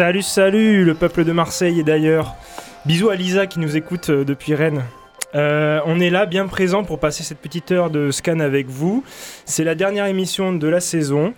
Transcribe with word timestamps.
Salut, 0.00 0.22
salut, 0.22 0.84
le 0.86 0.94
peuple 0.94 1.24
de 1.24 1.32
Marseille 1.32 1.78
et 1.78 1.82
d'ailleurs. 1.82 2.34
Bisous 2.86 3.10
à 3.10 3.16
Lisa 3.16 3.46
qui 3.46 3.60
nous 3.60 3.76
écoute 3.76 4.08
euh, 4.08 4.24
depuis 4.24 4.54
Rennes. 4.54 4.82
Euh, 5.34 5.78
on 5.84 6.00
est 6.00 6.08
là, 6.08 6.24
bien 6.24 6.46
présent 6.46 6.84
pour 6.84 6.98
passer 6.98 7.22
cette 7.22 7.36
petite 7.36 7.70
heure 7.70 7.90
de 7.90 8.10
scan 8.10 8.40
avec 8.40 8.66
vous. 8.66 9.04
C'est 9.44 9.62
la 9.62 9.74
dernière 9.74 10.06
émission 10.06 10.54
de 10.54 10.66
la 10.68 10.80
saison. 10.80 11.34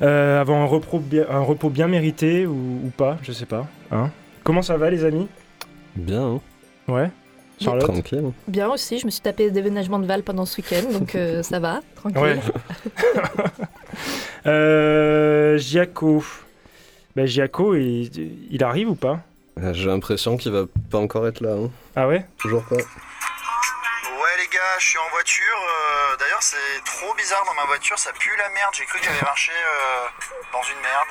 Euh, 0.00 0.40
avant 0.40 0.62
un 0.62 0.64
repos, 0.64 1.00
bien, 1.00 1.26
un 1.28 1.40
repos 1.40 1.68
bien 1.68 1.86
mérité 1.86 2.46
ou, 2.46 2.90
pas, 2.96 3.18
je 3.20 3.30
sais 3.30 3.44
pas. 3.44 3.66
Hein 3.90 4.08
Comment 4.42 4.62
ça 4.62 4.78
va, 4.78 4.88
les 4.88 5.04
amis? 5.04 5.28
Bien. 5.94 6.22
Hein. 6.22 6.40
Ouais. 6.90 7.10
Charlotte? 7.60 7.92
Tranquille. 7.92 8.32
Bien 8.46 8.70
aussi, 8.70 8.98
je 8.98 9.04
me 9.04 9.10
suis 9.10 9.20
tapé 9.20 9.44
le 9.44 9.50
déménagement 9.50 9.98
de 9.98 10.06
Val 10.06 10.22
pendant 10.22 10.46
ce 10.46 10.56
week-end, 10.62 10.98
donc 10.98 11.14
ça 11.42 11.60
va, 11.60 11.82
tranquille. 11.94 12.22
Ouais. 12.22 12.40
euh, 14.46 15.58
Giaco. 15.58 16.24
Bah, 17.18 17.26
Giaco, 17.26 17.74
il, 17.74 18.46
il 18.54 18.62
arrive 18.62 18.90
ou 18.90 18.94
pas 18.94 19.18
Euh, 19.58 19.74
J'ai 19.74 19.86
l'impression 19.90 20.36
qu'il 20.36 20.52
va 20.52 20.66
pas 20.88 20.98
encore 20.98 21.26
être 21.26 21.40
là. 21.40 21.50
hein. 21.58 21.68
Ah 21.96 22.06
ouais 22.06 22.22
Toujours 22.38 22.62
pas. 22.70 22.76
Ouais 22.78 24.34
les 24.38 24.46
gars, 24.54 24.78
je 24.78 24.86
suis 24.86 24.98
en 24.98 25.08
voiture. 25.10 25.58
euh, 25.58 26.16
D'ailleurs 26.16 26.42
c'est 26.42 26.78
trop 26.84 27.12
bizarre 27.14 27.44
dans 27.44 27.54
ma 27.54 27.64
voiture, 27.64 27.98
ça 27.98 28.12
pue 28.12 28.30
la 28.38 28.48
merde. 28.50 28.70
J'ai 28.72 28.84
cru 28.86 29.00
que 29.00 29.04
j'avais 29.04 29.22
marché 29.22 29.50
euh, 29.50 30.06
dans 30.52 30.62
une 30.62 30.78
merde 30.78 31.10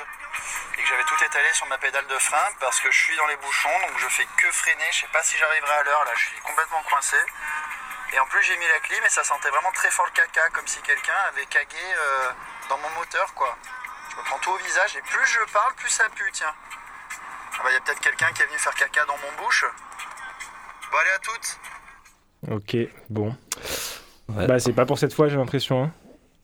et 0.78 0.82
que 0.82 0.88
j'avais 0.88 1.04
tout 1.04 1.20
étalé 1.28 1.48
sur 1.52 1.66
ma 1.66 1.76
pédale 1.76 2.06
de 2.08 2.18
frein 2.18 2.48
parce 2.58 2.80
que 2.80 2.90
je 2.90 2.96
suis 2.98 3.16
dans 3.18 3.26
les 3.26 3.36
bouchons, 3.36 3.76
donc 3.86 3.98
je 3.98 4.08
fais 4.08 4.24
que 4.40 4.50
freiner. 4.50 4.88
Je 4.92 5.00
sais 5.04 5.12
pas 5.12 5.22
si 5.22 5.36
j'arriverai 5.36 5.74
à 5.74 5.82
l'heure 5.84 6.04
là, 6.06 6.12
je 6.16 6.24
suis 6.24 6.40
complètement 6.40 6.80
coincé. 6.88 7.16
Et 8.14 8.18
en 8.18 8.24
plus 8.32 8.40
j'ai 8.48 8.56
mis 8.56 8.64
la 8.72 8.80
clim 8.80 9.04
et 9.04 9.10
ça 9.10 9.24
sentait 9.24 9.50
vraiment 9.50 9.72
très 9.72 9.90
fort 9.90 10.06
le 10.06 10.12
caca, 10.16 10.48
comme 10.56 10.66
si 10.66 10.80
quelqu'un 10.80 11.20
avait 11.28 11.44
cagué 11.52 11.76
euh, 11.76 12.30
dans 12.70 12.78
mon 12.78 12.88
moteur 12.96 13.28
quoi. 13.34 13.52
Me 14.18 14.24
prends 14.24 14.38
tout 14.40 14.50
au 14.50 14.56
visage 14.58 14.96
et 14.96 15.02
plus 15.02 15.26
je 15.26 15.52
parle, 15.52 15.72
plus 15.76 15.88
ça 15.90 16.04
pue, 16.14 16.30
tiens. 16.32 16.52
Ah 17.58 17.62
bah 17.64 17.72
y 17.72 17.76
a 17.76 17.80
peut-être 17.80 18.00
quelqu'un 18.00 18.26
qui 18.34 18.42
est 18.42 18.46
venu 18.46 18.58
faire 18.58 18.74
caca 18.74 19.04
dans 19.06 19.16
mon 19.16 19.44
bouche. 19.44 19.64
Bon 20.90 20.98
allez 20.98 21.10
à 21.10 21.18
toutes 21.18 21.58
Ok, 22.50 22.76
bon. 23.10 23.36
Ouais. 24.28 24.46
Bah, 24.46 24.58
c'est 24.60 24.72
pas 24.72 24.86
pour 24.86 24.98
cette 24.98 25.12
fois, 25.14 25.28
j'ai 25.28 25.36
l'impression. 25.36 25.84
hein. 25.84 25.92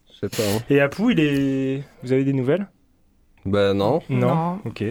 Je 0.09 0.27
sais 0.27 0.29
pas. 0.29 0.43
hein. 0.43 0.61
Et 0.71 0.81
Apu, 0.81 1.13
il 1.13 1.21
est. 1.21 1.85
Vous 2.03 2.13
avez 2.13 2.25
des 2.25 2.33
nouvelles? 2.33 2.69
Bah 3.45 3.75
non? 3.75 4.03
Non. 4.09 4.61
Ok. 4.65 4.83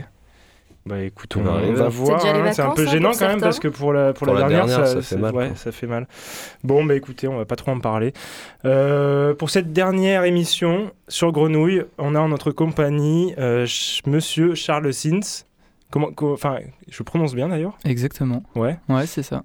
Bah 0.85 0.99
écoute, 1.01 1.35
On 1.37 1.39
on, 1.39 1.43
va 1.43 1.51
on 1.51 1.55
arriver. 1.55 1.73
va 1.75 1.87
voir. 1.87 2.19
déjà 2.21 2.33
les 2.33 2.39
hein. 2.39 2.51
C'est 2.51 2.61
un 2.61 2.65
vacances, 2.65 2.75
peu 2.75 2.87
hein, 2.87 2.91
gênant 2.91 3.11
quand 3.17 3.27
même 3.27 3.39
parce 3.39 3.59
que 3.59 3.69
pour 3.69 3.93
la, 3.93 4.11
pour 4.11 4.27
Pour 4.27 4.35
la, 4.35 4.41
la 4.41 4.47
dernière, 4.49 4.65
dernière, 4.67 4.85
ça, 4.87 4.93
ça 4.95 5.01
fait 5.01 5.15
c'est- 5.15 5.17
mal, 5.17 5.33
Ouais, 5.33 5.51
ça 5.55 5.71
fait 5.71 5.87
mal. 5.87 6.07
Bon, 6.65 6.83
bah 6.83 6.95
écoutez, 6.95 7.27
on 7.29 7.37
va 7.37 7.45
pas 7.45 7.55
trop 7.55 7.71
en 7.71 7.79
parler. 7.79 8.11
Euh, 8.65 9.33
pour 9.33 9.49
cette 9.49 9.71
dernière 9.71 10.25
émission 10.25 10.91
sur 11.07 11.31
Grenouille, 11.31 11.83
on 11.97 12.15
a 12.15 12.19
en 12.19 12.27
notre 12.27 12.51
compagnie 12.51 13.33
euh, 13.37 13.59
Ch- 13.65 14.01
Monsieur 14.07 14.55
Charles 14.55 14.91
Sins. 14.93 15.45
Comment, 15.89 16.11
co- 16.11 16.33
enfin, 16.33 16.57
je 16.89 17.01
prononce 17.03 17.33
bien 17.33 17.47
d'ailleurs? 17.47 17.77
Exactement. 17.85 18.43
Ouais. 18.55 18.77
Ouais, 18.89 19.05
c'est 19.05 19.23
ça. 19.23 19.43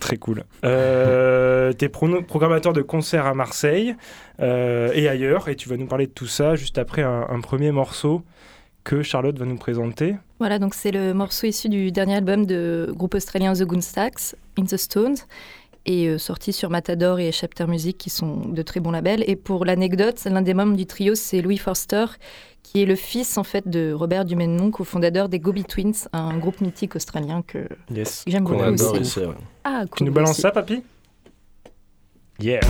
Très 0.00 0.16
cool. 0.16 0.44
Euh, 0.64 1.72
T'es 1.72 1.88
prono- 1.88 2.22
programmateur 2.22 2.72
de 2.72 2.82
concerts 2.82 3.26
à 3.26 3.34
Marseille 3.34 3.94
euh, 4.40 4.90
et 4.94 5.08
ailleurs, 5.08 5.48
et 5.48 5.56
tu 5.56 5.68
vas 5.68 5.76
nous 5.76 5.86
parler 5.86 6.06
de 6.06 6.12
tout 6.12 6.26
ça 6.26 6.54
juste 6.56 6.78
après 6.78 7.02
un, 7.02 7.26
un 7.28 7.40
premier 7.40 7.72
morceau 7.72 8.22
que 8.88 9.02
Charlotte 9.02 9.38
va 9.38 9.44
nous 9.44 9.58
présenter. 9.58 10.16
Voilà, 10.38 10.58
donc 10.58 10.72
c'est 10.74 10.90
le 10.92 11.12
morceau 11.12 11.46
issu 11.46 11.68
du 11.68 11.92
dernier 11.92 12.14
album 12.14 12.46
de 12.46 12.90
groupe 12.96 13.14
australien 13.14 13.52
The 13.52 13.64
Goonstacks, 13.64 14.34
In 14.58 14.64
the 14.64 14.78
Stones, 14.78 15.16
et 15.84 16.08
euh, 16.08 16.16
sorti 16.16 16.54
sur 16.54 16.70
Matador 16.70 17.18
et 17.20 17.30
Chapter 17.30 17.66
Music, 17.66 17.98
qui 17.98 18.08
sont 18.08 18.36
de 18.48 18.62
très 18.62 18.80
bons 18.80 18.90
labels. 18.90 19.22
Et 19.26 19.36
pour 19.36 19.66
l'anecdote, 19.66 20.24
l'un 20.24 20.40
des 20.40 20.54
membres 20.54 20.74
du 20.74 20.86
trio, 20.86 21.14
c'est 21.14 21.42
Louis 21.42 21.58
Forster, 21.58 22.06
qui 22.62 22.80
est 22.82 22.86
le 22.86 22.94
fils 22.94 23.36
en 23.36 23.44
fait 23.44 23.68
de 23.68 23.92
Robert 23.92 24.24
Duménon, 24.24 24.70
cofondateur 24.70 25.28
des 25.28 25.38
Gobi 25.38 25.64
Twins, 25.64 26.08
un 26.14 26.38
groupe 26.38 26.62
mythique 26.62 26.96
australien 26.96 27.42
que 27.46 27.68
Yes. 27.94 28.24
j'aime 28.26 28.44
beaucoup 28.44 28.62
adore 28.62 28.92
aussi. 28.94 29.02
ici. 29.02 29.20
ouais. 29.20 29.34
Ah, 29.64 29.82
Tu 29.84 29.88
cool 29.98 30.06
nous 30.06 30.12
balances 30.14 30.30
aussi. 30.30 30.40
ça, 30.40 30.50
papy? 30.50 30.82
Yeah. 32.40 32.60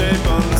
Shape 0.00 0.26
on 0.28 0.59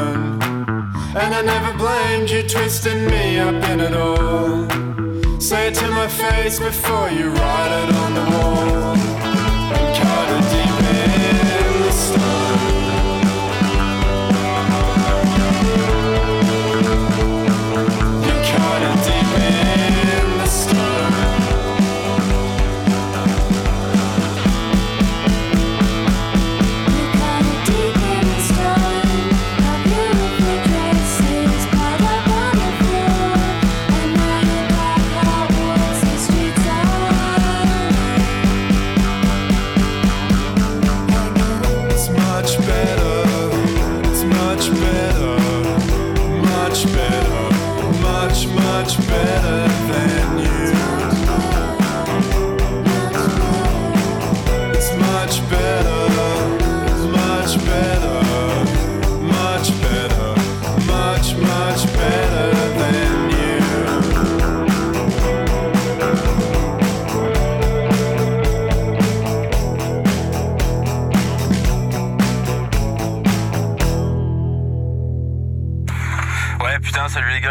phone, 0.00 0.42
and 1.22 1.34
I 1.34 1.42
never 1.42 1.72
blamed 1.76 2.30
you 2.30 2.42
twisting 2.42 3.06
me 3.06 3.38
up 3.38 3.62
in 3.70 3.80
it 3.80 3.94
all. 3.94 4.68
Say 5.40 5.68
it 5.68 5.74
to 5.76 5.88
my 5.90 6.08
face 6.08 6.58
before 6.58 7.10
you 7.10 7.30
write 7.30 7.72
it 7.82 7.94
on 8.02 8.10
the 8.18 8.26
wall. 8.34 9.19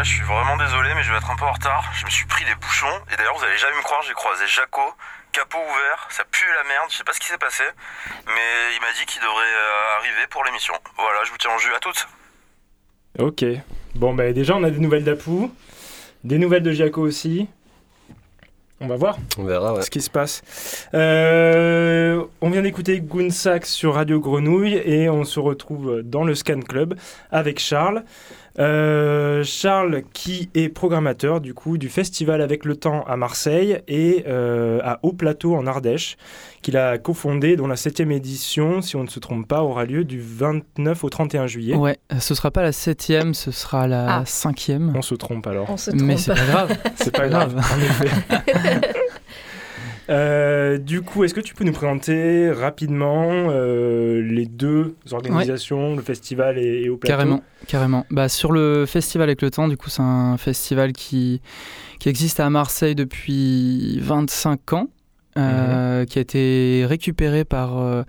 Gars, 0.00 0.04
je 0.04 0.14
suis 0.14 0.24
vraiment 0.24 0.56
désolé, 0.56 0.94
mais 0.94 1.02
je 1.02 1.10
vais 1.10 1.18
être 1.18 1.30
un 1.30 1.36
peu 1.36 1.44
en 1.44 1.52
retard. 1.52 1.84
Je 1.94 2.04
me 2.06 2.10
suis 2.10 2.24
pris 2.26 2.44
des 2.44 2.54
bouchons. 2.54 2.86
Et 3.12 3.16
d'ailleurs, 3.16 3.36
vous 3.36 3.44
allez 3.44 3.58
jamais 3.58 3.76
me 3.76 3.82
croire, 3.82 4.00
j'ai 4.06 4.14
croisé 4.14 4.46
Jaco, 4.46 4.80
capot 5.32 5.58
ouvert, 5.58 6.08
ça 6.10 6.24
pue 6.30 6.46
la 6.46 6.64
merde, 6.68 6.88
je 6.90 6.96
sais 6.96 7.04
pas 7.04 7.12
ce 7.12 7.20
qui 7.20 7.26
s'est 7.28 7.38
passé. 7.38 7.64
Mais 8.26 8.74
il 8.74 8.80
m'a 8.80 8.92
dit 8.98 9.04
qu'il 9.06 9.20
devrait 9.20 9.44
euh, 9.44 9.98
arriver 9.98 10.26
pour 10.30 10.44
l'émission. 10.44 10.74
Voilà, 10.96 11.20
je 11.24 11.30
vous 11.30 11.36
tiens 11.38 11.50
en 11.50 11.58
jus 11.58 11.74
à 11.74 11.80
toutes. 11.80 12.08
Ok. 13.18 13.44
Bon, 13.94 14.14
bah 14.14 14.32
déjà, 14.32 14.56
on 14.56 14.64
a 14.64 14.70
des 14.70 14.78
nouvelles 14.78 15.04
d'Apou, 15.04 15.54
des 16.24 16.38
nouvelles 16.38 16.62
de 16.62 16.72
Giaco 16.72 17.02
aussi. 17.02 17.48
On 18.82 18.86
va 18.86 18.96
voir 18.96 19.18
On 19.36 19.44
verra, 19.44 19.74
ouais. 19.74 19.82
ce 19.82 19.90
qui 19.90 20.00
se 20.00 20.08
passe. 20.08 20.88
Euh, 20.94 22.24
on 22.40 22.48
vient 22.48 22.62
d'écouter 22.62 23.00
Goonsax 23.00 23.70
sur 23.70 23.96
Radio 23.96 24.20
Grenouille 24.20 24.76
et 24.76 25.10
on 25.10 25.24
se 25.24 25.38
retrouve 25.38 26.00
dans 26.02 26.24
le 26.24 26.34
Scan 26.34 26.60
Club 26.60 26.98
avec 27.30 27.58
Charles. 27.58 28.04
Euh, 28.58 29.44
Charles 29.44 30.02
qui 30.12 30.50
est 30.54 30.68
programmateur 30.68 31.40
du 31.40 31.54
coup 31.54 31.78
du 31.78 31.88
festival 31.88 32.42
avec 32.42 32.64
le 32.64 32.74
temps 32.76 33.04
à 33.04 33.16
Marseille 33.16 33.80
et 33.86 34.24
euh, 34.26 34.80
à 34.82 34.98
Haut 35.02 35.12
Plateau 35.12 35.54
en 35.54 35.66
Ardèche 35.66 36.16
qu'il 36.60 36.76
a 36.76 36.98
cofondé 36.98 37.56
dont 37.56 37.68
la 37.68 37.76
septième 37.76 38.10
édition 38.10 38.82
si 38.82 38.96
on 38.96 39.04
ne 39.04 39.08
se 39.08 39.18
trompe 39.20 39.46
pas 39.46 39.62
aura 39.62 39.84
lieu 39.84 40.04
du 40.04 40.20
29 40.20 41.04
au 41.04 41.08
31 41.08 41.46
juillet. 41.46 41.74
Ouais, 41.76 41.98
ce 42.18 42.34
sera 42.34 42.50
pas 42.50 42.62
la 42.62 42.72
septième, 42.72 43.34
ce 43.34 43.50
sera 43.50 43.86
la 43.86 44.16
Ah. 44.18 44.22
cinquième. 44.26 44.92
On 44.96 45.02
se 45.02 45.14
trompe 45.14 45.46
alors. 45.46 45.70
On 45.70 45.76
se 45.76 45.90
trompe. 45.90 46.02
Mais 46.02 46.16
c'est 46.16 46.34
pas 46.34 46.44
grave. 46.46 46.76
C'est 46.96 47.16
pas 47.16 47.28
grave, 47.28 47.56
en 47.56 47.78
effet. 47.80 48.90
Euh, 50.10 50.78
du 50.78 51.02
coup, 51.02 51.24
est-ce 51.24 51.34
que 51.34 51.40
tu 51.40 51.54
peux 51.54 51.64
nous 51.64 51.72
présenter 51.72 52.50
rapidement 52.50 53.28
euh, 53.30 54.20
les 54.22 54.46
deux 54.46 54.96
organisations, 55.12 55.94
le 55.94 56.02
festival 56.02 56.58
et, 56.58 56.82
et 56.82 56.88
au 56.88 56.96
plateau? 56.96 57.16
Carrément, 57.16 57.42
carrément. 57.68 58.06
Bah, 58.10 58.28
sur 58.28 58.50
le 58.50 58.86
festival 58.86 59.28
avec 59.28 59.40
le 59.40 59.50
temps, 59.50 59.68
du 59.68 59.76
coup, 59.76 59.88
c'est 59.88 60.02
un 60.02 60.36
festival 60.36 60.92
qui, 60.92 61.40
qui 62.00 62.08
existe 62.08 62.40
à 62.40 62.50
Marseille 62.50 62.96
depuis 62.96 64.00
25 64.00 64.72
ans, 64.72 64.88
euh, 65.38 66.04
qui 66.06 66.18
a 66.18 66.22
été 66.22 66.84
récupéré 66.88 67.44
par 67.44 67.78
euh, 67.78 68.02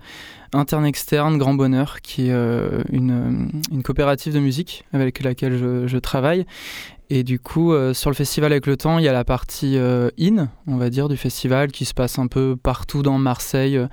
Interne 0.52 0.84
Externe 0.84 1.38
Grand 1.38 1.54
Bonheur, 1.54 2.00
qui 2.00 2.28
est 2.28 2.32
euh, 2.32 2.82
une, 2.90 3.50
une 3.70 3.82
coopérative 3.84 4.34
de 4.34 4.40
musique 4.40 4.84
avec 4.92 5.22
laquelle 5.22 5.56
je, 5.56 5.86
je 5.86 5.98
travaille. 5.98 6.46
Et 7.14 7.24
du 7.24 7.38
coup, 7.38 7.74
euh, 7.74 7.92
sur 7.92 8.08
le 8.08 8.16
festival 8.16 8.52
avec 8.52 8.64
le 8.64 8.78
temps, 8.78 8.96
il 8.96 9.04
y 9.04 9.08
a 9.08 9.12
la 9.12 9.22
partie 9.22 9.76
euh, 9.76 10.08
in, 10.18 10.48
on 10.66 10.78
va 10.78 10.88
dire, 10.88 11.10
du 11.10 11.18
festival 11.18 11.70
qui 11.70 11.84
se 11.84 11.92
passe 11.92 12.18
un 12.18 12.26
peu 12.26 12.56
partout 12.56 13.02
dans 13.02 13.18
Marseille, 13.18 13.76
euh, 13.76 13.86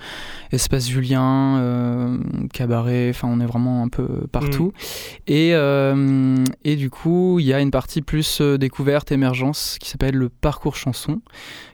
Espace 0.53 0.87
Julien, 0.87 1.57
euh, 1.57 2.17
Cabaret, 2.53 3.09
enfin 3.09 3.27
on 3.29 3.41
est 3.41 3.45
vraiment 3.45 3.83
un 3.83 3.89
peu 3.89 4.07
partout. 4.31 4.71
Et, 5.27 5.53
euh, 5.53 6.45
et 6.63 6.77
du 6.77 6.89
coup, 6.89 7.41
il 7.41 7.45
y 7.45 7.53
a 7.53 7.59
une 7.59 7.71
partie 7.71 8.01
plus 8.01 8.39
découverte, 8.39 9.11
émergence, 9.11 9.75
qui 9.81 9.89
s'appelle 9.89 10.15
le 10.15 10.29
parcours 10.29 10.77
chanson, 10.77 11.21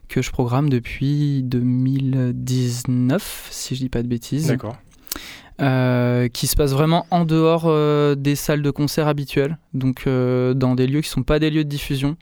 que 0.10 0.24
je 0.24 0.32
programme 0.32 0.68
depuis 0.68 1.44
2019, 1.44 3.50
si 3.52 3.76
je 3.76 3.82
dis 3.82 3.90
pas 3.90 4.02
de 4.02 4.08
bêtises 4.08 4.48
D'accord. 4.48 4.78
Euh, 5.62 6.28
qui 6.28 6.48
se 6.48 6.56
passe 6.56 6.72
vraiment 6.74 7.06
en 7.12 7.24
dehors 7.26 7.64
euh, 7.66 8.16
des 8.16 8.36
salles 8.36 8.62
de 8.62 8.72
concert 8.72 9.08
habituelles, 9.08 9.58
donc 9.74 10.04
euh, 10.08 10.54
dans 10.54 10.76
des 10.76 10.86
lieux 10.88 11.02
qui 11.02 11.10
sont 11.10 11.24
pas 11.24 11.40
des 11.40 11.50
lieux 11.50 11.64
de 11.64 11.70
diffusion, 11.70 12.18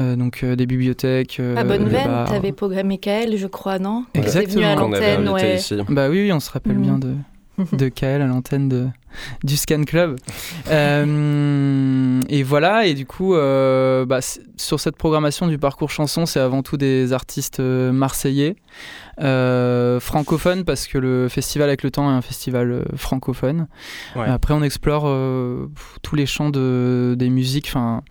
euh, 0.00 0.16
donc 0.16 0.42
euh, 0.42 0.56
des 0.56 0.66
bibliothèques. 0.66 1.38
euh, 1.40 1.56
À 1.56 1.64
Bonneveine, 1.64 2.06
bars. 2.06 2.28
t'avais 2.28 2.52
programmé 2.52 2.98
Kael, 2.98 3.36
je 3.36 3.46
crois, 3.46 3.78
non? 3.78 4.04
T'es 4.12 4.20
venu 4.20 4.26
à 4.26 4.30
Exactement. 4.40 4.76
Qu'on 4.76 4.92
avait 4.92 5.10
invité 5.12 5.32
ouais. 5.32 5.54
ici. 5.56 5.76
Bah 5.88 6.08
oui, 6.08 6.22
oui, 6.22 6.32
on 6.32 6.40
se 6.40 6.50
rappelle 6.50 6.76
Mhm. 6.76 6.82
bien 6.82 6.98
de, 6.98 7.14
de 7.72 7.88
Kael 7.88 8.22
à 8.22 8.26
l'antenne 8.26 8.68
de, 8.68 8.86
du 9.42 9.56
Scan 9.56 9.84
Club. 9.84 10.16
Euh, 10.68 12.20
et 12.28 12.42
voilà, 12.42 12.86
et 12.86 12.94
du 12.94 13.06
coup, 13.06 13.34
euh, 13.34 14.04
bah, 14.04 14.20
sur 14.56 14.80
cette 14.80 14.96
programmation 14.96 15.46
du 15.46 15.58
parcours 15.58 15.90
chanson, 15.90 16.26
c'est 16.26 16.40
avant 16.40 16.62
tout 16.62 16.76
des 16.76 17.12
artistes 17.12 17.60
euh, 17.60 17.92
marseillais, 17.92 18.56
euh, 19.20 20.00
francophones, 20.00 20.64
parce 20.64 20.86
que 20.86 20.98
le 20.98 21.28
festival 21.28 21.68
avec 21.68 21.82
le 21.82 21.90
temps 21.90 22.10
est 22.10 22.14
un 22.14 22.22
festival 22.22 22.70
euh, 22.72 22.82
francophone. 22.96 23.68
Ouais. 24.16 24.26
Après, 24.26 24.54
on 24.54 24.62
explore 24.62 25.04
euh, 25.06 25.70
tous 26.02 26.16
les 26.16 26.26
champs 26.26 26.50
de, 26.50 27.14
des 27.18 27.30
musiques. 27.30 27.66
Enfin, 27.68 28.02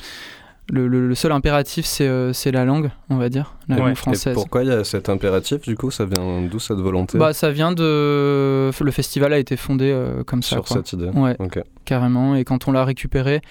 le, 0.72 0.88
le- 0.88 1.08
le 1.08 1.15
seul 1.15 1.32
impératif, 1.34 1.86
c'est 1.86 2.08
euh, 2.08 2.32
c'est 2.34 2.51
la 2.51 2.63
langue, 2.65 2.89
on 3.10 3.17
va 3.17 3.29
dire, 3.29 3.55
la 3.67 3.75
Ouais. 3.75 3.82
langue 3.82 3.91
Et 3.91 3.96
française. 3.96 4.34
pourquoi 4.34 4.63
il 4.63 4.70
y 4.70 4.72
a 4.72 4.84
cet 4.84 5.10
impératif 5.10 5.62
du 5.62 5.75
coup 5.75 5.91
Ça 5.91 6.05
vient 6.05 6.41
d'où 6.50 6.60
cette 6.60 6.77
volonté? 6.79 7.17
Bah, 7.17 7.34
ça 7.34 7.51
vient 7.51 7.72
de. 7.74 8.72
Le 8.79 8.91
festival 8.91 9.34
a 9.34 9.38
été 9.39 9.58
fondé 9.58 9.91
euh, 9.91 10.24
comme 10.24 10.41
ça, 10.41 10.50
sur 10.55 10.63
quoi. 10.65 10.77
cette 10.77 10.93
idée 10.93 11.10
Ouais, 11.10 11.36
Ok. 11.39 11.60
carrément. 11.86 12.36
Et 12.36 12.43
quand 12.46 12.67
on 12.67 12.72
l'a 12.72 12.86
récupéré, 12.86 13.41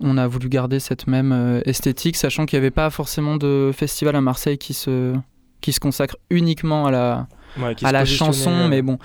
on 0.00 0.18
a 0.18 0.26
voulu 0.26 0.48
garder 0.48 0.80
cette 0.80 1.06
même 1.06 1.32
euh, 1.32 1.60
esthétique, 1.64 2.16
sachant 2.16 2.44
qu'il 2.46 2.56
n'y 2.58 2.62
avait 2.64 2.70
pas 2.72 2.90
forcément 2.90 3.36
de 3.36 3.70
festival 3.74 4.16
à 4.16 4.20
Marseille 4.20 4.58
qui 4.58 4.74
se, 4.74 5.14
qui 5.60 5.72
se 5.72 5.80
consacre 5.80 6.16
uniquement 6.30 6.86
à 6.86 6.90
la, 6.90 7.26
Ouais, 7.58 7.74
à 7.82 7.92
la 7.92 8.04
chanson. 8.04 8.68
Mais 8.68 8.82
bon, 8.82 8.98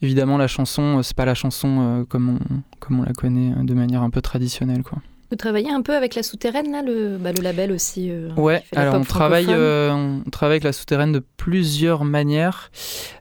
évidemment, 0.00 0.38
la 0.38 0.46
chanson, 0.48 1.02
c'est 1.02 1.16
pas 1.16 1.24
la 1.24 1.34
chanson 1.34 1.78
euh, 1.80 2.04
comme, 2.04 2.30
on, 2.30 2.38
comme 2.78 3.00
on 3.00 3.02
la 3.04 3.12
connaît 3.12 3.52
de 3.64 3.74
manière 3.74 4.02
un 4.02 4.10
peu 4.10 4.20
traditionnelle, 4.22 4.82
quoi. 4.84 4.98
Vous 5.30 5.36
travaillez 5.36 5.70
un 5.70 5.82
peu 5.82 5.94
avec 5.94 6.16
la 6.16 6.22
souterraine, 6.24 6.72
là, 6.72 6.82
le, 6.82 7.16
bah, 7.16 7.30
le 7.32 7.40
label 7.40 7.70
aussi 7.70 8.10
euh, 8.10 8.30
Ouais, 8.36 8.64
alors 8.74 8.94
on 8.96 9.04
travaille, 9.04 9.46
euh, 9.48 9.92
on 9.92 10.28
travaille 10.30 10.54
avec 10.54 10.64
la 10.64 10.72
souterraine 10.72 11.12
de 11.12 11.22
plusieurs 11.36 12.04
manières 12.04 12.70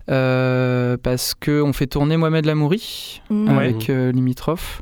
euh, 0.10 0.98
parce 1.02 1.36
que 1.36 1.62
on 1.62 1.72
fait 1.74 1.86
tourner 1.88 2.18
Mohamed 2.18 2.46
Lamouri 2.46 3.22
Mm. 3.30 3.50
Avec 3.50 3.90
euh, 3.90 4.12
Limitrophe. 4.12 4.82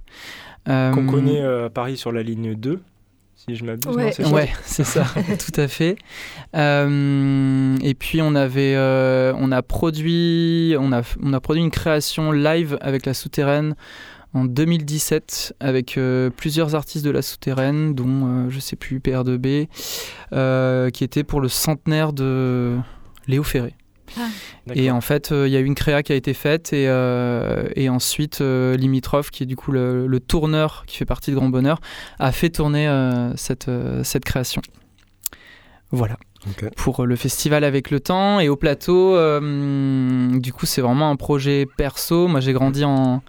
Euh, 0.70 0.92
Qu'on 0.92 1.06
connaît 1.06 1.42
euh, 1.42 1.66
à 1.68 1.70
Paris 1.70 1.98
sur 1.98 2.12
la 2.12 2.24
ligne 2.24 2.54
2, 2.56 2.80
si 3.36 3.56
je 3.56 3.66
m'abuse. 3.66 3.94
Ouais. 3.94 4.12
c'est 4.12 4.24
ça 4.24 4.30
Ouais, 4.32 4.50
c'est 4.64 4.84
ça, 4.86 5.06
tout 5.46 5.60
à 5.60 5.68
fait. 5.68 5.98
Euh, 6.56 7.76
et 7.82 7.94
puis 7.94 8.22
on 8.22 8.36
avait, 8.36 8.76
euh, 8.76 9.34
on 9.38 9.52
a 9.52 9.62
produit, 9.62 10.76
on 10.80 10.92
a, 10.94 11.02
on 11.22 11.34
a 11.34 11.40
produit 11.40 11.62
une 11.64 11.72
création 11.72 12.32
live 12.32 12.78
avec 12.82 13.06
la 13.06 13.14
souterraine 13.14 13.76
en 14.38 14.46
2017 14.46 15.56
avec 15.60 15.98
euh, 15.98 16.30
plusieurs 16.30 16.76
artistes 16.76 17.06
de 17.06 17.12
la 17.12 17.22
souterraine, 17.22 17.94
dont 17.96 18.06
euh, 18.26 18.50
je 18.50 18.60
sais 18.60 18.76
plus 18.76 19.00
PR2B, 19.00 19.68
euh, 20.34 20.90
qui 20.90 21.04
était 21.04 21.24
pour 21.24 21.42
le 21.42 21.50
centenaire 21.50 22.14
de 22.14 22.78
Léo 23.28 23.44
Ferré. 23.44 23.74
Et 24.74 24.90
en 24.92 25.02
fait, 25.02 25.32
euh, 25.32 25.48
il 25.48 25.54
y 25.54 25.58
a 25.58 25.60
eu 25.60 25.66
une 25.66 25.76
créa 25.76 26.04
qui 26.04 26.12
a 26.12 26.16
été 26.16 26.34
faite 26.34 26.74
et, 26.74 26.88
euh, 26.88 27.68
et 27.76 27.90
ensuite 27.90 28.42
euh, 28.42 28.76
Limitrof, 28.76 29.32
qui 29.32 29.44
est 29.44 29.46
du 29.46 29.56
coup 29.56 29.72
le, 29.72 30.08
le 30.08 30.20
tourneur 30.20 30.84
qui 30.88 30.98
fait 30.98 31.06
partie 31.06 31.32
de 31.32 31.36
Grand 31.36 31.50
Bonheur, 31.50 31.80
a 32.20 32.32
fait 32.32 32.50
tourner 32.50 32.88
euh, 32.88 33.36
cette, 33.36 33.68
euh, 33.68 34.04
cette 34.04 34.26
création. 34.26 34.62
Voilà. 35.92 36.18
Pour 36.76 37.06
le 37.06 37.16
festival 37.16 37.64
avec 37.64 37.92
le 37.92 38.00
temps 38.00 38.40
et 38.40 38.48
au 38.48 38.56
plateau, 38.56 39.18
du 39.40 40.54
coup, 40.54 40.66
c'est 40.66 40.82
vraiment 40.82 41.10
un 41.10 41.16
projet 41.16 41.66
perso. 41.78 42.28
Moi, 42.28 42.40
j'ai 42.40 42.54
grandi 42.54 42.86
en 42.86 43.22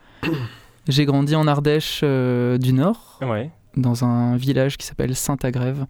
j'ai 0.88 1.04
grandi 1.04 1.36
en 1.36 1.46
Ardèche 1.46 2.00
euh, 2.02 2.58
du 2.58 2.72
Nord 2.72 3.18
Ouais. 3.22 3.50
dans 3.76 4.04
un 4.04 4.36
village 4.36 4.76
qui 4.76 4.86
s'appelle 4.86 5.14
Saint-Agrève. 5.14 5.86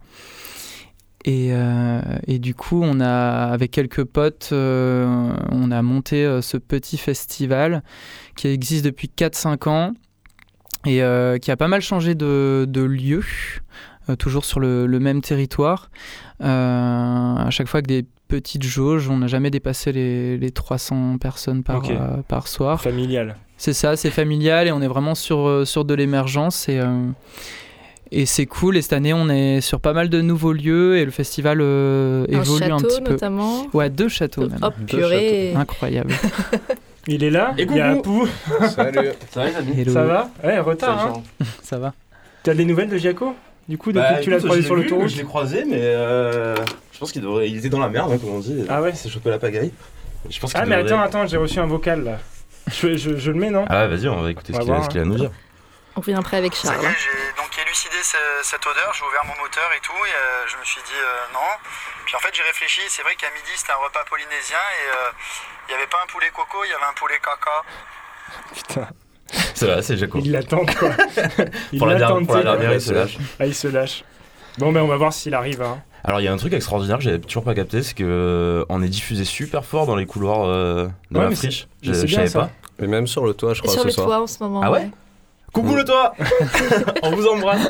Et, 1.25 1.49
euh, 1.51 2.01
et 2.27 2.39
du 2.39 2.55
coup, 2.55 2.81
on 2.81 2.99
a, 3.01 3.49
avec 3.51 3.71
quelques 3.71 4.03
potes, 4.05 4.49
euh, 4.53 5.33
on 5.51 5.69
a 5.71 5.81
monté 5.81 6.39
ce 6.41 6.55
petit 6.57 6.97
festival 6.97 7.83
qui 8.37 8.47
existe 8.47 8.85
depuis 8.85 9.11
4-5 9.15 9.67
ans 9.69 9.93
et 10.85 11.01
qui 11.41 11.51
a 11.51 11.57
pas 11.57 11.67
mal 11.67 11.81
changé 11.81 12.15
de, 12.15 12.65
de 12.69 12.81
lieu, 12.81 13.21
toujours 14.17 14.45
sur 14.45 14.61
le, 14.61 14.85
le 14.87 14.99
même 14.99 15.21
territoire. 15.21 15.91
Euh, 16.41 17.35
à 17.35 17.49
chaque 17.49 17.67
fois 17.67 17.79
avec 17.79 17.87
des 17.87 18.05
petites 18.29 18.63
jauges, 18.63 19.09
on 19.09 19.17
n'a 19.17 19.27
jamais 19.27 19.49
dépassé 19.51 19.91
les, 19.91 20.37
les 20.37 20.51
300 20.51 21.17
personnes 21.17 21.63
par, 21.63 21.77
Ok. 21.79 21.89
euh, 21.91 22.17
par 22.27 22.47
soir. 22.47 22.79
Familial. 22.81 23.35
C'est 23.57 23.73
ça, 23.73 23.97
c'est 23.97 24.09
familial 24.11 24.67
et 24.67 24.71
on 24.71 24.81
est 24.81 24.87
vraiment 24.87 25.15
sur, 25.15 25.45
euh, 25.47 25.65
sur 25.65 25.83
de 25.83 25.93
l'émergence 25.93 26.69
et, 26.69 26.79
euh, 26.79 27.07
et 28.11 28.25
c'est 28.25 28.45
cool. 28.45 28.77
Et 28.77 28.81
cette 28.81 28.93
année, 28.93 29.13
on 29.13 29.27
est 29.29 29.59
sur 29.59 29.81
pas 29.81 29.91
mal 29.91 30.07
de 30.09 30.21
nouveaux 30.21 30.53
lieux 30.53 30.97
et 30.97 31.03
le 31.03 31.11
festival 31.11 31.59
euh, 31.61 32.25
Un 32.31 32.41
évolue 32.41 32.63
un 32.63 32.77
château 32.77 32.87
petit 32.87 33.01
peu. 33.01 33.11
notamment. 33.11 33.67
Ouais, 33.73 33.89
deux 33.89 34.07
châteaux 34.07 34.47
même. 34.47 34.59
Hop, 34.61 34.73
purée. 34.87 35.53
Incroyable. 35.55 36.13
Il 37.07 37.23
est 37.23 37.29
là 37.31 37.53
Et 37.57 37.63
Il 37.63 37.75
y 37.75 37.79
a. 37.81 37.89
Apou. 37.91 38.27
Salut. 38.69 39.09
Ça 39.31 39.41
va 39.43 39.49
les 39.49 39.55
amis 39.55 39.79
Hello. 39.81 39.91
Ça 39.93 40.03
va? 40.03 40.29
Ouais, 40.43 40.59
retard. 40.59 41.15
Hein. 41.41 41.45
Ça 41.63 41.77
va 41.79 41.93
T'as 42.43 42.53
des 42.53 42.63
nouvelles 42.65 42.89
de 42.89 42.97
Giaco 42.97 43.35
Du 43.69 43.77
coup, 43.77 43.91
depuis 43.93 44.01
Bah, 44.09 44.17
que 44.19 44.23
tu 44.23 44.29
l'as 44.31 44.39
croisé 44.39 44.63
sur 44.63 44.75
l'autoroute 44.75 45.07
Je 45.09 45.17
l'ai 45.17 45.23
croisé, 45.23 45.63
mais 45.63 45.77
euh, 45.79 46.55
je 46.91 46.99
pense 46.99 47.11
qu'il 47.13 47.21
devrait... 47.21 47.47
il 47.49 47.57
était 47.57 47.69
dans 47.69 47.79
la 47.79 47.87
merde, 47.87 48.11
hein, 48.11 48.17
comme 48.17 48.31
on 48.33 48.39
dit. 48.39 48.65
Ah 48.67 48.81
ouais 48.81 48.89
Il 48.89 48.97
s'est 48.97 49.09
chopé 49.09 49.29
la 49.29 49.37
pagaille. 49.39 49.71
Je 50.29 50.39
pense 50.39 50.51
Ah, 50.55 50.65
mais 50.65 50.77
devrait- 50.77 50.91
attends, 50.93 51.01
attends, 51.21 51.27
j'ai 51.27 51.37
reçu 51.37 51.59
un 51.59 51.67
vocal 51.67 52.03
là. 52.03 52.17
Je, 52.69 52.97
je- 52.97 53.17
je 53.17 53.31
le 53.31 53.37
mets, 53.39 53.49
non 53.49 53.65
Ah 53.69 53.87
vas-y, 53.87 54.07
on 54.09 54.21
va 54.21 54.29
écouter 54.31 54.53
On 54.53 54.57
ce 54.59 54.89
qu'il 54.89 54.99
a, 54.99 55.01
a 55.01 55.05
à 55.05 55.07
nous 55.07 55.15
dire. 55.15 55.31
On 55.95 56.01
revient 56.01 56.13
après 56.17 56.37
avec 56.37 56.53
Ça 56.55 56.69
Charles. 56.73 56.83
y 56.83 56.85
est, 56.85 56.97
j'ai 56.97 57.33
donc 57.41 57.49
élucidé 57.57 57.97
ce- 58.03 58.17
cette 58.43 58.65
odeur, 58.65 58.93
j'ai 58.93 59.05
ouvert 59.05 59.25
mon 59.25 59.37
moteur 59.41 59.69
et 59.77 59.81
tout, 59.81 59.93
et 60.05 60.13
euh, 60.13 60.45
je 60.47 60.57
me 60.57 60.63
suis 60.65 60.81
dit 60.85 60.97
euh, 60.97 61.33
non. 61.33 61.49
Puis 62.05 62.15
en 62.15 62.19
fait, 62.19 62.29
j'ai 62.33 62.43
réfléchi, 62.43 62.81
c'est 62.89 63.01
vrai 63.01 63.15
qu'à 63.15 63.29
midi, 63.33 63.49
c'était 63.55 63.71
un 63.73 63.81
repas 63.81 64.05
polynésien, 64.09 64.57
et 64.57 64.85
euh, 64.89 65.11
il 65.69 65.71
n'y 65.73 65.77
avait 65.81 65.89
pas 65.89 65.97
un 66.03 66.09
poulet 66.13 66.29
coco, 66.33 66.61
il 66.65 66.69
y 66.69 66.73
avait 66.73 66.89
un 66.89 66.93
poulet 66.93 67.17
caca. 67.21 67.57
Putain, 68.53 68.87
C'est 69.53 69.65
vrai, 69.65 69.81
c'est 69.81 69.97
Jaco. 69.97 70.19
il 70.23 70.31
l'attend 70.31 70.65
quoi. 70.65 70.89
il 71.73 71.79
Pour 71.79 71.87
la, 71.87 71.95
dernière, 71.95 72.25
pour 72.25 72.35
la 72.35 72.43
dernière, 72.43 72.73
il 72.73 72.81
se 72.81 72.93
lâche. 72.93 73.17
Ah, 73.39 73.45
il 73.45 73.53
se 73.55 73.67
lâche. 73.67 74.03
Bon, 74.57 74.71
ben 74.71 74.81
on 74.81 74.87
va 74.87 74.97
voir 74.97 75.13
s'il 75.13 75.33
arrive. 75.33 75.61
Hein. 75.61 75.79
Alors 76.03 76.21
il 76.21 76.23
y 76.23 76.27
a 76.27 76.33
un 76.33 76.37
truc 76.37 76.53
extraordinaire 76.53 76.97
que 76.97 77.03
j'avais 77.03 77.19
toujours 77.19 77.43
pas 77.43 77.53
capté, 77.53 77.83
c'est 77.83 77.93
que 77.93 78.03
euh, 78.05 78.65
on 78.69 78.81
est 78.81 78.87
diffusé 78.87 79.25
super 79.25 79.65
fort 79.65 79.85
dans 79.85 79.95
les 79.95 80.05
couloirs 80.05 80.45
euh, 80.47 80.87
de 81.11 81.17
Ouais, 81.17 81.23
la 81.25 81.29
mais 81.29 81.35
friche. 81.35 81.67
Je, 81.83 81.93
savais 81.93 82.27
ça. 82.27 82.39
pas. 82.39 82.49
Et 82.83 82.87
même 82.87 83.05
sur 83.07 83.25
le 83.25 83.33
toit, 83.33 83.53
je 83.53 83.59
Et 83.59 83.63
crois, 83.63 83.73
sur 83.73 83.81
ce 83.81 83.87
le 83.87 83.91
soir. 83.93 84.07
toit 84.07 84.21
en 84.21 84.27
ce 84.27 84.41
moment. 84.41 84.61
Ah 84.63 84.71
ouais 84.71 84.89
Coucou 85.53 85.75
le 85.75 85.83
toit 85.83 86.13
On 87.03 87.11
vous 87.11 87.27
embrasse 87.27 87.69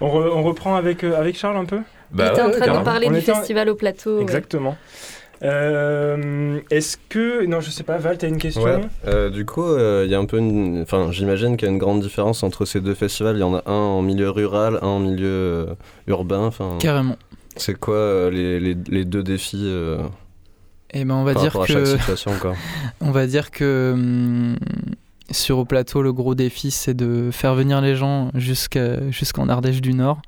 On, 0.00 0.06
re- 0.08 0.30
on 0.32 0.42
reprend 0.42 0.76
avec, 0.76 1.04
euh, 1.04 1.18
avec 1.18 1.36
Charles 1.36 1.56
un 1.56 1.64
peu? 1.64 1.80
Il 2.14 2.20
était 2.20 2.32
ouais, 2.32 2.40
en 2.42 2.46
ouais, 2.48 2.58
train 2.60 2.78
de 2.78 2.84
parler 2.84 3.06
On 3.08 3.12
du 3.12 3.18
en- 3.18 3.20
festival 3.34 3.68
au 3.68 3.74
plateau. 3.74 4.20
Exactement. 4.20 4.76
Euh, 5.42 6.60
Est-ce 6.70 6.96
que. 7.08 7.44
Non, 7.46 7.60
je 7.60 7.70
sais 7.70 7.82
pas, 7.82 7.98
Val, 7.98 8.18
t'as 8.18 8.28
une 8.28 8.38
question 8.38 8.62
Ouais. 8.62 8.80
Euh, 9.06 9.30
du 9.30 9.44
coup, 9.46 9.64
euh, 9.64 10.02
il 10.04 10.10
y 10.10 10.14
a 10.14 10.18
un 10.18 10.24
peu 10.26 10.38
une. 10.38 10.82
Enfin, 10.82 11.10
j'imagine 11.12 11.56
qu'il 11.56 11.66
y 11.66 11.70
a 11.70 11.72
une 11.72 11.78
grande 11.78 12.00
différence 12.00 12.42
entre 12.42 12.64
ces 12.64 12.80
deux 12.80 12.94
festivals. 12.94 13.36
Il 13.36 13.40
y 13.40 13.44
en 13.44 13.54
a 13.54 13.62
un 13.66 13.72
en 13.72 14.02
milieu 14.02 14.30
rural, 14.30 14.78
un 14.82 14.86
en 14.86 14.98
milieu 15.00 15.26
euh, 15.28 15.66
urbain. 16.06 16.44
Enfin, 16.44 16.76
Carrément. 16.78 17.16
c'est 17.56 17.78
quoi 17.78 17.94
euh, 17.94 18.30
les, 18.30 18.60
les, 18.60 18.76
les 18.88 19.04
deux 19.04 19.22
défis 19.22 19.62
euh, 19.64 19.98
Et 20.92 21.04
ben 21.04 21.14
on 21.14 21.24
va 21.24 21.32
par 21.32 21.42
dire 21.42 21.52
rapport 21.52 21.64
à 21.64 21.66
chaque 21.68 21.78
que 21.84 21.84
situation, 21.86 22.32
quoi. 22.40 22.54
on 23.00 23.10
va 23.10 23.26
dire 23.26 23.50
que 23.50 23.92
hum, 23.94 24.56
sur 25.30 25.58
au 25.58 25.64
plateau, 25.64 26.02
le 26.02 26.12
gros 26.12 26.34
défi, 26.34 26.70
c'est 26.70 26.94
de 26.94 27.30
faire 27.30 27.54
venir 27.54 27.80
les 27.80 27.96
gens 27.96 28.30
jusqu'à 28.34 29.10
jusqu'en 29.10 29.48
Ardèche 29.48 29.80
du 29.80 29.94
Nord, 29.94 30.20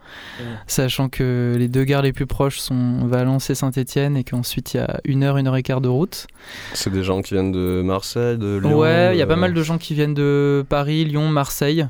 sachant 0.66 1.08
que 1.08 1.54
les 1.58 1.68
deux 1.68 1.84
gares 1.84 2.02
les 2.02 2.12
plus 2.12 2.26
proches 2.26 2.58
sont 2.58 3.06
Valence 3.06 3.50
et 3.50 3.54
Saint-Étienne, 3.54 4.16
et 4.16 4.24
qu'ensuite 4.24 4.74
il 4.74 4.78
y 4.78 4.80
a 4.80 5.00
une 5.04 5.22
heure, 5.22 5.36
une 5.36 5.48
heure 5.48 5.56
et 5.56 5.62
quart 5.62 5.80
de 5.80 5.88
route. 5.88 6.26
C'est 6.74 6.92
des 6.92 7.02
gens 7.02 7.22
qui 7.22 7.34
viennent 7.34 7.52
de 7.52 7.82
Marseille, 7.84 8.38
de 8.38 8.58
Lyon. 8.58 8.78
ouais, 8.78 9.14
il 9.14 9.18
y 9.18 9.22
a 9.22 9.26
pas 9.26 9.36
mal 9.36 9.54
de 9.54 9.62
gens 9.62 9.78
qui 9.78 9.94
viennent 9.94 10.14
de 10.14 10.64
Paris, 10.68 11.04
Lyon, 11.04 11.28
Marseille. 11.28 11.86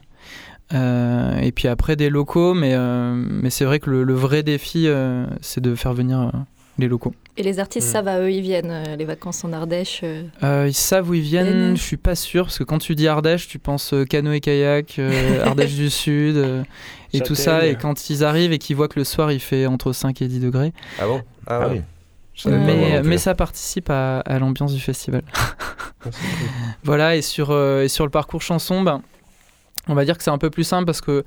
Euh, 0.75 1.39
et 1.39 1.53
puis 1.53 1.69
après 1.69 1.97
des 1.97 2.09
locaux, 2.09 2.55
mais, 2.55 2.73
euh, 2.75 3.15
mais 3.15 3.51
c'est 3.51 3.65
vrai 3.65 3.79
que 3.79 3.91
le, 3.91 4.05
le 4.05 4.15
vrai 4.15 4.43
défi, 4.43 4.87
euh, 4.87 5.27
c'est 5.41 5.61
de 5.61 5.75
faire 5.75 5.93
venir 5.93 6.21
euh, 6.21 6.31
les 6.79 6.89
locaux. 6.89 7.15
Et 7.37 7.43
les 7.43 7.59
artistes, 7.61 7.89
Hmm. 7.89 7.93
ça 7.93 8.03
va, 8.03 8.21
eux, 8.21 8.31
ils 8.31 8.41
viennent. 8.43 8.71
euh, 8.71 8.97
les 8.97 9.05
vacances 9.05 9.45
en 9.45 9.53
Ardèche. 9.53 10.01
euh, 10.05 10.25
Euh, 10.43 10.67
ils 10.69 10.75
savent 10.75 11.09
où 11.11 11.15
ils 11.15 11.21
viennent, 11.23 11.47
Hélène. 11.47 11.77
je 11.77 11.83
suis 11.83 11.97
pas 11.97 12.15
sûr, 12.15 12.45
parce 12.45 12.59
que 12.59 12.65
quand 12.65 12.79
tu 12.79 12.95
dis 12.95 13.09
Ardèche, 13.09 13.49
tu 13.49 13.59
penses 13.59 13.93
euh, 13.95 14.05
canoë-kayak, 14.05 14.99
euh, 14.99 15.11
Ardèche 15.47 15.75
du 15.75 15.91
Sud, 15.91 16.37
euh, 16.37 16.63
et 17.15 17.21
tout 17.21 17.35
ça, 17.35 17.67
et 17.67 17.77
quand 17.77 18.09
ils 18.11 18.25
arrivent 18.25 18.53
et 18.53 18.59
qu'ils 18.59 18.77
voient 18.77 18.89
que 18.89 18.99
le 18.99 19.05
soir 19.05 19.33
il 19.33 19.41
fait 19.41 19.67
entre 19.67 19.93
5 19.93 20.23
et 20.23 20.29
10 20.29 20.41
degrés, 20.41 20.73
Ah 20.99 21.07
bon? 21.07 21.23
Ah, 21.47 21.61
Ah 21.65 21.69
oui. 21.71 21.83
Mais, 23.05 23.19
ça 23.19 23.35
participe 23.35 23.91
à, 23.91 24.21
à 24.21 24.39
l'ambiance 24.39 24.73
du 24.75 24.81
festival. 24.81 25.23
Ah. 25.35 26.09
Voilà, 26.85 27.17
et 27.17 27.23
sur, 27.23 27.51
euh, 27.51 27.83
et 27.85 27.89
sur 27.89 28.05
le 28.05 28.11
parcours 28.11 28.43
chanson, 28.43 28.83
ben, 28.83 29.03
on 29.89 29.95
va 29.95 30.05
dire 30.05 30.17
que 30.17 30.25
c'est 30.25 30.31
un 30.31 30.39
peu 30.39 30.51
plus 30.51 30.65
simple 30.65 30.85
parce 30.87 31.01
que 31.01 31.25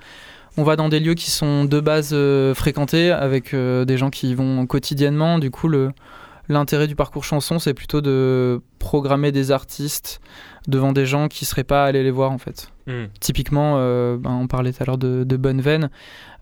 on 0.57 0.63
va 0.63 0.75
dans 0.75 0.89
des 0.89 0.99
lieux 0.99 1.13
qui 1.15 1.31
sont 1.31 1.65
de 1.65 1.79
base 1.79 2.11
euh, 2.13 2.53
fréquentés 2.53 3.11
avec 3.11 3.53
euh, 3.53 3.85
des 3.85 3.97
gens 3.97 4.09
qui 4.09 4.29
y 4.29 4.35
vont 4.35 4.65
quotidiennement. 4.65 5.39
Du 5.39 5.51
coup, 5.51 5.67
le, 5.67 5.91
l'intérêt 6.49 6.87
du 6.87 6.95
parcours 6.95 7.23
chanson, 7.23 7.59
c'est 7.59 7.73
plutôt 7.73 8.01
de 8.01 8.61
programmer 8.79 9.31
des 9.31 9.51
artistes 9.51 10.21
devant 10.67 10.93
des 10.93 11.05
gens 11.05 11.27
qui 11.27 11.45
seraient 11.45 11.63
pas 11.63 11.85
allés 11.85 12.03
les 12.03 12.11
voir 12.11 12.31
en 12.31 12.37
fait. 12.37 12.69
Hmm. 12.87 13.05
Typiquement, 13.19 13.75
euh, 13.77 14.17
ben, 14.17 14.31
on 14.31 14.47
parlait 14.47 14.71
tout 14.71 14.83
à 14.83 14.85
l'heure 14.85 14.97
de, 14.97 15.23
de 15.23 15.37
Bonneveine. 15.37 15.89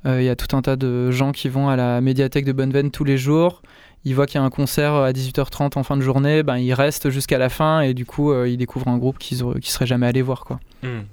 Euh, 0.06 0.22
Il 0.22 0.26
y 0.26 0.30
a 0.30 0.36
tout 0.36 0.56
un 0.56 0.62
tas 0.62 0.76
de 0.76 1.12
gens 1.12 1.32
qui 1.32 1.50
vont 1.50 1.70
à 1.70 1.76
la 1.76 2.02
médiathèque 2.02 2.46
de 2.46 2.52
Bonneveine 2.52 2.92
tous 2.92 3.04
les 3.04 3.18
jours. 3.18 3.62
Ils 4.06 4.16
voient 4.16 4.26
qu'il 4.26 4.40
y 4.40 4.44
a 4.44 4.46
un 4.46 4.50
concert 4.50 4.96
à 4.96 5.12
18h30 5.14 5.78
en 5.78 5.84
fin 5.84 5.96
de 5.96 6.02
journée, 6.02 6.44
ben, 6.44 6.58
ils 6.58 6.74
restent 6.74 7.10
jusqu'à 7.10 7.38
la 7.38 7.48
fin 7.48 7.80
et 7.80 7.94
du 7.94 8.06
coup, 8.06 8.34
euh, 8.34 8.50
ils 8.50 8.58
découvrent 8.58 8.90
un 8.90 8.98
groupe 8.98 9.18
qu'ils 9.18 9.46
ne 9.46 9.62
seraient 9.62 9.86
jamais 9.86 10.08
allés 10.08 10.22
voir. 10.22 10.44
Quoi. 10.44 10.60
Hmm. 10.84 11.04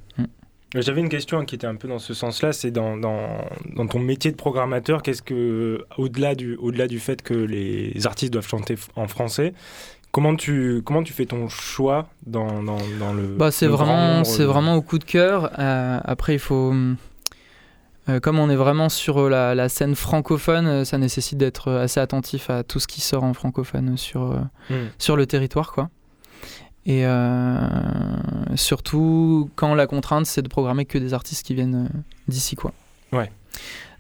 J'avais 0.74 1.00
une 1.00 1.08
question 1.08 1.44
qui 1.44 1.56
était 1.56 1.66
un 1.66 1.74
peu 1.74 1.88
dans 1.88 1.98
ce 1.98 2.14
sens-là, 2.14 2.52
c'est 2.52 2.70
dans, 2.70 2.96
dans, 2.96 3.44
dans 3.74 3.86
ton 3.88 3.98
métier 3.98 4.30
de 4.30 4.36
programmateur, 4.36 5.02
qu'est-ce 5.02 5.22
que, 5.22 5.84
au-delà 5.98 6.34
du, 6.36 6.54
au-delà 6.56 6.86
du 6.86 7.00
fait 7.00 7.22
que 7.22 7.34
les 7.34 8.06
artistes 8.06 8.32
doivent 8.32 8.46
chanter 8.46 8.76
en 8.94 9.08
français, 9.08 9.52
comment 10.12 10.36
tu, 10.36 10.80
comment 10.84 11.02
tu 11.02 11.12
fais 11.12 11.26
ton 11.26 11.48
choix 11.48 12.08
dans, 12.24 12.62
dans, 12.62 12.78
dans 13.00 13.12
le. 13.12 13.34
Bah, 13.36 13.50
c'est 13.50 13.66
vraiment, 13.66 14.22
c'est 14.22 14.44
vraiment 14.44 14.76
au 14.76 14.82
coup 14.82 14.98
de 15.00 15.04
cœur. 15.04 15.50
Euh, 15.58 15.98
après, 16.04 16.34
il 16.34 16.38
faut. 16.38 16.72
euh, 18.08 18.20
comme 18.20 18.38
on 18.38 18.48
est 18.48 18.56
vraiment 18.56 18.88
sur 18.88 19.28
la, 19.28 19.56
la 19.56 19.68
scène 19.68 19.96
francophone, 19.96 20.66
euh, 20.68 20.84
ça 20.84 20.98
nécessite 20.98 21.36
d'être 21.38 21.70
assez 21.72 21.98
attentif 21.98 22.48
à 22.48 22.62
tout 22.62 22.78
ce 22.78 22.86
qui 22.86 23.00
sort 23.00 23.24
en 23.24 23.34
francophone 23.34 23.96
sur, 23.96 24.20
Hmm. 24.70 24.74
sur 24.98 25.16
le 25.16 25.26
territoire. 25.26 25.72
Quoi. 25.72 25.88
Et 26.86 27.04
euh, 27.06 27.58
surtout 28.56 29.50
quand 29.54 29.74
la 29.74 29.86
contrainte, 29.86 30.26
c'est 30.26 30.42
de 30.42 30.48
programmer 30.48 30.86
que 30.86 30.98
des 30.98 31.12
artistes 31.14 31.44
qui 31.46 31.54
viennent 31.54 31.86
euh, 31.86 31.98
d'ici. 32.28 32.56
quoi. 32.56 32.72
Ouais. 33.12 33.30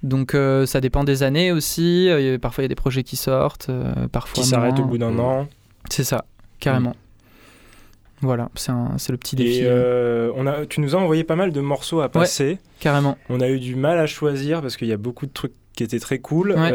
Donc 0.02 0.34
euh, 0.34 0.64
ça 0.64 0.80
dépend 0.80 1.04
des 1.04 1.22
années 1.22 1.52
aussi. 1.52 2.08
Euh, 2.08 2.38
parfois 2.38 2.62
il 2.62 2.64
y 2.64 2.66
a 2.66 2.68
des 2.68 2.74
projets 2.74 3.02
qui 3.02 3.16
sortent, 3.16 3.68
euh, 3.68 4.08
parfois 4.08 4.42
Qui 4.42 4.48
s'arrête 4.48 4.78
au 4.78 4.84
bout 4.84 4.96
d'un 4.98 5.18
an. 5.18 5.46
C'est 5.90 6.04
ça, 6.04 6.24
carrément. 6.58 6.96
Voilà, 8.22 8.50
c'est 8.54 8.72
le 9.12 9.16
petit 9.16 9.34
défi. 9.36 9.60
Et 9.60 10.30
on 10.36 10.46
a, 10.46 10.66
tu 10.66 10.80
nous 10.80 10.94
as 10.94 10.98
envoyé 10.98 11.24
pas 11.24 11.36
mal 11.36 11.52
de 11.52 11.60
morceaux 11.60 12.00
à 12.00 12.08
passer. 12.10 12.58
Carrément. 12.78 13.16
On 13.30 13.40
a 13.40 13.48
eu 13.48 13.58
du 13.58 13.76
mal 13.76 13.98
à 13.98 14.06
choisir 14.06 14.60
parce 14.60 14.76
qu'il 14.76 14.88
y 14.88 14.92
a 14.92 14.98
beaucoup 14.98 15.24
de 15.26 15.32
trucs 15.32 15.54
qui 15.74 15.84
étaient 15.84 16.00
très 16.00 16.18
cool. 16.18 16.50
Ouais. 16.52 16.70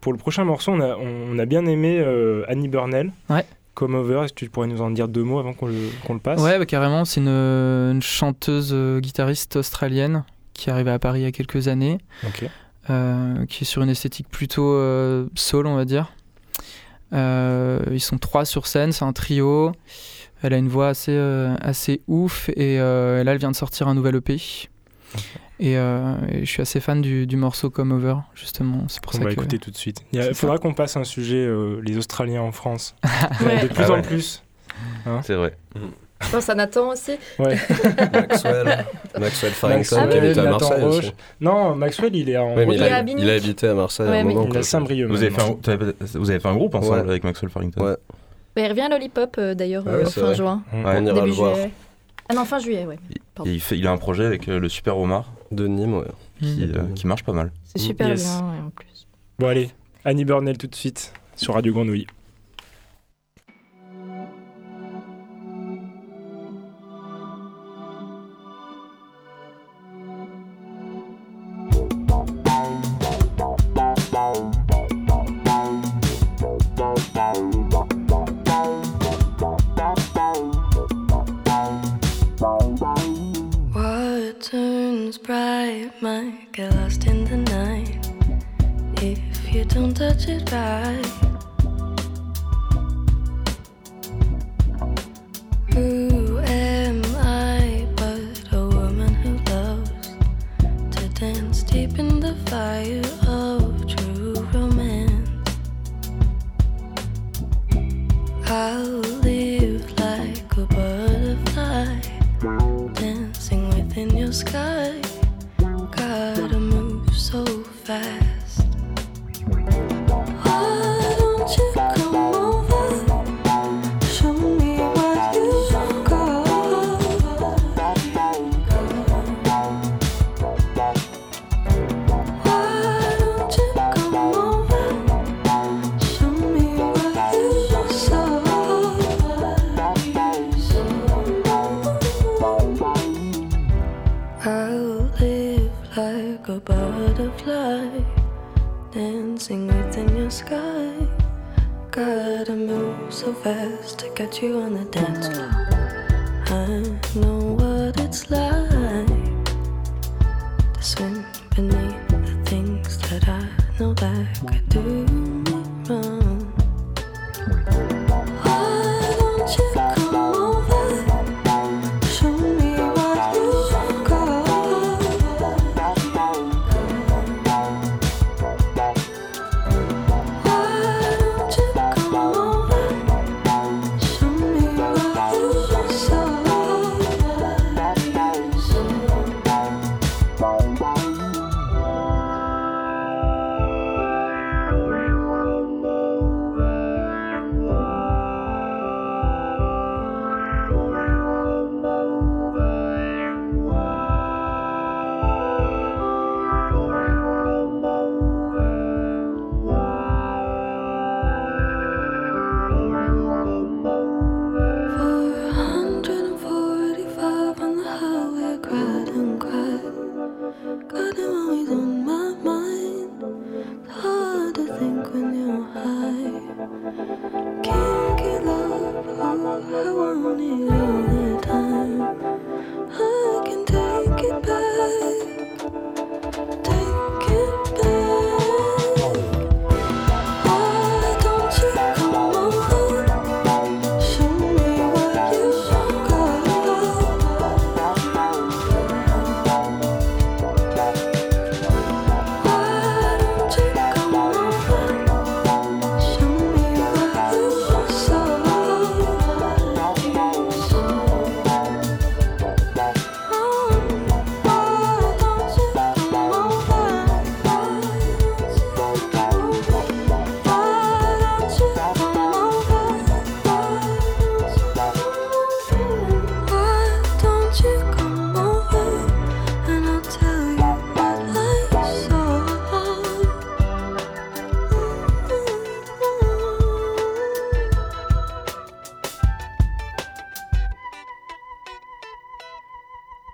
Pour 0.00 0.12
le 0.12 0.18
prochain 0.18 0.44
morceau, 0.44 0.72
on 0.72 0.80
a, 0.80 0.96
on 0.96 1.38
a 1.38 1.44
bien 1.46 1.66
aimé 1.66 2.04
Annie 2.48 2.68
Burnell. 2.68 3.12
Ouais. 3.30 3.44
Come 3.74 3.94
Over, 3.94 4.22
est-ce 4.24 4.32
que 4.32 4.38
tu 4.44 4.50
pourrais 4.50 4.66
nous 4.66 4.80
en 4.80 4.90
dire 4.90 5.08
deux 5.08 5.24
mots 5.24 5.38
avant 5.38 5.52
qu'on 5.52 5.66
le, 5.66 6.18
passe? 6.22 6.40
Ouais, 6.40 6.58
bah, 6.58 6.66
carrément, 6.66 7.04
c'est 7.04 7.20
une, 7.20 7.28
une 7.28 8.02
chanteuse 8.02 8.70
euh, 8.72 9.00
guitariste 9.00 9.56
australienne 9.56 10.24
qui 10.54 10.70
est 10.70 10.72
arrivée 10.72 10.92
à 10.92 10.98
Paris 10.98 11.20
il 11.20 11.24
y 11.24 11.26
a 11.26 11.32
quelques 11.32 11.68
années, 11.68 11.98
euh, 12.88 13.44
qui 13.46 13.64
est 13.64 13.66
sur 13.66 13.82
une 13.82 13.90
esthétique 13.90 14.28
plutôt 14.28 14.72
euh, 14.72 15.26
soul, 15.34 15.66
on 15.66 15.74
va 15.74 15.84
dire. 15.84 16.12
Euh, 17.12 17.82
ils 17.90 18.00
sont 18.00 18.18
trois 18.18 18.44
sur 18.44 18.66
scène, 18.66 18.92
c'est 18.92 19.04
un 19.04 19.12
trio. 19.12 19.72
Elle 20.42 20.52
a 20.52 20.58
une 20.58 20.68
voix 20.68 20.88
assez, 20.88 21.12
euh, 21.12 21.54
assez 21.60 22.02
ouf 22.06 22.50
et 22.56 22.78
là, 22.78 23.32
elle 23.32 23.38
vient 23.38 23.50
de 23.50 23.56
sortir 23.56 23.88
un 23.88 23.94
nouvel 23.94 24.16
EP. 24.16 24.40
Et, 25.60 25.78
euh, 25.78 26.14
et 26.30 26.40
je 26.44 26.50
suis 26.50 26.62
assez 26.62 26.80
fan 26.80 27.00
du, 27.00 27.26
du 27.26 27.36
morceau 27.36 27.70
Come 27.70 27.92
Over, 27.92 28.16
justement. 28.34 28.84
C'est 28.88 29.00
pour 29.02 29.14
On 29.14 29.18
ça 29.18 29.24
va 29.24 29.30
que. 29.30 29.32
écouter 29.34 29.58
tout 29.58 29.70
de 29.70 29.76
suite. 29.76 30.02
Il 30.12 30.34
faudra 30.34 30.58
qu'on 30.58 30.74
passe 30.74 30.96
un 30.96 31.04
sujet, 31.04 31.36
euh, 31.46 31.80
les 31.84 31.96
Australiens 31.96 32.42
en 32.42 32.52
France. 32.52 32.94
Ouais. 33.44 33.62
De 33.62 33.68
plus 33.68 33.84
Ah 33.86 33.92
en 33.92 34.02
plus. 34.02 34.42
C'est 35.22 35.34
vrai. 35.34 35.56
Je 36.20 36.30
pense 36.30 36.48
à 36.48 36.54
Nathan 36.54 36.88
aussi. 36.90 37.12
Ouais. 37.38 37.56
Maxwell, 38.12 38.84
Maxwell 39.20 39.52
Farrington 39.52 39.96
Ah 40.00 40.06
qui 40.08 40.16
habite 40.18 40.38
à 40.38 40.42
Marseille 40.44 40.82
aussi. 40.84 41.12
Non, 41.40 41.74
Maxwell, 41.76 42.16
il 42.16 42.30
est 42.30 42.36
en. 42.36 42.54
Ouais, 42.56 42.66
mais 42.66 42.74
Il 42.76 42.82
a, 42.82 42.96
à 42.96 43.02
il 43.02 43.30
a 43.30 43.34
habité 43.34 43.68
à 43.68 43.74
Marseille 43.74 44.06
à 44.06 44.10
Ouais, 44.10 44.18
un 44.20 44.24
mais- 44.24 44.34
moment. 44.34 44.46
Il 44.46 44.50
quoi. 44.52 44.60
a 44.60 44.62
Saint-Brieuc. 44.62 45.08
Vous 45.08 45.16
avez, 45.22 45.30
fait 45.30 45.36
maintenant. 45.38 45.54
un, 45.54 45.56
t'avais- 45.60 45.94
vous 46.14 46.30
avez 46.30 46.40
fait 46.40 46.48
un 46.48 46.54
groupe 46.54 46.74
ensemble 46.74 46.94
Ouais. 47.02 47.10
avec 47.10 47.24
Maxwell 47.24 47.50
Farrington 47.50 47.80
Ouais. 47.84 47.96
Ouais, 48.56 48.64
il 48.64 48.68
revient 48.68 48.82
à 48.82 48.88
Lollipop 48.88 49.36
euh, 49.38 49.54
d'ailleurs 49.54 49.84
Ah 49.86 49.90
euh, 49.90 50.04
fin 50.06 50.20
vrai. 50.22 50.34
juin. 50.34 50.62
Ouais. 50.72 50.80
On 50.84 51.04
ira 51.06 51.14
Début 51.14 51.26
le 51.26 51.32
voir. 51.32 51.54
juillet. 51.56 51.70
Ah 52.28 52.34
non, 52.34 52.44
fin 52.44 52.58
juillet, 52.58 52.86
ouais. 52.86 52.98
Il, 53.44 53.60
fait, 53.60 53.76
il 53.76 53.86
a 53.86 53.90
un 53.90 53.98
projet 53.98 54.24
avec 54.24 54.48
euh, 54.48 54.58
le 54.58 54.68
Super 54.70 54.96
Omar 54.96 55.30
De 55.50 55.66
Nîmes, 55.66 55.94
ouais. 55.98 56.04
qui, 56.40 56.66
Mm. 56.66 56.72
euh, 56.76 56.86
qui 56.94 57.06
marche 57.06 57.22
pas 57.24 57.32
mal. 57.32 57.52
C'est 57.64 57.78
super 57.78 58.08
Yes. 58.08 58.22
bien 58.24 58.40
ouais, 58.50 58.58
en 58.66 58.70
plus. 58.70 59.06
Bon, 59.38 59.46
allez. 59.48 59.70
Annie 60.04 60.24
Burnell 60.24 60.58
tout 60.58 60.66
de 60.66 60.74
suite 60.74 61.12
sur 61.36 61.54
Radio 61.54 61.72
Grenouille. 61.72 62.06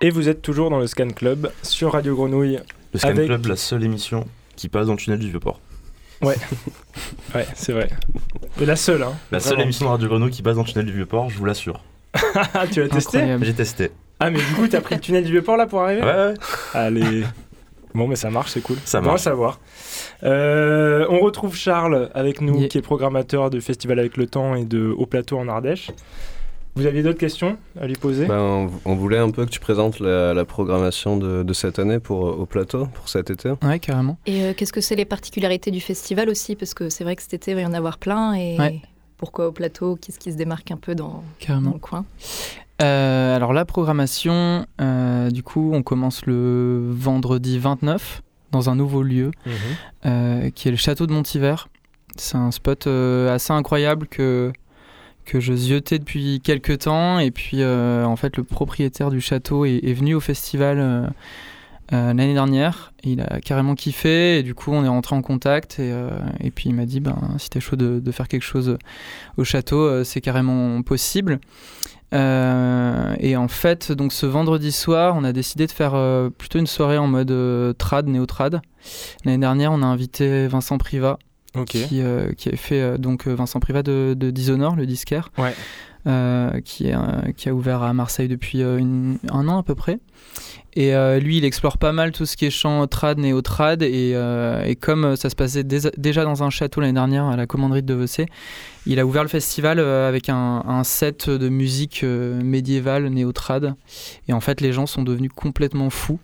Et 0.01 0.09
vous 0.09 0.29
êtes 0.29 0.41
toujours 0.41 0.69
dans 0.69 0.79
le 0.79 0.87
Scan 0.87 1.09
Club 1.09 1.51
sur 1.61 1.93
Radio 1.93 2.15
Grenouille. 2.15 2.59
Le 2.93 2.99
Scan 2.99 3.09
Avec- 3.09 3.27
Club, 3.27 3.45
la 3.45 3.55
seule 3.55 3.83
émission 3.83 4.25
qui 4.55 4.67
passe 4.67 4.87
dans 4.87 4.93
le 4.93 4.97
tunnel 4.97 5.19
du 5.19 5.29
Vieux-Port. 5.29 5.59
Ouais, 6.21 6.35
c'est 7.55 7.71
vrai. 7.73 7.89
Et 8.59 8.65
la 8.65 8.75
seule, 8.75 9.03
hein. 9.03 9.13
La 9.31 9.39
seule 9.39 9.53
Vraiment. 9.53 9.63
émission 9.63 9.85
de 9.85 9.91
Radio 9.91 10.07
Grenouille 10.07 10.31
qui 10.31 10.41
passe 10.41 10.55
dans 10.55 10.63
le 10.63 10.67
tunnel 10.67 10.85
du 10.85 10.93
Vieux-Port, 10.93 11.29
je 11.29 11.37
vous 11.37 11.45
l'assure. 11.45 11.83
Ah, 12.53 12.65
tu 12.71 12.81
l'as 12.81 12.89
testé. 12.89 13.37
J'ai 13.41 13.53
testé. 13.53 13.91
Ah, 14.19 14.29
mais 14.29 14.39
du 14.39 14.53
coup, 14.53 14.67
t'as 14.67 14.81
pris 14.81 14.95
le 14.95 15.01
tunnel 15.01 15.23
du 15.23 15.31
Vieux-Port 15.31 15.57
là 15.57 15.65
pour 15.65 15.81
arriver 15.81 16.01
Ouais, 16.01 16.13
ouais. 16.13 16.33
Allez. 16.73 17.23
Bon, 17.95 18.07
mais 18.07 18.15
ça 18.15 18.29
marche, 18.29 18.51
c'est 18.51 18.61
cool. 18.61 18.77
Ça 18.85 18.99
Bon 19.01 19.07
à 19.07 19.11
marche. 19.11 19.21
savoir. 19.23 19.59
Euh, 20.23 21.05
on 21.09 21.19
retrouve 21.19 21.55
Charles 21.55 22.09
avec 22.13 22.39
nous, 22.41 22.59
Yeah. 22.59 22.67
qui 22.69 22.77
est 22.77 22.81
programmateur 22.81 23.49
de 23.49 23.59
Festival 23.59 23.99
avec 23.99 24.15
le 24.17 24.27
temps 24.27 24.55
et 24.55 24.63
de 24.65 24.93
Haut 24.95 25.05
Plateau 25.07 25.37
en 25.39 25.47
Ardèche. 25.47 25.91
Vous 26.75 26.85
aviez 26.85 27.03
d'autres 27.03 27.19
questions 27.19 27.57
à 27.79 27.85
lui 27.85 27.95
poser 27.95 28.25
Ben, 28.27 28.39
on, 28.39 28.69
on 28.85 28.95
voulait 28.95 29.17
un 29.17 29.29
peu 29.29 29.45
que 29.45 29.49
tu 29.51 29.59
présentes 29.59 29.99
la, 29.99 30.33
la 30.33 30.45
programmation 30.45 31.17
de, 31.17 31.43
de 31.43 31.53
cette 31.53 31.79
année 31.79 31.99
pour, 31.99 32.21
au 32.21 32.45
plateau, 32.45 32.85
pour 32.93 33.09
cet 33.09 33.29
été. 33.29 33.51
Ouais, 33.61 33.79
carrément. 33.79 34.17
Et 34.25 34.43
euh, 34.43 34.53
qu'est-ce 34.55 34.71
que 34.71 34.79
c'est 34.81 34.95
les 34.95 35.03
particularités 35.05 35.69
du 35.71 35.81
festival 35.81 36.29
aussi? 36.29 36.55
Parce 36.55 36.73
que 36.73 36.89
c'est 36.89 37.03
vrai 37.03 37.15
que 37.17 37.21
cet 37.23 37.33
été, 37.33 37.51
il 37.51 37.55
va 37.55 37.61
y 37.61 37.65
en 37.65 37.73
avoir 37.73 37.97
plein. 37.97 38.33
Et 38.35 38.57
Ouais. 38.57 38.81
pourquoi 39.17 39.47
au 39.47 39.51
plateau? 39.51 39.97
Qu'est-ce 40.01 40.17
qui 40.19 40.31
se 40.31 40.37
démarque 40.37 40.71
un 40.71 40.77
peu 40.77 40.95
dans, 40.95 41.23
dans 41.47 41.73
le 41.73 41.79
coin? 41.79 42.05
Euh, 42.81 43.35
alors 43.35 43.51
la 43.53 43.65
programmation, 43.65 44.65
euh, 44.79 45.29
du 45.29 45.43
coup, 45.43 45.71
on 45.73 45.83
commence 45.83 46.25
le 46.25 46.87
vendredi 46.89 47.59
29 47.59 48.21
dans 48.51 48.69
un 48.69 48.75
nouveau 48.75 49.03
lieu 49.03 49.31
Mhm. 49.45 49.53
euh, 50.05 50.49
qui 50.51 50.69
est 50.69 50.71
le 50.71 50.77
château 50.77 51.05
de 51.05 51.11
Montivert. 51.13 51.67
C'est 52.15 52.37
un 52.37 52.51
spot 52.51 52.87
euh, 52.87 53.33
assez 53.35 53.53
incroyable 53.53 54.07
que 54.07 54.51
que 55.25 55.39
je 55.39 55.53
ziotais 55.53 55.99
depuis 55.99 56.41
quelques 56.43 56.79
temps. 56.79 57.19
Et 57.19 57.31
puis 57.31 57.61
euh, 57.61 58.05
en 58.05 58.15
fait 58.15 58.37
le 58.37 58.43
propriétaire 58.43 59.09
du 59.09 59.21
château 59.21 59.65
est, 59.65 59.93
venu 59.93 60.15
au 60.15 60.19
festival 60.19 60.79
euh, 60.79 61.07
euh, 61.93 62.07
l'année 62.07 62.33
dernière. 62.33 62.93
Il 63.03 63.21
a 63.21 63.39
carrément 63.41 63.75
kiffé. 63.75 64.39
Et 64.39 64.43
du 64.43 64.53
coup 64.53 64.71
on 64.71 64.83
est 64.83 64.89
rentré 64.89 65.15
en 65.15 65.21
contact. 65.21 65.79
Et, 65.79 66.51
puis 66.51 66.69
il 66.69 66.75
m'a 66.75 66.85
dit 66.85 66.99
ben 66.99 67.17
si 67.37 67.49
t'es 67.49 67.59
chaud 67.59 67.75
de, 67.75 67.99
de 67.99 68.11
faire 68.11 68.27
quelque 68.27 68.43
chose 68.43 68.77
au 69.37 69.43
château 69.43 70.03
c'est 70.03 70.21
carrément 70.21 70.81
possible. 70.83 71.39
Et 72.13 73.35
en 73.37 73.47
fait 73.47 73.91
donc 73.91 74.11
ce 74.13 74.25
vendredi 74.25 74.71
soir 74.71 75.15
on 75.15 75.23
a 75.23 75.31
décidé 75.31 75.65
de 75.67 75.71
faire 75.71 75.93
plutôt 76.37 76.59
une 76.59 76.67
soirée 76.67 76.97
en 76.97 77.07
mode 77.07 77.77
trad 77.77 78.07
néo-trad. 78.07 78.61
L'année 79.25 79.37
dernière 79.37 79.71
on 79.71 79.81
a 79.81 79.85
invité 79.85 80.47
Vincent 80.47 80.77
Privat 80.77 81.19
Qui, 81.65 82.01
euh, 82.01 82.31
qui 82.31 82.47
avait 82.47 82.57
fait 82.57 82.81
euh, 82.81 82.97
donc 82.97 83.27
euh, 83.27 83.35
Vincent 83.35 83.59
Privat 83.59 83.83
de, 83.83 84.13
de 84.17 84.31
Dishonor, 84.31 84.75
le 84.77 84.85
disquaire, 84.85 85.31
Ouais. 85.37 85.53
qui, 86.63 86.87
est, 86.87 86.95
qui 87.35 87.49
a 87.49 87.53
ouvert 87.53 87.83
à 87.83 87.93
Marseille 87.93 88.27
depuis 88.29 88.61
une- 88.61 89.17
un 89.29 89.47
an 89.47 89.59
à 89.59 89.63
peu 89.63 89.75
près. 89.75 89.99
Et 90.73 90.95
euh, 90.95 91.19
lui, 91.19 91.37
il 91.37 91.43
explore 91.43 91.77
pas 91.77 91.91
mal 91.91 92.13
tout 92.13 92.25
ce 92.25 92.37
qui 92.37 92.45
est 92.45 92.49
chant 92.49 92.87
trad, 92.87 93.17
néo-trad. 93.17 93.83
Et, 93.83 94.13
euh, 94.15 94.63
et 94.63 94.77
comme 94.77 95.17
ça 95.17 95.29
se 95.29 95.35
passait 95.35 95.65
déjà 95.65 96.23
dans 96.23 96.43
un 96.43 96.49
château 96.49 96.79
l'année 96.79 96.93
dernière, 96.93 97.25
à 97.25 97.35
la 97.35 97.45
commanderie 97.45 97.81
de 97.83 97.87
Devecé, 97.93 98.27
il 98.85 98.97
a 98.99 99.05
ouvert 99.05 99.23
le 99.23 99.27
festival 99.29 99.79
avec 99.79 100.29
un, 100.29 100.63
un 100.65 100.83
set 100.85 101.29
de 101.29 101.49
musique 101.49 102.03
médiévale, 102.03 103.07
néo-trad. 103.09 103.75
Et 104.29 104.33
en 104.33 104.39
fait, 104.39 104.61
les 104.61 104.71
gens 104.71 104.85
sont 104.85 105.03
devenus 105.03 105.31
complètement 105.35 105.89
fous. 105.89 106.19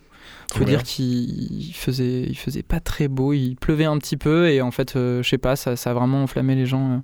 Trop 0.49 0.60
Faut 0.60 0.65
dire 0.65 0.83
qu'il 0.83 1.73
faisait, 1.73 2.23
il 2.23 2.38
faisait 2.38 2.63
pas 2.63 2.79
très 2.79 3.07
beau, 3.07 3.33
il 3.33 3.55
pleuvait 3.55 3.86
un 3.86 3.97
petit 3.97 4.15
peu 4.15 4.49
et 4.49 4.62
en 4.62 4.71
fait, 4.71 4.95
euh, 4.95 5.21
je 5.21 5.29
sais 5.29 5.38
pas, 5.38 5.55
ça, 5.55 5.75
ça 5.75 5.91
a 5.91 5.93
vraiment 5.93 6.23
enflammé 6.23 6.55
les 6.55 6.65
gens 6.65 6.91
euh, 6.91 6.97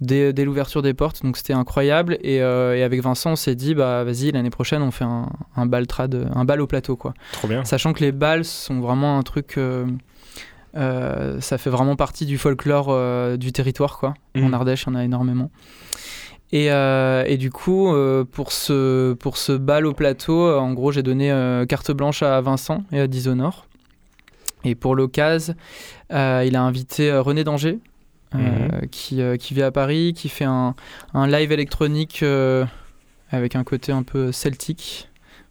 dès, 0.00 0.32
dès 0.32 0.44
l'ouverture 0.44 0.80
des 0.80 0.94
portes, 0.94 1.22
donc 1.24 1.36
c'était 1.36 1.52
incroyable. 1.52 2.16
Et, 2.22 2.40
euh, 2.42 2.76
et 2.76 2.84
avec 2.84 3.02
Vincent, 3.02 3.32
on 3.32 3.36
s'est 3.36 3.56
dit, 3.56 3.74
bah 3.74 4.04
vas-y, 4.04 4.30
l'année 4.30 4.50
prochaine, 4.50 4.82
on 4.82 4.92
fait 4.92 5.04
un, 5.04 5.28
un 5.56 5.66
bal 5.66 5.88
trad, 5.88 6.30
un 6.32 6.44
bal 6.44 6.60
au 6.60 6.68
plateau, 6.68 6.94
quoi. 6.94 7.12
Trop 7.32 7.48
bien. 7.48 7.64
Sachant 7.64 7.92
que 7.92 8.04
les 8.04 8.12
balles 8.12 8.44
sont 8.44 8.78
vraiment 8.78 9.18
un 9.18 9.22
truc, 9.22 9.56
euh, 9.58 9.86
ça 11.40 11.58
fait 11.58 11.70
vraiment 11.70 11.96
partie 11.96 12.24
du 12.24 12.38
folklore 12.38 13.36
du 13.36 13.50
territoire, 13.50 13.98
quoi. 13.98 14.14
En 14.36 14.52
Ardèche, 14.52 14.84
il 14.86 14.90
y 14.90 14.92
en 14.92 14.94
a 14.94 15.04
énormément. 15.04 15.50
Et, 16.52 16.72
euh, 16.72 17.24
et 17.26 17.36
du 17.36 17.50
coup, 17.50 17.92
euh, 17.92 18.24
pour, 18.24 18.50
ce, 18.52 19.12
pour 19.14 19.36
ce 19.36 19.52
bal 19.52 19.86
au 19.86 19.92
plateau, 19.92 20.46
euh, 20.46 20.58
en 20.58 20.72
gros, 20.72 20.90
j'ai 20.90 21.02
donné 21.02 21.28
carte 21.68 21.92
blanche 21.92 22.22
à 22.22 22.40
Vincent 22.40 22.84
et 22.92 23.00
à 23.00 23.06
Dishonor. 23.06 23.66
Et 24.64 24.74
pour 24.74 24.94
l'occasion, 24.94 25.54
il 26.10 26.56
a 26.56 26.62
invité 26.62 27.12
René 27.12 27.44
Danger, 27.44 27.78
Mhm. 28.32 28.86
qui, 28.92 29.20
qui 29.40 29.54
vit 29.54 29.62
à 29.62 29.72
Paris, 29.72 30.12
qui 30.14 30.28
fait 30.28 30.44
un, 30.44 30.76
un 31.14 31.26
live 31.26 31.50
électronique 31.50 32.24
avec 33.32 33.56
un 33.56 33.64
côté 33.64 33.90
un 33.90 34.04
peu 34.04 34.30
celtique, 34.30 35.08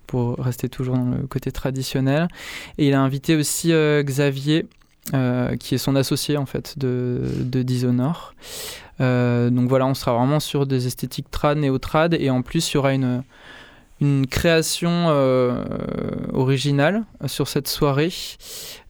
pour 0.07 0.37
rester 0.37 0.69
toujours 0.69 0.95
dans 0.95 1.11
le 1.21 1.27
côté 1.27 1.51
traditionnel. 1.51 2.29
Et 2.77 2.87
il 2.87 2.93
a 2.93 3.01
invité 3.01 3.35
aussi 3.35 3.73
Xavier, 4.03 4.65
euh, 5.13 5.55
qui 5.55 5.75
est 5.75 5.79
son 5.79 5.95
associé 5.95 6.37
en 6.37 6.45
fait 6.45 6.77
de, 6.77 7.21
de 7.41 7.63
Dishonor. 7.63 8.33
Euh, 9.01 9.49
donc 9.49 9.69
voilà, 9.69 9.85
on 9.85 9.93
sera 9.93 10.13
vraiment 10.13 10.39
sur 10.39 10.65
des 10.65 10.87
esthétiques 10.87 11.31
trad, 11.31 11.57
néo-trad, 11.57 12.13
et 12.13 12.29
en 12.29 12.41
plus 12.41 12.71
il 12.71 12.75
y 12.75 12.77
aura 12.77 12.93
une, 12.93 13.23
une 14.01 14.27
création 14.27 14.89
euh, 15.07 15.63
originale 16.33 17.03
sur 17.27 17.47
cette 17.47 17.67
soirée. 17.67 18.11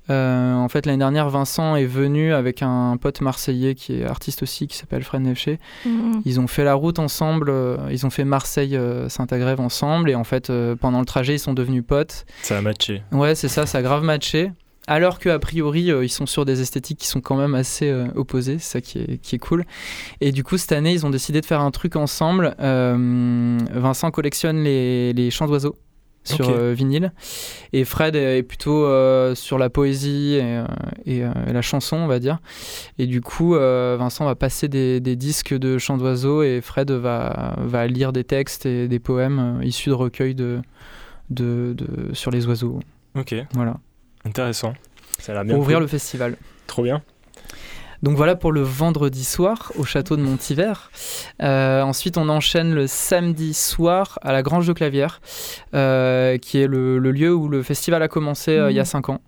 Euh, 0.09 0.55
en 0.55 0.67
fait, 0.69 0.85
l'année 0.85 0.97
dernière, 0.97 1.29
Vincent 1.29 1.75
est 1.75 1.85
venu 1.85 2.33
avec 2.33 2.63
un 2.63 2.97
pote 2.97 3.21
marseillais 3.21 3.75
qui 3.75 3.99
est 3.99 4.05
artiste 4.05 4.41
aussi, 4.41 4.67
qui 4.67 4.75
s'appelle 4.75 5.03
Fred 5.03 5.21
Nefché. 5.21 5.59
Mhm. 5.85 6.21
Ils 6.25 6.39
ont 6.39 6.47
fait 6.47 6.63
la 6.63 6.73
route 6.73 6.99
ensemble, 6.99 7.49
euh, 7.49 7.77
ils 7.91 8.05
ont 8.05 8.09
fait 8.09 8.23
Marseille-Saint-Agrève 8.23 9.59
ensemble, 9.59 10.09
et 10.09 10.15
en 10.15 10.23
fait, 10.23 10.49
euh, 10.49 10.75
pendant 10.75 10.99
le 10.99 11.05
trajet, 11.05 11.35
ils 11.35 11.39
sont 11.39 11.53
devenus 11.53 11.83
potes. 11.85 12.25
Ça 12.41 12.57
a 12.57 12.61
matché. 12.61 13.03
Ouais, 13.11 13.35
c'est 13.35 13.49
ça, 13.49 13.65
ça 13.65 13.79
a 13.79 13.81
grave 13.81 14.03
matché. 14.03 14.51
Alors 14.89 15.19
qu'a 15.19 15.37
priori, 15.37 15.91
euh, 15.91 16.03
ils 16.03 16.09
sont 16.09 16.25
sur 16.25 16.45
des 16.45 16.61
esthétiques 16.61 16.97
qui 16.97 17.05
sont 17.07 17.21
quand 17.21 17.37
même 17.37 17.53
assez 17.53 17.89
euh, 17.89 18.07
opposées, 18.15 18.57
c'est 18.57 18.71
ça 18.71 18.81
qui 18.81 18.97
est, 18.97 19.17
qui 19.21 19.35
est 19.35 19.39
cool. 19.39 19.63
Et 20.19 20.31
du 20.31 20.43
coup, 20.43 20.57
cette 20.57 20.71
année, 20.71 20.91
ils 20.93 21.05
ont 21.05 21.11
décidé 21.11 21.41
de 21.41 21.45
faire 21.45 21.61
un 21.61 21.69
truc 21.69 21.95
ensemble. 21.95 22.55
Euh, 22.59 23.57
Vincent 23.71 24.09
collectionne 24.09 24.63
les, 24.63 25.13
les 25.13 25.29
chants 25.29 25.45
d'oiseaux 25.45 25.75
sur 26.23 26.51
vinyle. 26.73 27.13
Et 27.71 27.85
Fred 27.85 28.15
est 28.15 28.41
plutôt 28.43 28.83
sur 29.35 29.57
la 29.57 29.69
poésie 29.69 30.35
et, 30.35 30.63
et, 31.05 31.17
et 31.19 31.53
la 31.53 31.61
chanson, 31.61 31.95
on 31.95 32.07
va 32.07 32.19
dire. 32.19 32.39
Et 32.97 33.05
du 33.07 33.21
coup, 33.21 33.53
Vincent 33.53 34.25
va 34.25 34.35
passer 34.35 34.67
des, 34.67 34.99
des 34.99 35.15
disques 35.15 35.57
de 35.57 35.77
chants 35.77 35.97
d'oiseaux 35.97 36.43
et 36.43 36.61
Fred 36.61 36.91
va, 36.91 37.55
va 37.59 37.87
lire 37.87 38.11
des 38.11 38.23
textes 38.23 38.65
et 38.65 38.87
des 38.87 38.99
poèmes 38.99 39.59
issus 39.63 39.89
de 39.89 39.93
recueils 39.95 40.35
de, 40.35 40.59
de, 41.29 41.73
de- 41.75 42.13
sur 42.13 42.31
les 42.31 42.45
oiseaux. 42.47 42.79
Ok. 43.15 43.33
Voilà 43.53 43.77
Intéressant. 44.25 44.73
Ça 45.19 45.31
a 45.31 45.35
l'air 45.35 45.45
bien. 45.45 45.53
pour 45.55 45.61
ouvrir 45.61 45.77
cool. 45.77 45.83
le 45.83 45.87
festival. 45.87 46.37
Trop 46.67 46.83
bien. 46.83 47.01
Donc 48.01 48.15
voilà 48.15 48.35
pour 48.37 48.53
le 48.53 48.61
vendredi 48.61 49.25
soir 49.25 49.73
au 49.77 49.83
château 49.83 50.15
de 50.15 50.21
Montivert. 50.21 50.89
Euh, 51.41 51.81
ensuite, 51.81 52.17
on 52.17 52.29
enchaîne 52.29 52.73
le 52.73 52.87
samedi 52.87 53.53
soir 53.53 54.17
à 54.21 54.31
la 54.31 54.41
Grange 54.41 54.65
de 54.67 54.71
Clavière, 54.73 55.19
euh, 55.73 56.37
qui 56.37 56.59
est 56.59 56.67
le, 56.67 56.97
le 56.97 57.11
lieu 57.11 57.33
où 57.33 57.49
le 57.49 57.61
festival 57.61 58.01
a 58.01 58.07
commencé 58.07 58.51
euh, 58.51 58.71
il 58.71 58.75
y 58.75 58.79
a 58.79 58.83
Mhm. 58.83 58.85
5 58.85 59.09
ans. 59.09 59.21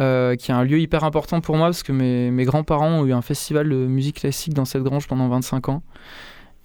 Euh, 0.00 0.34
qui 0.34 0.50
est 0.50 0.54
un 0.54 0.64
lieu 0.64 0.80
hyper 0.80 1.04
important 1.04 1.40
pour 1.40 1.56
moi 1.56 1.68
parce 1.68 1.84
que 1.84 1.92
mes, 1.92 2.32
mes 2.32 2.44
grands-parents 2.44 2.88
ont 2.88 3.06
eu 3.06 3.12
un 3.12 3.22
festival 3.22 3.68
de 3.68 3.76
musique 3.76 4.16
classique 4.20 4.52
dans 4.52 4.64
cette 4.64 4.82
grange 4.82 5.06
pendant 5.06 5.28
25 5.28 5.68
ans. 5.68 5.82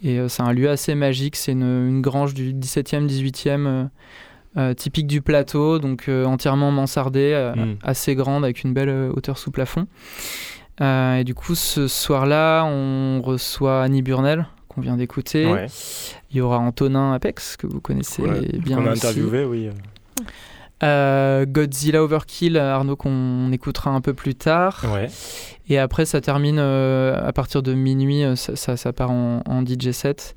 Et 0.01 0.17
euh, 0.17 0.27
c'est 0.29 0.41
un 0.41 0.51
lieu 0.51 0.67
assez 0.67 0.95
magique. 0.95 1.35
C'est 1.35 1.51
une, 1.51 1.61
une 1.61 2.01
grange 2.01 2.33
du 2.33 2.53
17e, 2.55 3.05
18e, 3.07 3.67
euh, 3.67 3.83
euh, 4.59 4.73
typique 4.75 5.07
du 5.07 5.21
plateau, 5.21 5.79
donc 5.79 6.05
euh, 6.09 6.25
entièrement 6.25 6.69
mansardée, 6.71 7.31
euh, 7.33 7.55
Mm. 7.55 7.75
assez 7.83 8.13
grande, 8.13 8.43
avec 8.43 8.63
une 8.63 8.73
belle 8.73 9.09
hauteur 9.15 9.37
sous 9.39 9.49
plafond. 9.51 9.87
Et 10.81 11.23
du 11.25 11.33
coup, 11.33 11.55
ce 11.55 11.87
soir-là, 11.87 12.63
on 12.65 13.21
reçoit 13.21 13.81
Annie 13.83 14.01
Burnell, 14.01 14.45
qu'on 14.69 14.79
vient 14.81 14.95
d'écouter. 14.95 15.45
Ouais. 15.45 15.65
Il 16.31 16.37
y 16.37 16.41
aura 16.41 16.57
Antonin 16.59 17.11
Apex, 17.13 17.57
que 17.57 17.67
vous 17.67 17.81
connaissez 17.81 18.21
Ouais, 18.21 18.41
bien 18.59 18.77
Qu'on 18.77 18.85
a 18.87 18.91
aussi. 18.91 19.05
interviewé, 19.05 19.43
oui. 19.45 19.69
Godzilla 20.81 22.01
Overkill, 22.03 22.57
Arnaud, 22.57 22.95
qu'on 22.95 23.51
écoutera 23.51 23.91
un 23.91 24.01
peu 24.01 24.13
plus 24.13 24.35
tard. 24.35 24.85
Ouais. 24.93 25.07
Et 25.67 25.77
après, 25.77 26.05
ça 26.05 26.21
termine 26.21 26.59
à 26.59 27.31
partir 27.33 27.61
de 27.61 27.73
minuit, 27.73 28.23
ça, 28.35 28.55
ça, 28.55 28.77
ça 28.77 28.93
part 28.93 29.11
en, 29.11 29.41
en 29.45 29.61
DJ 29.65 29.91
set 29.91 30.33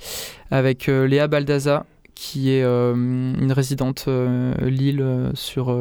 avec 0.51 0.87
Léa 0.89 1.29
Baldaza, 1.29 1.87
qui 2.15 2.51
est 2.53 2.63
euh, 2.63 2.95
une 2.95 3.53
résidente 3.53 4.05
euh, 4.09 4.55
Lille 4.61 5.01
euh, 5.01 5.31
sur 5.35 5.77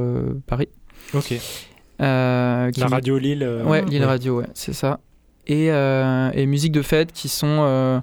Paris. 0.47 0.69
Ok. 1.13 1.33
Euh, 2.01 2.71
qui 2.71 2.79
La 2.79 2.87
radio 2.87 3.17
Lille. 3.17 3.43
euh, 3.43 3.63
Ouais. 3.63 3.83
Lille 3.85 4.03
Radio, 4.03 4.39
ouais, 4.39 4.47
c'est 4.53 4.73
ça. 4.73 4.99
Et, 5.47 5.71
euh, 5.71 6.31
et 6.33 6.45
musique 6.45 6.71
de 6.71 6.81
fête 6.81 7.11
qui 7.11 7.27
sont. 7.29 8.01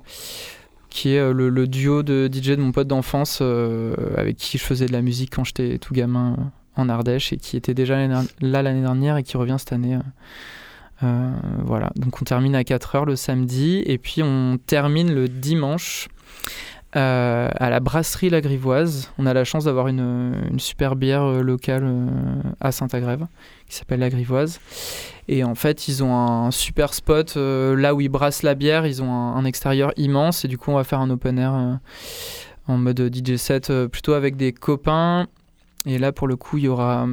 qui 0.91 1.15
est 1.15 1.33
le, 1.33 1.49
le 1.49 1.67
duo 1.67 2.03
de 2.03 2.29
DJ 2.33 2.51
de 2.51 2.57
mon 2.57 2.73
pote 2.73 2.89
d'enfance 2.89 3.41
avec 4.17 4.37
qui 4.37 4.57
je 4.59 4.63
faisais 4.65 4.87
de 4.87 4.93
la 4.93 5.03
musique 5.03 5.35
quand 5.35 5.45
j'étais 5.45 5.79
tout 5.79 5.95
gamin 5.95 6.37
en 6.77 6.89
Ardèche 6.89 7.33
et 7.33 7.37
qui 7.37 7.57
était 7.57 7.75
déjà 7.75 7.97
là 8.07 8.63
l'année 8.63 8.81
dernière 8.83 9.17
et 9.17 9.23
qui 9.23 9.37
revient 9.37 9.57
cette 9.59 9.73
année. 9.73 9.99
voilà, 11.01 11.91
donc 11.97 12.21
on 12.21 12.25
termine 12.25 12.55
à 12.55 12.63
4h 12.63 13.05
le 13.07 13.17
samedi 13.17 13.83
et 13.87 13.99
puis 13.99 14.23
on 14.23 14.59
termine 14.67 15.13
le 15.15 15.29
dimanche 15.29 16.09
euh, 16.97 17.51
à 17.55 17.69
la 17.69 17.81
brasserie 17.81 18.31
La 18.31 18.41
Grivoise. 18.41 19.13
On 19.19 19.27
a 19.27 19.35
la 19.35 19.45
chance 19.45 19.65
d'avoir 19.65 19.89
une, 19.89 20.35
une 20.51 20.59
super 20.59 20.97
bière 20.97 21.23
euh, 21.23 21.43
locale 21.43 21.85
euh, 21.85 22.07
à 22.61 22.73
Saint-Agrève 22.73 23.27
qui 23.69 23.77
s'appelle 23.77 24.01
La 24.01 24.09
Grivoise. 24.09 24.59
Et 25.29 25.45
en 25.45 25.55
fait, 25.55 25.89
ils 25.89 26.03
ont 26.03 26.15
un 26.15 26.51
super 26.51 26.95
spot 26.95 27.35
euh, 27.37 27.77
là 27.77 27.95
où 27.95 28.01
ils 28.01 28.09
brassent 28.09 28.43
la 28.43 28.55
bière. 28.55 28.87
Ils 28.87 29.03
ont 29.03 29.13
un, 29.13 29.37
un 29.37 29.45
extérieur 29.45 29.93
immense 29.99 30.47
et 30.47 30.49
du 30.49 30.57
coup, 30.57 30.71
on 30.71 30.77
va 30.77 30.85
faire 30.85 31.01
un 31.01 31.11
open 31.11 31.39
air 31.39 31.55
euh, 31.55 31.75
en 32.69 32.79
mode 32.79 33.15
DJ 33.15 33.37
set 33.37 33.71
plutôt 33.89 34.15
avec 34.15 34.37
des 34.37 34.53
copains. 34.53 35.27
Et 35.85 35.99
là, 35.99 36.13
pour 36.13 36.27
le 36.27 36.37
coup, 36.37 36.57
il 36.57 36.65
y 36.65 36.69
aura, 36.69 37.07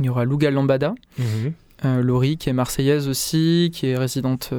il 0.00 0.06
y 0.06 0.08
aura 0.08 0.24
Lambada. 0.24 0.94
Mhm. 1.18 1.52
Laurie, 2.00 2.36
qui 2.36 2.48
est 2.48 2.52
marseillaise 2.52 3.06
aussi, 3.06 3.70
qui 3.72 3.88
est 3.88 3.96
résidente 3.96 4.52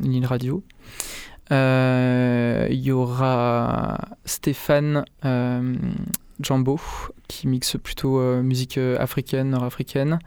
Lille 0.00 0.26
Radio. 0.26 0.62
Euh, 1.52 2.66
Il 2.70 2.80
y 2.80 2.92
aura 2.92 3.98
Stéphane 4.24 5.04
euh, 5.24 5.74
Jambo 6.40 6.80
qui 7.28 7.46
mixe 7.46 7.76
plutôt 7.82 8.20
euh, 8.20 8.42
musique 8.42 8.78
africaine, 8.78 9.50
nord-africaine. 9.50 10.18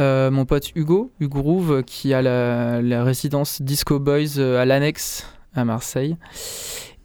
Euh, 0.00 0.30
mon 0.30 0.44
pote 0.44 0.70
Hugo, 0.74 1.12
Hugo 1.20 1.40
Rouve, 1.40 1.82
qui 1.84 2.12
a 2.14 2.20
la, 2.20 2.82
la 2.82 3.04
résidence 3.04 3.62
Disco 3.62 4.00
Boys 4.00 4.38
à 4.38 4.64
l'Annexe 4.64 5.26
à 5.54 5.64
Marseille. 5.64 6.16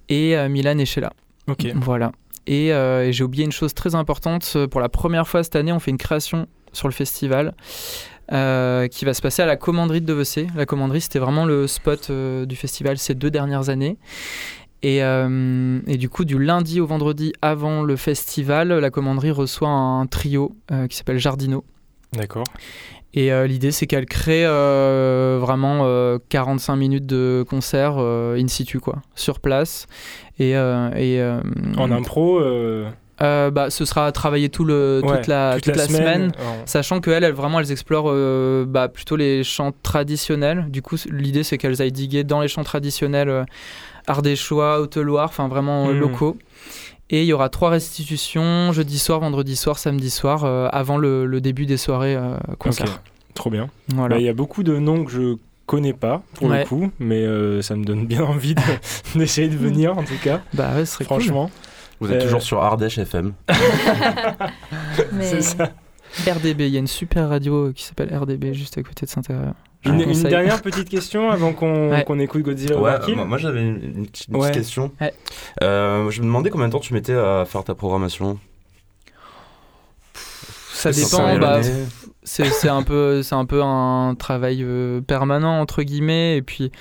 Et 0.09 0.35
euh, 0.35 0.49
Milan 0.49 0.77
Echela. 0.79 1.13
Ok. 1.47 1.67
Voilà. 1.75 2.11
Et, 2.47 2.73
euh, 2.73 3.05
et 3.05 3.13
j'ai 3.13 3.23
oublié 3.23 3.45
une 3.45 3.51
chose 3.51 3.75
très 3.75 3.93
importante. 3.93 4.57
Pour 4.71 4.81
la 4.81 4.89
première 4.89 5.27
fois 5.27 5.43
cette 5.43 5.55
année, 5.55 5.71
on 5.71 5.79
fait 5.79 5.91
une 5.91 5.97
création 5.97 6.47
sur 6.73 6.87
le 6.87 6.93
festival 6.93 7.53
euh, 8.31 8.87
qui 8.87 9.05
va 9.05 9.15
se 9.15 9.21
passer 9.21 9.41
à 9.41 9.47
la 9.47 9.55
commanderie 9.55 10.01
de 10.01 10.05
Devecé. 10.05 10.47
La 10.55 10.67
commanderie, 10.67 11.01
c'était 11.01 11.17
vraiment 11.19 11.45
le 11.45 11.65
spot 11.65 12.09
euh, 12.09 12.45
du 12.45 12.55
festival 12.55 12.97
ces 12.99 13.15
deux 13.15 13.31
dernières 13.31 13.69
années. 13.69 13.97
Et, 14.83 15.03
euh, 15.03 15.79
et 15.87 15.97
du 15.97 16.09
coup, 16.09 16.25
du 16.25 16.37
lundi 16.37 16.79
au 16.79 16.85
vendredi 16.85 17.33
avant 17.41 17.81
le 17.81 17.95
festival, 17.95 18.69
la 18.69 18.89
commanderie 18.91 19.31
reçoit 19.31 19.69
un 19.69 20.05
trio 20.05 20.55
qui 20.89 20.95
s'appelle 20.95 21.17
Jardino. 21.17 21.65
D'accord. 22.13 22.45
Et 23.13 23.31
l'idée, 23.47 23.71
c'est 23.71 23.87
qu'elle 23.87 24.05
crée 24.05 24.45
vraiment 24.45 25.81
euh, 25.83 26.19
45 26.29 26.75
minutes 26.75 27.05
de 27.07 27.43
concert 27.49 27.97
in 27.97 28.47
situ, 28.47 28.79
quoi, 28.79 29.01
sur 29.15 29.39
place. 29.39 29.87
Et, 30.37 30.51
et, 30.51 31.39
En 31.77 31.91
impro, 31.91 32.39
euh, 33.21 33.51
bah, 33.51 33.69
ce 33.69 33.83
sera 33.85 34.11
travailler 34.11 34.49
tout 34.49 34.63
le, 34.63 35.01
ouais, 35.03 35.17
toute 35.17 35.27
la, 35.27 35.59
toute 35.59 35.75
la 35.75 35.87
semaine. 35.87 36.31
Sachant 36.65 37.01
qu'elles, 37.01 37.23
elles, 37.23 37.33
vraiment, 37.33 37.59
elles 37.59 37.71
explorent 37.71 38.09
euh, 38.09 38.65
bah, 38.67 38.87
plutôt 38.87 39.15
les 39.15 39.43
chants 39.43 39.73
traditionnels. 39.83 40.65
Du 40.69 40.81
coup, 40.81 40.95
l'idée, 41.11 41.43
c'est 41.43 41.57
qu'elles 41.57 41.81
aillent 41.81 41.91
diguer 41.91 42.23
dans 42.23 42.41
les 42.41 42.47
chants 42.47 42.63
traditionnels 42.63 43.29
euh, 43.29 43.43
ardéchois, 44.07 44.79
Haute-Loire, 44.79 45.29
enfin 45.29 45.47
vraiment 45.47 45.87
Mhm. 45.87 45.99
locaux. 45.99 46.37
Et 47.09 47.21
il 47.23 47.25
y 47.25 47.33
aura 47.33 47.49
trois 47.49 47.71
restitutions, 47.71 48.71
jeudi 48.71 48.99
soir, 48.99 49.19
vendredi 49.19 49.55
soir, 49.55 49.79
samedi 49.79 50.11
soir, 50.11 50.45
avant 50.73 50.97
le, 50.97 51.25
le 51.25 51.41
début 51.41 51.65
des 51.65 51.77
soirées 51.77 52.15
concerts. 52.59 53.01
Trop 53.33 53.49
bien. 53.49 53.69
Voilà. 53.89 54.15
Bah, 54.15 54.21
Il 54.21 54.25
y 54.25 54.29
a 54.29 54.33
beaucoup 54.33 54.61
de 54.63 54.77
noms 54.77 55.03
que 55.05 55.11
je 55.11 55.35
connais 55.65 55.93
pas 55.93 56.21
pour 56.35 56.49
Ouais. 56.49 56.59
le 56.59 56.65
coup, 56.65 56.91
mais 56.99 57.23
euh, 57.23 57.61
ça 57.63 57.75
me 57.75 57.83
donne 57.83 58.05
bien 58.05 58.21
envie 58.25 58.53
de- 58.53 58.61
d'essayer 59.17 59.47
de 59.49 59.57
venir 59.57 59.97
en 59.97 60.03
tout 60.03 60.17
cas. 60.23 60.41
Bah 60.53 60.71
ouais, 60.75 60.85
ce 60.85 60.93
serait 60.93 61.05
cool. 61.05 61.23
Vous 61.99 62.11
êtes 62.11 62.21
Euh, 62.21 62.25
toujours 62.25 62.41
sur 62.41 62.61
Ardèche 62.63 62.97
FM. 62.97 63.33
Mais 65.13 65.23
c'est 65.25 65.41
ça. 65.41 65.69
RDB, 66.27 66.61
il 66.67 66.69
y 66.73 66.75
a 66.77 66.79
une 66.79 66.87
super 66.87 67.29
radio 67.29 67.71
qui 67.73 67.83
s'appelle 67.83 68.15
RDB 68.15 68.53
juste 68.53 68.77
à 68.77 68.83
côté 68.83 69.05
de 69.05 69.11
Saint-Héry. 69.11 69.41
Je 69.81 69.91
Une, 69.91 70.23
dernière 70.23 70.61
petite 70.61 70.89
question 70.89 71.29
avant 71.29 71.53
qu'on 71.53 71.89
Ouais. 71.91 72.03
qu'on 72.03 72.19
écoute 72.19 72.41
Godzilla 72.41 72.77
Ouais, 72.77 73.15
moi, 73.15 73.25
moi, 73.25 73.37
j'avais 73.37 73.61
une, 73.61 73.75
une 73.81 74.05
petite, 74.07 74.27
une 74.27 74.33
petite 74.33 74.35
Ouais. 74.35 74.51
question. 74.51 74.91
Ouais. 74.99 75.13
Euh, 75.63 76.09
je 76.09 76.19
me 76.21 76.25
demandais 76.25 76.49
combien 76.49 76.67
de 76.67 76.73
temps 76.73 76.79
tu 76.79 76.93
mettais 76.93 77.13
à 77.13 77.45
faire 77.45 77.63
ta 77.63 77.75
programmation. 77.75 78.39
Ça 80.73 80.91
dépend. 80.91 81.07
c'est 81.29 81.39
Bah, 81.39 81.61
c'est 82.23 82.69
un 82.69 82.83
peu 82.83 83.21
c'est 83.23 83.35
un 83.35 83.45
peu 83.45 83.61
un 83.63 84.15
travail 84.15 84.59
euh, 84.63 85.01
permanent 85.01 85.59
entre 85.61 85.83
guillemets 85.83 86.37
et 86.37 86.41
puis 86.41 86.71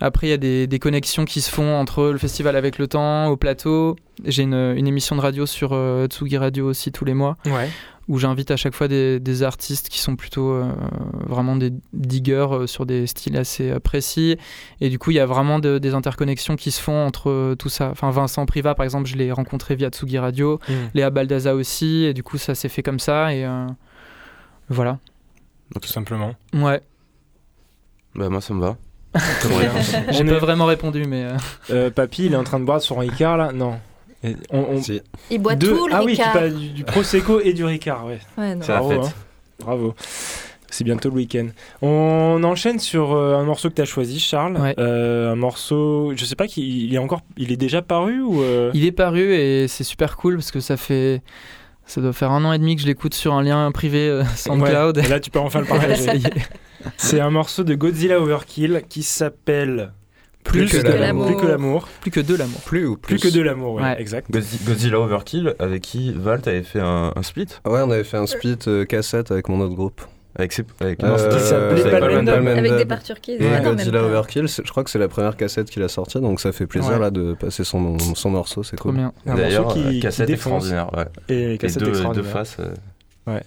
après 0.00 0.26
il 0.26 0.30
y 0.30 0.32
a 0.32 0.36
des, 0.36 0.66
des 0.66 0.78
connexions 0.78 1.24
qui 1.24 1.40
se 1.40 1.50
font 1.50 1.74
entre 1.76 2.04
le 2.08 2.18
festival 2.18 2.54
avec 2.56 2.78
le 2.78 2.86
temps 2.86 3.26
au 3.28 3.36
plateau 3.36 3.96
j'ai 4.24 4.42
une, 4.42 4.54
une 4.54 4.86
émission 4.86 5.16
de 5.16 5.20
radio 5.20 5.46
sur 5.46 5.70
euh, 5.72 6.06
Tsugi 6.06 6.36
Radio 6.38 6.66
aussi 6.68 6.92
tous 6.92 7.04
les 7.04 7.14
mois 7.14 7.36
Ouais. 7.46 7.68
où 8.08 8.18
j'invite 8.18 8.50
à 8.50 8.56
chaque 8.56 8.74
fois 8.74 8.88
des, 8.88 9.18
des 9.20 9.42
artistes 9.42 9.88
qui 9.88 9.98
sont 9.98 10.16
plutôt 10.16 10.50
euh, 10.52 10.70
vraiment 11.26 11.56
des 11.56 11.70
diggers 11.92 12.46
euh, 12.52 12.66
sur 12.66 12.86
des 12.86 13.06
styles 13.06 13.36
assez 13.36 13.70
euh, 13.70 13.78
précis 13.80 14.36
et 14.80 14.88
du 14.88 14.98
coup 14.98 15.10
il 15.12 15.16
y 15.16 15.20
a 15.20 15.26
vraiment 15.26 15.58
de- 15.58 15.78
des 15.78 15.94
interconnexions 15.94 16.56
qui 16.56 16.70
se 16.70 16.80
font 16.80 17.06
entre 17.06 17.30
euh, 17.30 17.54
tout 17.54 17.68
ça 17.68 17.88
enfin 17.90 18.10
Vincent 18.10 18.44
Priva 18.46 18.74
par 18.74 18.84
exemple 18.84 19.06
je 19.08 19.16
l'ai 19.16 19.32
rencontré 19.32 19.76
via 19.76 19.88
Tsugi 19.88 20.18
Radio 20.18 20.60
Mm. 20.68 20.72
Léa 20.94 21.10
Baldaza 21.10 21.54
aussi 21.54 22.04
et 22.04 22.14
du 22.14 22.22
coup 22.22 22.38
ça 22.38 22.54
s'est 22.54 22.68
fait 22.68 22.82
comme 22.82 22.98
ça 23.00 23.34
et 23.34 23.44
euh, 23.44 23.66
voilà 24.68 24.98
Tout 25.80 25.88
simplement. 25.88 26.34
Ouais, 26.54 26.80
Bah, 28.14 28.28
moi, 28.30 28.40
ça 28.40 28.54
me 28.54 28.60
va. 28.60 28.76
J'ai 30.10 30.22
On 30.22 30.26
pas 30.26 30.38
vraiment 30.38 30.66
répondu, 30.66 31.04
mais 31.06 31.24
euh, 31.24 31.36
Euh, 31.70 31.90
papy, 31.90 32.26
il 32.26 32.32
est 32.32 32.36
en 32.36 32.44
train 32.44 32.60
de 32.60 32.64
boire 32.64 32.80
son 32.80 32.96
Ricard 32.96 33.36
là? 33.36 33.52
Non. 33.52 33.74
Et 34.24 34.34
on, 34.50 34.58
on- 34.70 34.82
Si. 34.82 35.00
il 35.30 35.38
boit 35.40 35.54
deux- 35.56 35.68
tout 35.76 35.86
le 35.88 35.94
Ah 35.94 36.02
oui, 36.02 36.14
tu 36.14 36.20
Ricard. 36.22 36.32
parles 36.32 36.52
du, 36.54 36.68
du 36.70 36.84
Prosecco 36.84 37.40
et 37.40 37.52
du 37.52 37.64
Ricard, 37.64 38.06
ouais. 38.06 38.18
Ouais, 38.38 38.54
non. 38.54 38.64
Bravo, 38.66 38.92
hein. 38.92 39.12
Bravo. 39.60 39.94
C'est 40.68 40.84
bientôt 40.84 41.08
le 41.10 41.14
week-end. 41.14 41.46
On 41.80 42.42
enchaîne 42.44 42.78
sur 42.80 43.12
euh, 43.14 43.36
un 43.36 43.44
morceau 43.44 43.70
que 43.70 43.74
tu 43.74 43.82
as 43.82 43.86
choisi, 43.86 44.18
Charles. 44.18 44.56
Ouais. 44.58 44.74
Euh, 44.78 45.32
un 45.32 45.36
morceau, 45.36 46.12
je 46.16 46.24
sais 46.24 46.34
pas, 46.34 46.46
qu'il 46.48 46.64
il 46.64 46.94
est 46.94 46.98
encore, 46.98 47.20
il 47.36 47.52
est 47.52 47.56
déjà 47.56 47.82
paru 47.82 48.20
ou 48.20 48.42
euh, 48.42 48.70
il 48.74 48.84
est 48.84 48.92
paru 48.92 49.32
et 49.34 49.68
c'est 49.68 49.84
super 49.84 50.16
cool 50.16 50.36
parce 50.36 50.50
que 50.50 50.60
ça 50.60 50.76
fait. 50.76 51.22
Ça 51.88 52.00
doit 52.00 52.12
faire 52.12 52.32
un 52.32 52.44
an 52.44 52.52
et 52.52 52.58
demi 52.58 52.74
que 52.74 52.82
je 52.82 52.86
l'écoute 52.88 53.14
sur 53.14 53.32
un 53.32 53.42
lien 53.44 53.70
privé 53.70 54.08
euh, 54.08 54.24
SoundCloud. 54.34 54.96
Ouais, 54.96 55.04
et 55.04 55.08
là, 55.08 55.20
tu 55.20 55.30
peux 55.30 55.38
enfin 55.38 55.60
le 55.60 55.66
partager. 55.66 56.18
C'est 56.96 57.20
un 57.20 57.30
morceau 57.30 57.64
de 57.64 57.74
Godzilla 57.74 58.20
Overkill 58.20 58.82
qui 58.88 59.02
s'appelle 59.02 59.92
Plus 60.44 60.70
que 60.70 60.86
l'amour. 60.86 61.26
Plus 61.26 61.36
que 61.36 61.46
l'amour. 61.46 61.88
Plus 62.00 62.10
que 62.10 62.20
de 62.20 62.34
l'amour. 62.36 62.60
Plus 62.60 62.86
ou 62.86 62.96
Plus 62.96 63.16
plus, 63.18 63.30
que 63.30 63.34
de 63.36 63.42
l'amour, 63.42 63.74
ouais, 63.74 63.82
Ouais. 63.82 64.00
exact. 64.00 64.30
Godzi- 64.30 64.64
Godzilla 64.64 65.00
Overkill, 65.00 65.54
avec 65.58 65.82
qui 65.82 66.12
Val 66.12 66.40
t'avait 66.40 66.62
fait 66.62 66.80
un, 66.80 67.12
un 67.14 67.22
split 67.22 67.46
Ouais, 67.66 67.80
on 67.82 67.90
avait 67.90 68.04
fait 68.04 68.16
un 68.18 68.26
split 68.26 68.58
euh, 68.68 68.84
cassette 68.84 69.30
avec 69.30 69.48
mon 69.48 69.60
autre 69.60 69.74
groupe. 69.74 70.00
Avec 70.38 70.52
ses. 70.52 70.64
Avec 70.80 71.02
Euh, 71.02 71.16
Qui 71.16 71.42
s'appelait 71.42 72.30
avec 72.58 72.76
des 72.76 72.84
parts 72.84 73.02
turquises. 73.02 73.40
Et 73.40 73.44
ouais, 73.44 73.50
même 73.52 73.64
Godzilla. 73.64 74.02
Overkill, 74.02 74.46
je 74.46 74.70
crois 74.70 74.84
que 74.84 74.90
c'est 74.90 74.98
la 74.98 75.08
première 75.08 75.34
cassette 75.34 75.70
qu'il 75.70 75.82
a 75.82 75.88
sortie, 75.88 76.20
donc 76.20 76.40
ça 76.40 76.52
fait 76.52 76.66
plaisir 76.66 76.92
Ouais. 76.92 76.98
là 76.98 77.10
de 77.10 77.32
passer 77.32 77.64
son, 77.64 77.98
son 77.98 78.30
morceau, 78.30 78.62
c'est 78.62 78.76
Trop 78.76 78.90
cool. 78.90 78.98
bien. 78.98 79.12
Un 79.26 79.34
D'ailleurs, 79.34 79.72
qui, 79.72 79.80
euh, 79.82 79.90
qui 79.92 80.00
cassette 80.00 80.26
défonce. 80.28 80.64
extraordinaire. 80.70 81.08
Ouais. 81.28 81.34
Et 81.54 81.56
cassette 81.58 81.78
deux, 81.78 81.86
deux 81.86 81.92
extraordinaire. 81.92 82.30
faces, 82.32 82.56
euh, 82.60 83.40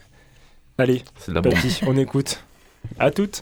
Allez, 0.78 1.04
c'est 1.18 1.30
de 1.32 1.36
la 1.36 1.42
bombe. 1.42 1.54
Papy, 1.54 1.82
on 1.88 1.96
écoute. 1.98 2.42
À 2.98 3.12
toutes. 3.12 3.42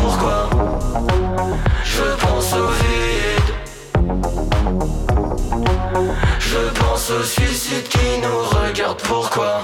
Pourquoi 0.00 0.50
Je 1.84 2.02
pense 2.20 2.52
au 2.54 2.68
vide. 2.68 3.50
Je 6.38 6.80
pense 6.80 7.10
au 7.10 7.22
suicide 7.22 7.88
qui 7.88 8.20
nous 8.22 8.42
regarde. 8.42 9.00
Pourquoi 9.02 9.62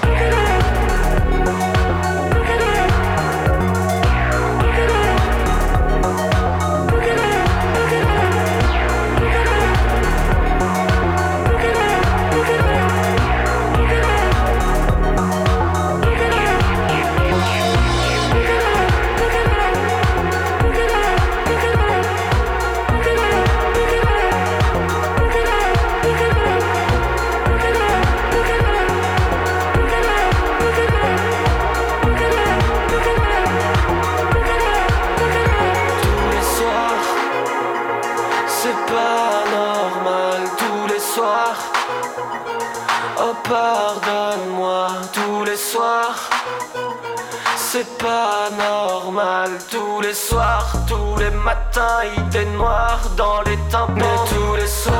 Tous 49.73 50.01
les 50.01 50.13
soirs, 50.13 50.71
tous 50.87 51.17
les 51.17 51.31
matins, 51.31 52.03
idées 52.15 52.45
noires 52.45 53.09
dans 53.17 53.41
les 53.41 53.57
tympans. 53.71 53.95
Mais 53.95 54.29
tous 54.29 54.55
les 54.55 54.67
soirs, 54.67 54.93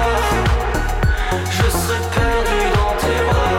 je 1.51 1.69
serai 1.69 1.99
perdu 2.15 2.59
dans 2.73 2.97
tes 2.97 3.23
bras. 3.29 3.52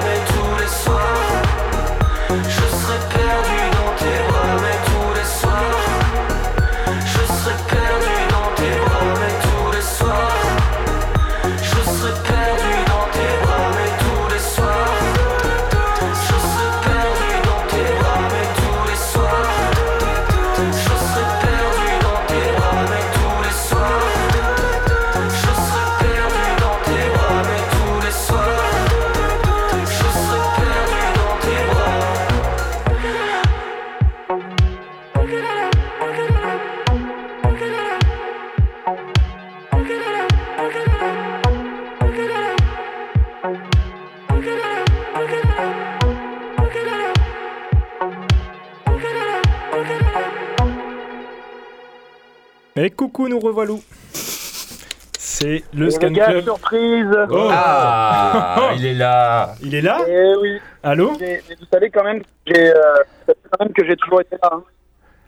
Et 52.77 52.91
coucou, 52.91 53.29
nous 53.29 53.39
revoilà. 53.39 53.75
C'est 54.13 55.63
le 55.75 55.87
Et 55.87 55.91
Scan 55.91 56.09
les 56.09 56.13
gars, 56.15 56.27
Club. 56.27 56.45
surprise 56.45 57.07
Oh. 57.31 57.49
Ah, 57.51 58.71
il 58.77 58.87
est 58.87 58.95
là. 58.95 59.55
Il 59.63 59.75
est 59.75 59.81
là 59.83 59.99
Eh 60.09 60.35
oui. 60.41 60.59
Allô 60.83 61.13
Mais, 61.21 61.43
mais 61.49 61.55
vous 61.59 61.67
savez 61.73 61.91
quand 61.91 62.05
même, 62.05 62.21
que 62.23 62.27
j'ai, 62.47 62.71
euh, 62.75 62.83
quand 63.27 63.65
même 63.65 63.73
que 63.73 63.85
j'ai 63.87 63.97
toujours 63.97 64.21
été 64.21 64.37
là. 64.43 64.51
hein. 64.53 64.63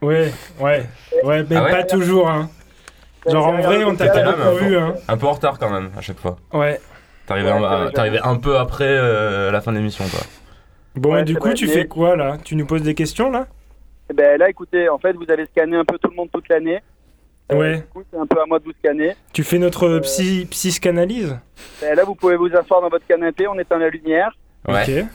Ouais, 0.03 0.33
ouais, 0.61 0.87
ouais, 1.25 1.45
mais 1.49 1.57
Ah 1.57 1.65
ouais 1.65 1.71
pas 1.71 1.83
toujours, 1.85 2.29
hein. 2.29 2.49
Genre 3.27 3.47
en 3.47 3.59
vrai, 3.61 3.85
on 3.85 3.95
t'a 3.95 4.09
pas 4.09 4.23
le 4.23 4.57
vu, 4.59 4.77
hein. 4.79 4.95
Un 5.09 5.17
peu 5.17 5.27
en 5.27 5.33
retard 5.33 5.59
quand 5.59 5.71
même, 5.71 5.91
à 5.97 6.01
chaque 6.01 6.19
fois. 6.19 6.37
Ouais. 6.53 6.81
T'arrivais 7.27 7.53
Ouais, 7.53 8.21
un, 8.23 8.37
peu 8.37 8.57
après 8.59 8.87
euh, 8.89 9.51
la 9.51 9.61
fin 9.61 9.73
de 9.73 9.79
l'émission, 9.79 10.05
quoi. 10.09 10.21
Bon, 10.95 11.13
Ouais, 11.15 11.23
et 11.23 11.25
du 11.25 11.37
coup, 11.37 11.53
tu 11.53 11.67
fais 11.67 11.87
quoi 11.87 12.17
là? 12.17 12.37
Tu 12.43 12.57
nous 12.57 12.67
poses 12.67 12.83
des 12.83 12.95
questions 12.95 13.31
là? 13.31 13.47
Eh 14.11 14.15
ben 14.15 14.39
là, 14.39 14.49
écoutez, 14.49 14.89
en 14.89 14.99
fait, 14.99 15.13
vous 15.15 15.27
allez 15.29 15.47
scanner 15.47 15.77
un 15.77 15.85
peu 15.85 15.99
tout 15.99 16.09
le 16.09 16.17
monde 16.17 16.29
toute 16.33 16.49
l'année. 16.49 16.81
Euh, 17.53 17.57
Ouais. 17.57 17.77
Du 17.77 17.83
coup, 17.85 18.03
c'est 18.11 18.19
un 18.19 18.27
peu 18.27 18.41
à 18.41 18.47
moi 18.47 18.59
de 18.59 18.65
vous 18.65 18.73
scanner. 18.73 19.15
Tu 19.33 19.45
fais 19.45 19.59
notre 19.59 19.99
psy, 20.01 20.47
psychanalyse? 20.51 21.39
Ben 21.81 21.95
là, 21.97 22.05
vous 22.05 22.15
pouvez 22.15 22.37
vous 22.37 22.55
asseoir 22.55 22.81
dans 22.81 22.89
votre 22.89 23.07
canapé, 23.07 23.47
on 23.47 23.59
éteint 23.59 23.79
la 23.79 23.89
lumière. 23.89 24.31
Ouais. 24.67 24.83
Ok. 24.83 25.07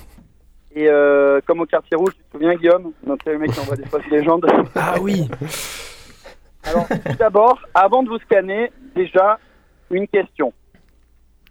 Et 0.74 0.88
euh, 0.88 1.41
comme 1.45 1.60
au 1.60 1.65
quartier 1.65 1.97
rouge, 1.97 2.13
tu 2.15 2.24
te 2.24 2.32
souviens, 2.32 2.56
Guillaume? 2.56 2.91
Donc, 3.06 3.19
c'est 3.24 3.34
le 3.34 3.39
mec 3.39 3.52
qui 3.52 3.60
envoie 3.60 3.76
des 3.76 3.86
fausses 3.86 4.08
légendes. 4.10 4.45
Ah 4.76 4.95
oui 5.02 5.28
Alors, 6.63 6.88
tout 6.88 7.17
d'abord, 7.17 7.60
avant 7.74 8.04
de 8.04 8.10
vous 8.10 8.19
scanner, 8.19 8.71
déjà, 8.95 9.38
une 9.89 10.08
question. 10.08 10.54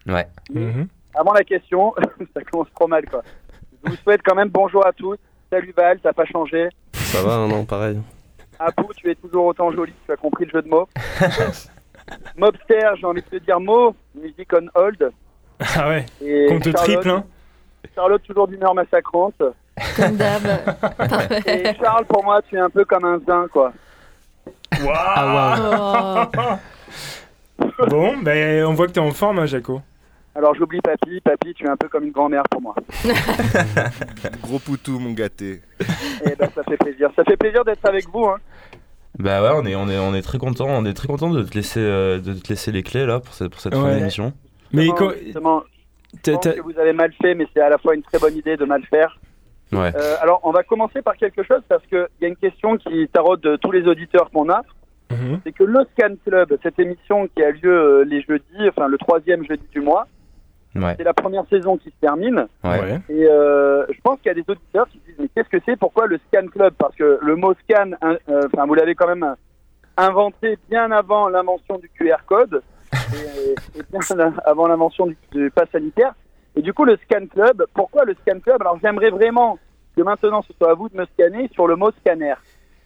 Ouais. 0.07 0.27
Mhm. 0.53 0.89
Avant 1.15 1.33
la 1.33 1.45
question, 1.45 1.95
ça 2.35 2.43
commence 2.51 2.69
trop 2.75 2.87
mal, 2.89 3.05
quoi. 3.09 3.23
Je 3.85 3.91
vous 3.91 3.97
souhaite 3.97 4.21
quand 4.25 4.35
même 4.35 4.49
bonjour 4.49 4.87
à 4.87 4.93
tous. 4.93 5.17
Salut 5.51 5.73
Val, 5.77 5.99
t'as 6.03 6.13
pas 6.13 6.25
changé. 6.27 6.69
Ça 6.93 7.23
va, 7.23 7.47
non, 7.49 7.65
pareil. 7.65 8.01
Abou, 8.59 8.89
tu 8.97 9.11
es 9.11 9.15
toujours 9.15 9.47
autant 9.47 9.73
joli, 9.73 9.93
tu 10.07 10.13
as 10.13 10.17
compris 10.17 10.45
le 10.45 10.51
jeu 10.51 10.63
de 10.63 10.69
mots. 10.69 10.89
Mobster, 12.37 12.91
j'ai 12.99 13.07
envie 13.07 13.23
de 13.23 13.27
te 13.39 13.45
dire 13.45 13.59
mot, 13.61 13.95
musique 14.15 14.51
on 14.53 14.67
hold. 14.79 15.11
Ah 15.77 15.89
ouais, 15.89 16.07
Et 16.23 16.47
compte 16.49 16.65
Charlotte- 16.65 16.85
triple, 16.85 17.09
hein 17.11 17.25
Charlotte, 17.95 18.23
toujours 18.23 18.49
d'humeur 18.49 18.75
massacrante. 18.75 19.43
Comme 19.97 20.17
d'hab. 20.17 20.43
Et. 21.47 21.75
Charles, 21.81 22.05
pour 22.07 22.23
moi, 22.25 22.41
tu 22.49 22.57
es 22.57 22.61
un 22.61 22.69
peu 22.71 22.85
comme 22.85 23.05
un 23.05 23.19
zin, 23.27 23.47
quoi. 23.53 23.73
Ah 24.89 26.29
Oh. 26.33 27.77
Bon, 27.89 28.19
ben 28.19 28.65
on 28.65 28.75
voit 28.75 28.87
que 28.87 28.93
t'es 28.93 29.01
en 29.01 29.11
forme, 29.13 29.39
hein, 29.39 29.47
Jaco. 29.47 29.81
Alors 30.35 30.55
j'oublie 30.55 30.81
Papy, 30.81 31.21
Papy, 31.21 31.55
tu 31.55 31.65
es 31.65 31.69
un 31.69 31.77
peu 31.77 31.89
comme 31.89 32.05
une 32.05 32.13
grand-mère 32.13 32.45
pour 32.51 32.63
moi. 32.63 32.75
Gros 34.43 34.59
poutou, 34.59 34.99
mon 34.99 35.13
gâté. 35.13 35.61
Et 36.25 36.37
ben 36.39 36.49
ça 36.55 36.63
fait 36.65 36.77
plaisir. 36.77 37.11
Ça 37.17 37.25
fait 37.25 37.37
plaisir 37.37 37.65
d'être 37.65 37.85
avec 37.87 38.09
vous. 38.09 38.27
Hein. 38.27 38.37
Bah 39.19 39.43
ouais, 39.43 39.51
on 39.61 39.67
est, 39.67 39.75
on 39.75 39.89
est, 39.89 39.99
on 39.99 40.15
est 40.15 40.23
très 40.23 40.39
content, 40.39 40.67
on 40.69 40.85
est 40.85 40.95
très 40.95 41.09
content 41.09 41.31
de 41.31 41.43
te 41.43 41.55
laisser, 41.55 41.81
euh, 41.81 42.19
de 42.21 42.33
te 42.35 42.49
laisser 42.49 42.71
les 42.73 42.83
clés 42.83 43.07
là 43.07 43.21
pour 43.21 43.35
cette, 43.35 43.51
pour 43.51 43.61
cette 43.61 43.75
fin 43.75 43.95
d'émission. 43.97 44.33
Mais 44.73 44.83
Justement, 44.85 45.09
quand- 45.11 45.15
justement, 45.25 45.63
je 46.25 46.31
pense 46.33 46.45
que 46.55 46.61
vous 46.61 46.79
avez 46.79 46.93
mal 46.93 47.13
fait, 47.21 47.35
mais 47.35 47.47
c'est 47.53 47.61
à 47.61 47.69
la 47.69 47.79
fois 47.79 47.95
une 47.95 48.03
très 48.03 48.19
bonne 48.19 48.37
idée 48.37 48.57
de 48.57 48.65
mal 48.65 48.83
faire. 48.87 49.19
Ouais. 49.73 49.93
Euh, 49.95 50.17
alors, 50.23 50.41
on 50.45 50.53
va 50.53 50.63
commencer 50.63 51.03
par 51.03 51.17
quelque 51.17 51.43
chose 51.43 51.61
parce 51.69 51.85
qu'il 51.87 52.07
y 52.21 52.25
a 52.25 52.29
une 52.29 52.37
question 52.37 52.77
qui 52.77 53.09
taraude 53.13 53.59
tous 53.61 53.73
les 53.73 53.83
auditeurs 53.87 54.31
qu'on 54.31 54.49
a. 54.49 54.63
Mhm. 55.11 55.41
C'est 55.45 55.53
que 55.53 55.65
le 55.65 55.81
Scan 55.93 56.15
Club, 56.25 56.57
cette 56.63 56.79
émission 56.79 57.29
qui 57.35 57.43
a 57.43 57.51
lieu 57.51 57.65
euh, 58.01 58.05
les 58.05 58.23
jeudis, 58.23 58.69
enfin 58.69 58.87
le 58.87 58.97
troisième 58.97 59.45
jeudi 59.45 59.67
du 59.73 59.81
mois, 59.81 60.07
Ouais. 60.75 60.95
c'est 60.97 61.05
la 61.05 61.15
première 61.15 61.45
saison 61.49 61.77
qui 61.77 61.91
se 61.91 61.97
termine. 62.01 62.47
Ouais. 62.63 63.01
Et 63.09 63.27
euh, 63.27 63.85
je 63.91 64.01
pense 64.03 64.19
qu'il 64.21 64.29
y 64.29 64.31
a 64.31 64.35
des 64.35 64.45
auditeurs 64.49 64.87
qui 64.89 64.99
se 65.01 65.05
disent 65.07 65.17
mais 65.19 65.29
qu'est-ce 65.35 65.49
que 65.49 65.63
c'est? 65.67 65.77
Pourquoi 65.77 66.07
le 66.07 66.19
Scan 66.29 66.47
Club? 66.47 66.75
Parce 66.79 66.95
que 66.95 67.19
le 67.21 67.37
mot 67.37 67.55
scan, 67.65 67.91
hein, 68.03 68.17
euh, 68.29 68.43
enfin 68.53 68.67
vous 68.67 68.75
l'avez 68.75 68.95
quand 68.95 69.09
même 69.09 69.35
inventé 69.97 70.59
bien 70.71 70.91
avant 70.93 71.29
l'invention 71.29 71.79
du 71.79 71.89
QR 71.89 72.25
code 72.27 72.63
et, 72.95 73.79
et 73.79 73.83
bien 73.91 74.01
avant 74.45 74.69
l'invention 74.69 75.07
du, 75.07 75.17
du 75.33 75.51
pass 75.51 75.69
sanitaire. 75.71 76.15
Et 76.57 76.63
du 76.63 76.73
coup 76.73 76.85
le 76.85 76.97
Scan 76.99 77.27
Club, 77.27 77.65
pourquoi 77.75 78.05
le 78.05 78.15
Scan 78.23 78.39
Club? 78.41 78.61
Alors 78.61 78.79
j'aimerais 78.83 79.11
vraiment 79.11 79.59
que 79.97 80.03
maintenant 80.03 80.43
ce 80.43 80.53
soit 80.55 80.71
à 80.71 80.75
vous 80.75 80.89
de 80.89 80.97
me 80.97 81.05
scanner 81.07 81.49
sur 81.53 81.67
le 81.67 81.77
mot 81.77 81.91
scanner. 82.01 82.35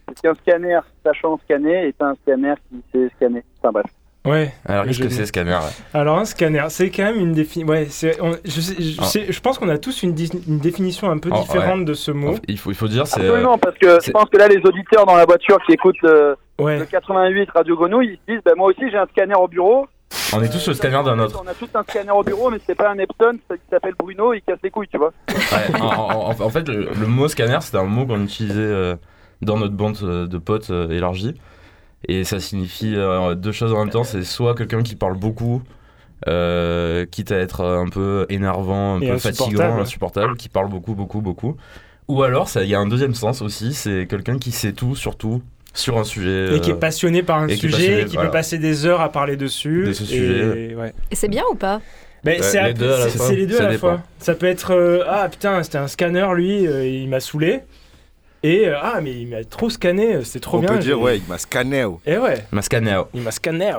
Parce 0.07 0.21
qu'un 0.21 0.35
scanner 0.35 0.81
sachant 1.05 1.39
scanner 1.45 1.89
est 1.89 2.03
un 2.03 2.15
scanner 2.17 2.55
qui 2.69 2.83
sait 2.93 3.11
scanner. 3.17 3.43
Enfin 3.59 3.73
bref. 3.73 3.87
Ouais. 4.27 4.55
Alors, 4.65 4.85
qu'est-ce 4.87 5.01
que 5.01 5.09
c'est, 5.11 5.27
scanner 5.27 5.51
là 5.51 5.69
Alors 5.93 6.19
un 6.19 6.25
scanner, 6.25 6.65
c'est 6.71 6.91
quand 6.91 7.03
même 7.05 7.21
une 7.21 7.33
définition. 7.33 7.69
Ouais, 7.71 7.87
c'est. 7.91 8.19
on- 8.23 8.33
Je, 8.45 8.61
sais- 8.61 8.83
je, 8.83 8.97
Ah. 9.01 9.05
sais- 9.05 9.31
je 9.31 9.41
pense 9.41 9.59
qu'on 9.59 9.69
a 9.69 9.77
tous 9.77 10.03
une, 10.03 10.15
définition 10.15 11.11
un 11.11 11.19
peu 11.19 11.29
Oh, 11.33 11.41
différente 11.43 11.81
ouais. 11.81 11.85
de 11.85 11.93
ce 11.95 12.11
mot. 12.11 12.37
Il 12.49 12.59
faut, 12.59 12.71
il 12.71 12.75
faut 12.75 12.89
dire, 12.89 13.07
c'est. 13.07 13.21
Absolument, 13.21 13.55
euh, 13.55 13.59
parce 13.59 13.77
que 13.77 13.99
je 14.03 14.11
pense 14.11 14.31
que 14.31 14.39
là 14.39 14.49
les 14.49 14.63
auditeurs 14.65 15.05
dans 15.05 15.17
la 15.17 15.27
voiture 15.27 15.59
qui 15.67 15.73
écoutent 15.73 15.97
euh, 16.05 16.35
Ouais. 16.59 16.79
le 16.79 16.87
88 16.87 17.51
Radio 17.55 17.77
Grenouille, 17.77 18.13
ils 18.15 18.19
se 18.27 18.33
disent 18.37 18.43
bah, 18.45 18.53
moi 18.57 18.69
aussi 18.69 18.91
j'ai 18.91 18.97
un 18.97 19.07
scanner 19.07 19.35
au 19.35 19.47
bureau. 19.49 19.87
On 20.33 20.43
est 20.43 20.49
tous 20.49 20.69
le 20.69 20.75
scanner 20.75 21.03
d'un 21.05 21.19
autre. 21.19 21.43
On 21.45 21.49
a 21.49 21.53
tous 21.55 21.69
un 21.75 21.83
scanner 21.83 22.11
au 22.13 22.23
bureau, 22.23 22.49
mais 22.51 22.59
c'est 22.67 22.75
pas 22.77 22.91
un 22.91 22.99
Epson, 22.99 23.37
c'est- 23.51 23.57
qui 23.57 23.63
s'appelle 23.71 23.95
Bruno, 23.99 24.33
il 24.33 24.41
casse 24.43 24.59
les 24.63 24.71
couilles, 24.71 24.89
tu 24.89 24.97
vois. 24.97 25.13
Ouais, 25.29 25.81
en, 25.81 25.85
en- 25.85 26.31
en- 26.31 26.41
en 26.41 26.49
fait, 26.51 26.67
le, 26.69 26.89
le 26.99 27.07
mot 27.07 27.29
scanner, 27.29 27.59
c'était 27.61 27.77
un 27.79 27.85
mot 27.85 28.07
qu'on 28.07 28.23
utilisait 28.23 28.55
euh, 28.59 28.95
dans 29.43 29.59
notre 29.59 29.75
bande 29.75 29.99
euh, 30.03 30.27
de 30.27 30.39
potes 30.39 30.71
euh, 30.71 30.89
élargie. 30.91 31.35
Et 32.09 32.25
ça 32.25 32.41
signifie 32.41 32.95
euh, 32.97 33.35
deux 33.35 33.53
choses 33.53 33.73
en 33.73 33.79
même 33.81 33.91
temps. 33.91 34.05
C'est 34.05 34.23
soit 34.25 34.55
quelqu'un 34.55 34.83
qui 34.83 34.95
parle 34.97 35.17
beaucoup, 35.17 35.63
euh, 36.29 37.07
quitte 37.07 37.33
à 37.33 37.37
être 37.39 37.65
un 37.65 37.89
peu 37.89 38.27
énervant, 38.29 38.97
un 38.97 39.01
Et 39.01 39.09
peu 39.09 39.13
insupportable. 39.15 39.57
fatigant, 39.57 39.81
insupportable, 39.81 40.37
qui 40.37 40.49
parle 40.49 40.69
beaucoup, 40.69 40.95
beaucoup, 40.95 41.21
beaucoup. 41.21 41.57
Ou 42.09 42.23
alors, 42.23 42.49
il 42.57 42.69
y 42.69 42.75
a 42.75 42.81
un 42.81 42.87
deuxième 42.87 43.15
sens 43.15 43.41
aussi, 43.43 43.73
c'est 43.73 44.07
quelqu'un 44.09 44.39
qui 44.39 44.53
sait 44.53 44.73
tout, 44.73 44.95
surtout 44.95 45.43
sur 45.73 45.99
un 45.99 46.05
sujet. 46.05 46.55
Et 46.57 46.61
qui 46.61 46.71
est 46.71 46.75
euh, 46.75 46.77
passionné 46.77 47.23
par 47.23 47.39
un 47.39 47.49
et 47.49 47.57
qui 47.57 47.67
est 47.67 47.71
sujet, 47.71 48.05
qui 48.07 48.15
voilà. 48.15 48.29
peut 48.29 48.33
passer 48.33 48.59
des 48.59 48.87
heures 48.87 49.01
à 49.01 49.11
parler 49.11 49.37
dessus. 49.37 49.85
De 49.87 49.93
ce 49.93 50.03
et- 50.05 50.07
sujet. 50.07 50.75
ouais. 50.75 50.93
Et 51.11 51.15
c'est 51.17 51.29
bien 51.29 51.43
ou 51.51 51.55
pas? 51.55 51.81
C'est 52.41 52.63
les 52.63 52.75
deux 52.75 52.91
à 52.93 52.99
la 52.99 53.09
fois. 53.09 53.27
c'est 53.27 53.37
les 53.37 53.47
deux 53.47 53.57
Ça 53.57 53.63
à 53.65 53.67
la 53.67 53.73
dépend. 53.73 53.89
fois. 53.89 54.03
Ça 54.19 54.35
peut 54.35 54.47
être 54.47 54.71
euh, 54.73 55.03
ah 55.07 55.29
putain 55.29 55.63
c'était 55.63 55.77
un 55.77 55.89
scanner 55.89 56.27
lui, 56.35 56.67
euh, 56.67 56.87
il 56.87 57.07
m'a 57.09 57.21
saoulé. 57.21 57.61
Et 58.47 58.69
euh, 58.69 58.77
ah 58.81 59.01
mais 59.01 59.13
il 59.13 59.29
m'a 59.29 59.43
trop 59.43 59.71
scanné, 59.71 60.17
euh, 60.17 60.23
c'était 60.23 60.41
trop 60.41 60.59
On 60.59 60.61
bien. 60.61 60.69
peut 60.69 60.79
dire, 60.79 61.01
ouais, 61.01 61.17
il 61.17 61.25
m'a 61.27 61.39
scanné. 61.39 61.85
oh. 61.85 61.99
Et 62.05 62.19
ouais, 62.19 62.45
Ma 62.53 62.61
scanner. 62.61 63.01
il 63.15 63.23
m'a 63.23 63.31
scanné. 63.31 63.73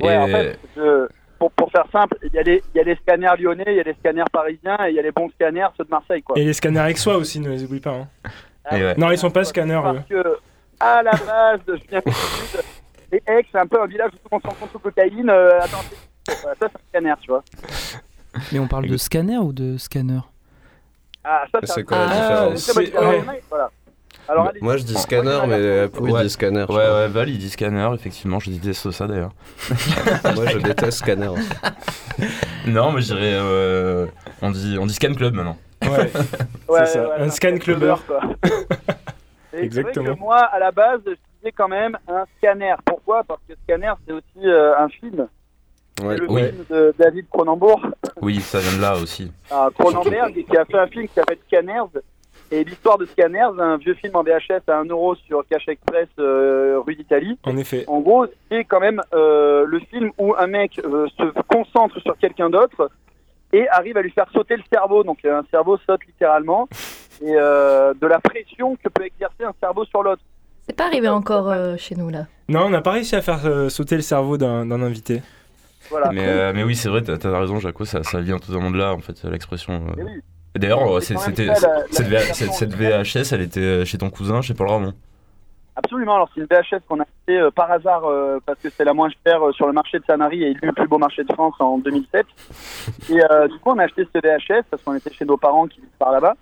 Ouais, 0.00 0.14
Et- 0.14 0.16
en 0.18 0.26
fait, 0.26 0.58
je- 0.76 1.06
pour, 1.38 1.52
pour 1.52 1.70
faire 1.70 1.84
simple, 1.92 2.16
il 2.24 2.32
y, 2.34 2.38
a 2.38 2.42
les- 2.42 2.62
il 2.74 2.78
y 2.78 2.80
a 2.80 2.84
les 2.84 2.96
scanners 2.96 3.34
lyonnais, 3.40 3.64
il 3.68 3.74
y 3.76 3.80
a 3.80 3.84
les 3.84 3.94
scanners 3.94 4.24
parisiens, 4.32 4.76
et 4.86 4.90
il 4.90 4.96
y 4.96 4.98
a 4.98 5.02
les 5.02 5.12
bons 5.12 5.28
scanners, 5.30 5.68
ceux 5.78 5.84
de 5.84 5.90
Marseille, 5.90 6.22
quoi. 6.22 6.36
Et 6.36 6.44
les 6.44 6.52
scanners 6.52 6.80
avec 6.80 6.98
soi 6.98 7.16
aussi, 7.16 7.38
ne 7.38 7.48
les 7.50 7.62
oublie 7.62 7.78
pas. 7.80 7.92
hein. 7.92 8.08
Ah, 8.64 8.76
et 8.78 8.82
ouais. 8.84 8.94
Non, 8.96 9.10
ils 9.12 9.18
sont 9.18 9.30
pas 9.30 9.44
scanners. 9.44 9.74
eux. 9.78 9.82
Parce 9.82 10.06
que, 10.08 10.36
à 10.80 11.02
la 11.04 11.10
base, 11.12 11.60
je 11.68 11.72
viens 11.88 12.00
du 12.04 12.12
sud, 12.12 12.60
les 13.12 13.22
Aix, 13.26 13.46
c'est 13.52 13.58
un 13.58 13.66
peu 13.68 13.80
un 13.80 13.86
village 13.86 14.10
où 14.14 14.16
tout 14.16 14.28
le 14.30 14.36
monde 14.36 14.42
s'en 14.42 14.54
compte 14.66 14.72
de 14.72 14.78
cocaïne. 14.78 15.30
euh, 15.30 15.60
attends, 15.60 15.78
c'est- 16.26 16.40
voilà, 16.42 16.56
ça, 16.58 16.68
c'est 16.68 16.76
un 16.76 17.00
scanner, 17.00 17.14
tu 17.20 17.30
vois. 17.30 17.44
Mais 18.52 18.58
on 18.58 18.66
parle 18.66 18.86
de 18.88 18.96
scanner 18.96 19.38
ou 19.38 19.52
de 19.52 19.76
scanner 19.78 20.20
Ah, 21.24 21.44
ça, 21.52 21.60
C'est 21.62 21.80
un- 21.80 21.84
quoi 21.84 21.98
la 21.98 22.04
Ah, 22.10 22.50
différence 22.50 22.70
Alors, 24.28 24.48
allez, 24.48 24.60
Moi 24.60 24.76
je 24.76 24.84
dis 24.84 24.94
scanner, 24.94 25.40
mais 25.48 25.88
Pouille 25.88 26.12
Ouais. 26.12 26.22
dit 26.22 26.30
scanner. 26.30 26.64
Ouais, 26.68 27.08
Val, 27.08 27.28
il 27.28 27.38
dit 27.38 27.50
scanner, 27.50 27.88
effectivement, 27.94 28.38
je 28.40 28.50
déteste 28.50 28.90
ça 28.92 29.06
d'ailleurs. 29.06 29.32
Moi 30.34 30.46
je 30.46 30.58
déteste 30.58 30.98
scanner. 30.98 31.28
Non, 32.66 32.92
mais 32.92 33.00
je 33.00 33.06
dirais. 33.14 33.32
euh, 33.34 34.06
on, 34.40 34.50
dit, 34.50 34.76
on 34.78 34.86
dit 34.86 34.94
scan 34.94 35.14
club 35.14 35.34
maintenant. 35.34 35.56
Ouais. 35.82 36.10
Ouais, 36.68 36.86
c'est 36.86 36.92
ça, 36.94 37.02
ouais, 37.08 37.14
un 37.20 37.28
scan 37.30 37.58
clubber. 37.58 37.96
quoi. 38.06 38.20
Et 39.52 39.64
Exactement. 39.64 40.04
Vrai 40.06 40.14
que 40.14 40.20
moi, 40.20 40.38
à 40.38 40.58
la 40.58 40.70
base, 40.70 41.00
je 41.04 41.10
disais 41.10 41.52
quand 41.56 41.68
même 41.68 41.98
un 42.08 42.24
scanner. 42.38 42.74
Pourquoi? 42.86 43.22
Parce 43.24 43.40
que 43.48 43.54
Scanner, 43.64 43.92
c'est 44.06 44.12
aussi 44.12 44.46
euh, 44.48 44.78
un 44.78 44.88
film. 44.88 45.26
Ouais. 46.02 46.16
le 46.16 46.30
Oui. 46.30 46.42
film 46.44 46.64
de 46.70 46.94
David 46.98 47.26
Cronenbourg, 47.30 47.84
Oui, 48.22 48.40
ça 48.40 48.60
vient 48.60 48.76
de 48.78 48.80
là 48.82 48.96
aussi. 48.96 49.30
à 49.50 49.68
Cronenberg, 49.78 50.32
qui 50.32 50.56
a 50.56 50.64
fait 50.64 50.78
un 50.78 50.86
film 50.86 51.06
qui 51.08 51.14
s'appelle 51.14 51.38
Scanners. 51.46 52.00
Et 52.52 52.64
l'histoire 52.64 52.98
de 52.98 53.06
Scanners, 53.06 53.58
un 53.58 53.78
vieux 53.78 53.94
film 53.94 54.14
en 54.14 54.22
VHS 54.22 54.68
à 54.68 54.82
1€ 54.84 54.90
euro 54.90 55.14
sur 55.26 55.42
Cash 55.48 55.66
Express 55.68 56.08
euh, 56.18 56.78
rue 56.86 56.94
d'Italie. 56.94 57.38
En 57.44 57.56
effet. 57.56 57.84
En 57.88 58.00
gros, 58.00 58.26
c'est 58.50 58.64
quand 58.64 58.78
même 58.80 59.00
euh, 59.14 59.64
le 59.66 59.80
film 59.80 60.10
où 60.18 60.34
un 60.38 60.46
mec 60.46 60.78
euh, 60.84 61.06
se 61.18 61.24
concentre 61.48 61.98
sur 62.02 62.16
quelqu'un 62.18 62.50
d'autre 62.50 62.90
et 63.54 63.66
arrive 63.70 63.96
à 63.96 64.02
lui 64.02 64.10
faire 64.10 64.26
sauter 64.32 64.56
le 64.56 64.62
cerveau. 64.70 65.02
Donc 65.02 65.24
un 65.24 65.42
cerveau 65.50 65.78
saute 65.86 66.04
littéralement. 66.06 66.68
Et 67.24 67.34
euh, 67.36 67.94
de 67.94 68.06
la 68.06 68.18
pression 68.18 68.74
que 68.82 68.88
peut 68.88 69.04
exercer 69.04 69.44
un 69.44 69.54
cerveau 69.60 69.84
sur 69.84 70.02
l'autre. 70.02 70.22
C'est 70.66 70.74
pas 70.76 70.86
arrivé 70.86 71.08
encore 71.08 71.48
euh, 71.50 71.76
chez 71.76 71.94
nous 71.94 72.08
là. 72.08 72.26
Non, 72.48 72.66
on 72.66 72.70
n'a 72.70 72.80
pas 72.80 72.90
réussi 72.92 73.14
à 73.14 73.22
faire 73.22 73.46
euh, 73.46 73.68
sauter 73.68 73.94
le 73.94 74.02
cerveau 74.02 74.36
d'un 74.38 74.70
invité. 74.70 75.22
Voilà. 75.90 76.10
Mais, 76.10 76.26
euh, 76.26 76.52
mais 76.54 76.64
oui, 76.64 76.74
c'est 76.74 76.88
vrai, 76.88 77.02
t'as 77.02 77.14
as 77.14 77.38
raison, 77.38 77.60
Jaco, 77.60 77.84
ça, 77.84 78.02
ça 78.02 78.20
vient 78.20 78.38
tout 78.38 78.50
le 78.50 78.58
monde 78.58 78.74
là, 78.76 78.92
en 78.92 78.98
fait, 78.98 79.22
l'expression. 79.24 79.74
euh. 79.74 80.02
Oui. 80.04 80.20
D'ailleurs, 80.56 80.96
euh, 80.96 81.00
c'était 81.00 81.18
cette, 81.20 81.36
cette- 81.90 82.52
cette 82.52 82.72
originale. 82.74 83.02
VHS, 83.04 83.32
elle 83.32 83.40
était 83.42 83.60
euh, 83.60 83.84
chez 83.84 83.98
ton 83.98 84.10
cousin, 84.10 84.42
chez 84.42 84.54
Paul 84.54 84.68
Ramon. 84.68 84.92
Absolument. 85.74 86.16
Alors, 86.16 86.28
c'est 86.34 86.42
une 86.42 86.46
VHS 86.46 86.80
qu'on 86.86 87.00
a 87.00 87.04
acheté 87.04 87.40
euh, 87.40 87.50
par 87.50 87.70
hasard 87.72 88.04
euh, 88.04 88.38
parce 88.44 88.58
que 88.58 88.68
c'est 88.68 88.84
la 88.84 88.92
moins 88.92 89.08
chère 89.26 89.42
euh, 89.42 89.52
sur 89.52 89.66
le 89.66 89.72
marché 89.72 89.98
de 89.98 90.04
Sanary 90.06 90.42
et 90.42 90.48
élu 90.48 90.58
le 90.62 90.72
plus 90.72 90.86
beau 90.86 90.98
marché 90.98 91.24
de 91.24 91.32
France 91.32 91.54
en 91.60 91.78
2007. 91.78 92.26
Et 93.08 93.22
euh, 93.24 93.48
du 93.48 93.58
coup, 93.58 93.70
on 93.70 93.78
a 93.78 93.84
acheté 93.84 94.06
ce 94.14 94.18
VHS 94.20 94.64
parce 94.70 94.82
qu'on 94.82 94.94
était 94.94 95.10
chez 95.14 95.24
nos 95.24 95.38
parents 95.38 95.66
qui 95.66 95.80
vivent 95.80 95.88
par 95.98 96.12
là-bas. 96.12 96.34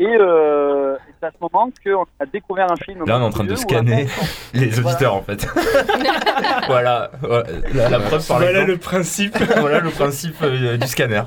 Et, 0.00 0.06
euh, 0.18 0.96
et 1.08 1.12
c'est 1.20 1.26
à 1.28 1.30
ce 1.30 1.36
moment 1.40 1.70
qu'on 1.84 2.04
a 2.18 2.26
découvert 2.26 2.70
un 2.70 2.76
film. 2.76 3.04
Là, 3.06 3.18
on 3.18 3.20
est 3.20 3.24
en 3.24 3.30
train 3.30 3.44
de 3.44 3.54
scanner 3.54 4.08
les 4.54 4.80
auditeurs, 4.80 5.14
en 5.14 5.22
fait. 5.22 5.46
voilà, 6.66 7.12
voilà, 7.22 7.44
la, 7.72 7.88
la 7.90 8.00
preuve 8.00 8.26
par 8.26 8.38
Voilà 8.38 8.64
le 8.64 8.76
principe. 8.76 9.38
voilà 9.60 9.78
le 9.78 9.90
principe 9.90 10.34
euh, 10.42 10.76
du 10.76 10.86
scanner. 10.88 11.22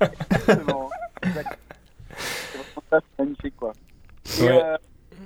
Exactement. 0.00 0.90
Exactement. 1.22 1.54
C'est 2.90 2.96
vraiment 2.96 3.00
ça, 3.00 3.00
c'est 3.16 3.22
magnifique, 3.24 3.56
quoi. 3.56 3.72
Et, 4.42 4.48
euh, 4.48 4.76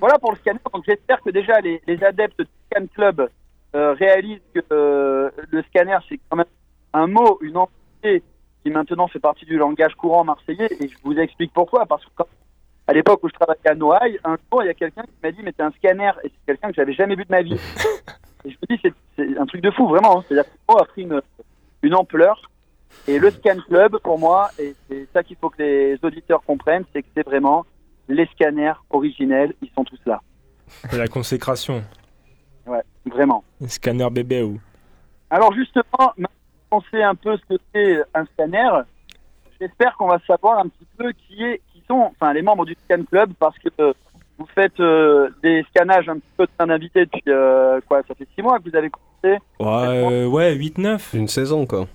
voilà 0.01 0.19
pour 0.19 0.33
le 0.33 0.39
scanner. 0.39 0.59
Donc 0.73 0.85
j'espère 0.87 1.21
que 1.23 1.31
déjà 1.31 1.61
les, 1.61 1.81
les 1.87 2.03
adeptes 2.05 2.39
du 2.41 2.47
Scan 2.71 2.87
Club 2.95 3.29
euh, 3.75 3.93
réalisent 3.95 4.41
que 4.55 4.61
euh, 4.73 5.31
le 5.51 5.63
scanner 5.65 5.97
c'est 6.09 6.19
quand 6.29 6.37
même 6.37 6.47
un 6.93 7.07
mot, 7.07 7.39
une 7.43 7.57
entité 7.57 8.23
qui 8.63 8.71
maintenant 8.71 9.09
fait 9.09 9.19
partie 9.19 9.45
du 9.45 9.57
langage 9.57 9.95
courant 9.95 10.25
marseillais. 10.25 10.69
Et 10.81 10.89
je 10.89 10.97
vous 11.05 11.17
explique 11.19 11.53
pourquoi. 11.53 11.85
Parce 11.87 12.05
que 12.05 12.11
quand- 12.15 12.27
à 12.87 12.93
l'époque 12.93 13.23
où 13.23 13.29
je 13.29 13.35
travaillais 13.35 13.69
à 13.69 13.75
Noailles, 13.75 14.19
un 14.25 14.37
jour 14.51 14.63
il 14.63 14.67
y 14.67 14.71
a 14.71 14.75
quelqu'un 14.75 15.03
qui 15.03 15.13
m'a 15.23 15.31
dit 15.31 15.41
mais 15.43 15.53
t'es 15.53 15.63
un 15.63 15.71
scanner 15.73 16.11
et 16.25 16.29
c'est 16.29 16.47
quelqu'un 16.47 16.69
que 16.69 16.75
j'avais 16.75 16.93
jamais 16.95 17.15
vu 17.15 17.25
de 17.25 17.31
ma 17.31 17.43
vie. 17.43 17.55
et 18.45 18.51
je 18.51 18.57
me 18.61 18.75
dis 18.77 18.81
c'est, 18.83 18.93
c'est 19.17 19.39
un 19.39 19.47
truc 19.47 19.61
de 19.61 19.71
fou 19.71 19.89
vraiment. 19.89 20.19
hein. 20.19 20.25
C'est-à-dire 20.29 20.51
que 20.51 20.57
le 20.69 20.75
mot 20.75 20.81
a 20.81 20.85
pris 20.87 21.03
une, 21.03 21.21
une 21.83 21.95
ampleur. 21.95 22.51
Et 23.09 23.19
le 23.19 23.31
Scan 23.31 23.59
Club, 23.67 23.99
pour 23.99 24.19
moi, 24.19 24.51
et 24.59 24.75
c'est 24.89 25.09
ça 25.13 25.23
qu'il 25.23 25.37
faut 25.37 25.51
que 25.51 25.63
les 25.63 25.99
auditeurs 26.03 26.43
comprennent, 26.43 26.85
c'est 26.93 27.03
que 27.03 27.09
c'est 27.17 27.27
vraiment 27.27 27.67
les 28.09 28.27
scanners 28.27 28.75
originels, 28.91 29.55
ils 29.63 29.71
sont 29.75 29.85
tous 29.85 30.01
là. 30.07 30.21
De 30.93 30.97
la 30.97 31.09
consécration. 31.09 31.83
Ouais, 32.67 32.83
vraiment. 33.07 33.43
Scanner 33.67 34.09
bébé 34.11 34.43
ou? 34.43 34.61
Alors 35.31 35.53
justement, 35.53 36.13
maintenant 36.17 36.29
qu'on 36.71 36.83
sait 36.91 37.03
un 37.03 37.15
peu 37.15 37.37
ce 37.37 37.55
que 37.55 37.61
c'est 37.75 38.03
un 38.15 38.25
scanner, 38.27 38.69
j'espère 39.61 39.97
qu'on 39.97 40.09
va 40.09 40.19
savoir 40.27 40.59
un 40.59 40.69
petit 40.69 40.87
peu 40.97 41.13
qui 41.13 41.43
est, 41.43 41.61
qui 41.73 41.83
sont, 41.89 42.11
enfin 42.13 42.33
les 42.33 42.43
membres 42.43 42.67
du 42.67 42.77
Scan 42.85 43.03
Club, 43.05 43.33
parce 43.39 43.59
que 43.59 43.69
euh, 43.81 43.93
vous 44.39 44.47
faites 44.55 44.79
euh, 44.81 45.31
des 45.43 45.65
scannages 45.71 46.09
un 46.09 46.17
petit 46.17 46.33
peu 46.37 46.47
d'un 46.59 46.71
invité 46.71 47.05
depuis 47.07 47.23
euh, 47.29 47.81
quoi, 47.89 48.03
ça 48.07 48.15
fait 48.15 48.27
six 48.35 48.43
mois 48.43 48.59
que 48.59 48.69
vous 48.69 48.77
avez 48.77 48.91
commencé. 48.91 49.43
Ouais, 49.61 50.13
euh, 50.13 50.27
ouais 50.27 50.55
8-9. 50.55 51.17
Une 51.17 51.29
saison 51.29 51.67
quoi. 51.67 51.87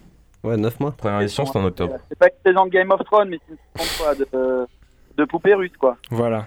Ouais, 0.44 0.58
9 0.58 0.80
mois. 0.80 0.92
Première 0.92 1.22
édition, 1.22 1.46
c'était 1.46 1.60
en 1.60 1.66
octobre. 1.66 1.96
C'est 2.10 2.18
pas 2.18 2.28
une 2.28 2.52
saison 2.52 2.66
de 2.66 2.70
Game 2.72 2.92
of 2.92 3.04
Thrones, 3.06 3.30
mais 3.30 3.40
c'est 3.48 3.54
une 3.54 3.86
saison 3.86 4.04
quoi, 4.04 4.16
de, 4.16 4.68
de 5.18 5.26
poupées 5.26 5.56
russes 5.56 5.76
quoi. 5.78 5.98
Voilà. 6.10 6.46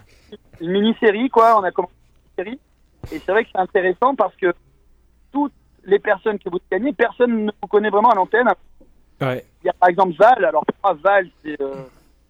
une 0.60 0.70
mini-série, 0.70 1.28
quoi. 1.28 1.58
On 1.58 1.64
a 1.64 1.70
commencé 1.70 1.92
une 2.38 2.44
série. 2.44 2.60
Et 3.12 3.18
c'est 3.18 3.32
vrai 3.32 3.44
que 3.44 3.50
c'est 3.52 3.60
intéressant 3.60 4.14
parce 4.14 4.34
que 4.36 4.54
toutes 5.32 5.52
les 5.84 5.98
personnes 5.98 6.38
que 6.38 6.48
vous 6.50 6.58
gagnez, 6.70 6.92
personne 6.92 7.46
ne 7.46 7.50
vous 7.62 7.68
connaît 7.68 7.90
vraiment 7.90 8.10
à 8.10 8.14
l'antenne. 8.14 8.48
Ouais. 9.20 9.44
Il 9.62 9.66
y 9.66 9.70
a 9.70 9.72
par 9.74 9.88
exemple 9.88 10.14
Val. 10.18 10.44
Alors 10.44 10.64
pour 10.64 10.76
moi, 10.82 10.98
Val, 11.02 11.26
c'est. 11.44 11.60
euh, 11.60 11.74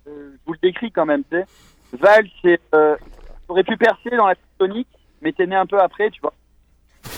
euh, 0.09 0.31
je 0.33 0.39
vous 0.47 0.53
le 0.55 0.59
décris 0.63 0.91
quand 0.91 1.07
même, 1.07 1.23
tu 1.31 1.37
sais. 1.37 1.45
Val, 1.93 2.25
c'est. 2.43 2.61
Euh, 2.75 2.97
aurais 3.49 3.65
pu 3.65 3.77
percer 3.77 4.11
dans 4.17 4.27
la 4.27 4.35
tectonique, 4.37 4.89
mais 5.21 5.33
t'es 5.33 5.47
né 5.47 5.57
un 5.57 5.67
peu 5.67 5.79
après, 5.81 6.11
tu 6.11 6.21
vois. 6.21 6.33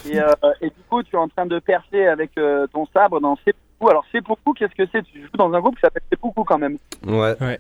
Et, 0.09 0.19
euh, 0.19 0.33
et 0.61 0.67
du 0.69 0.83
coup, 0.89 1.03
tu 1.03 1.15
es 1.15 1.19
en 1.19 1.29
train 1.29 1.47
de 1.47 1.59
percer 1.59 2.07
avec 2.07 2.31
euh, 2.39 2.67
ton 2.69 2.87
sabre 2.87 3.21
dans 3.21 3.37
Seppuku. 3.83 3.91
Alors 3.91 4.05
Seppuku, 4.13 4.53
qu'est-ce 4.55 4.75
que 4.75 4.89
c'est? 4.93 5.03
Tu 5.03 5.21
joues 5.23 5.37
dans 5.37 5.53
un 5.53 5.61
groupe 5.61 5.75
qui 5.77 5.81
s'appelle 5.83 6.03
Seppuku 6.11 6.45
quand 6.45 6.59
même. 6.59 6.79
Ouais. 7.07 7.35
Ouais. 7.41 7.59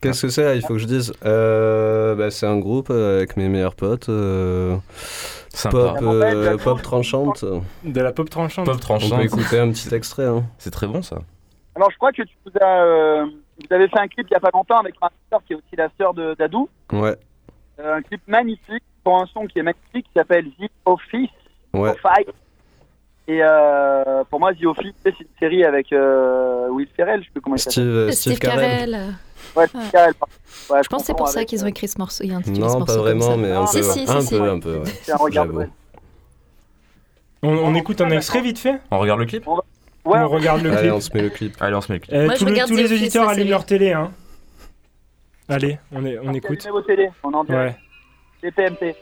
Qu'est-ce 0.00 0.22
que 0.22 0.28
c'est? 0.28 0.56
Il 0.56 0.62
faut 0.62 0.74
que 0.74 0.78
je 0.78 0.86
dise. 0.86 1.12
Euh, 1.24 2.14
bah, 2.14 2.30
c'est 2.30 2.46
un 2.46 2.58
groupe 2.58 2.88
euh, 2.90 3.18
avec 3.18 3.36
mes 3.36 3.48
meilleurs 3.48 3.74
potes. 3.74 4.08
euh, 4.08 4.76
Sympa. 5.48 5.94
pop, 5.94 6.02
euh, 6.02 6.56
pop 6.58 6.82
tranchante. 6.82 7.44
De 7.84 8.00
la 8.00 8.12
pop 8.12 8.28
tranchante. 8.28 8.66
Pop 8.66 8.74
On 8.76 8.78
tranchant. 8.78 9.16
peut 9.16 9.24
écouter 9.24 9.58
un 9.58 9.70
petit 9.70 9.94
extrait. 9.94 10.26
Hein. 10.26 10.44
C'est 10.58 10.70
très 10.70 10.86
bon 10.86 11.02
ça. 11.02 11.18
Alors, 11.74 11.90
je 11.90 11.96
crois 11.96 12.12
que 12.12 12.22
tu 12.22 12.28
nous 12.46 12.52
as, 12.60 12.82
euh, 12.84 13.24
vous 13.26 13.74
avez 13.74 13.88
fait 13.88 13.98
un 13.98 14.08
clip 14.08 14.26
il 14.28 14.32
n'y 14.32 14.36
a 14.36 14.40
pas 14.40 14.50
longtemps 14.52 14.78
avec 14.78 14.94
ma 15.00 15.10
sœur 15.30 15.40
qui 15.46 15.54
est 15.54 15.56
aussi 15.56 15.76
la 15.76 15.88
sœur 15.98 16.14
de 16.14 16.34
d'Adou. 16.38 16.68
Ouais, 16.92 17.16
Euh, 17.80 17.96
un 17.96 18.02
clip 18.02 18.20
magnifique 18.26 18.82
pour 19.04 19.20
un 19.20 19.26
son 19.26 19.46
qui 19.46 19.58
est 19.58 19.62
magnifique 19.62 20.06
qui 20.06 20.12
s'appelle 20.14 20.46
The 20.60 20.70
Office. 20.84 21.30
ouais. 21.74 21.90
Office. 21.90 22.32
Et 23.28 23.40
euh, 23.42 24.22
pour 24.30 24.38
moi, 24.38 24.52
The 24.54 24.64
Office, 24.66 24.92
c'est 25.04 25.18
une 25.18 25.26
série 25.40 25.64
avec 25.64 25.92
euh, 25.92 26.68
Will 26.70 26.86
Ferrell, 26.96 27.20
je 27.20 27.24
sais 27.26 27.30
plus 27.32 27.40
comment 27.40 27.56
il 27.56 27.58
s'appelle. 27.58 27.72
Steve, 27.72 27.86
euh, 27.88 28.10
Steve 28.12 28.38
Carell. 28.38 28.98
Ouais, 29.56 29.66
Steve 29.66 29.90
Carell. 29.90 30.14
Ouais, 30.70 30.80
Je 30.82 30.88
pense 30.88 31.02
que 31.02 31.06
c'est 31.06 31.16
pour 31.16 31.28
ça 31.28 31.44
qu'ils 31.44 31.64
ont 31.64 31.66
écrit 31.66 31.88
ce 31.88 31.98
morceau. 31.98 32.22
Il 32.24 32.30
y 32.30 32.34
a 32.34 32.36
intitulé 32.36 32.56
ce 32.56 32.60
Non, 32.60 32.78
morceau 32.78 32.84
pas 32.94 33.00
vraiment, 33.00 33.36
mais 33.36 33.50
un 33.50 33.64
peu. 33.64 33.82
si, 33.82 34.04
un 34.06 34.20
si, 34.20 34.36
peu, 34.36 34.42
un 34.42 34.58
ouais. 34.60 35.52
Ouais. 35.52 35.68
On, 37.42 37.48
on 37.48 37.74
écoute 37.74 38.00
un 38.00 38.10
extrait 38.10 38.40
vite 38.40 38.58
fait 38.58 38.80
On 38.90 38.98
regarde 38.98 39.20
le 39.20 39.26
clip 39.26 39.46
Ouais, 39.46 40.18
On 40.20 40.28
regarde 40.28 40.62
le 40.62 40.70
Allez, 40.70 40.82
clip. 40.82 40.92
on 40.92 41.00
se 41.00 41.10
met 41.14 41.22
le 41.22 41.30
clip. 41.30 41.56
Allez, 41.60 41.74
on 41.74 41.80
se 41.80 41.90
met 41.92 41.98
le 41.98 42.04
clip. 42.04 42.14
Euh, 42.14 42.26
Moi, 42.26 42.34
tous 42.36 42.44
les, 42.44 42.52
regarde 42.52 42.70
tous 42.70 42.76
les 42.76 42.92
auditeurs 42.92 43.28
allument 43.28 43.50
leur 43.50 43.66
télé. 43.66 43.92
Hein. 43.92 44.12
Allez, 45.48 45.78
on, 45.92 46.04
est, 46.04 46.18
on 46.20 46.32
écoute. 46.32 46.64
Vos 46.70 46.82
télés, 46.82 47.10
on 47.24 47.32
en. 47.34 47.44
Ouais. 47.46 47.76
C'est 48.40 48.52
PMP. 48.52 48.94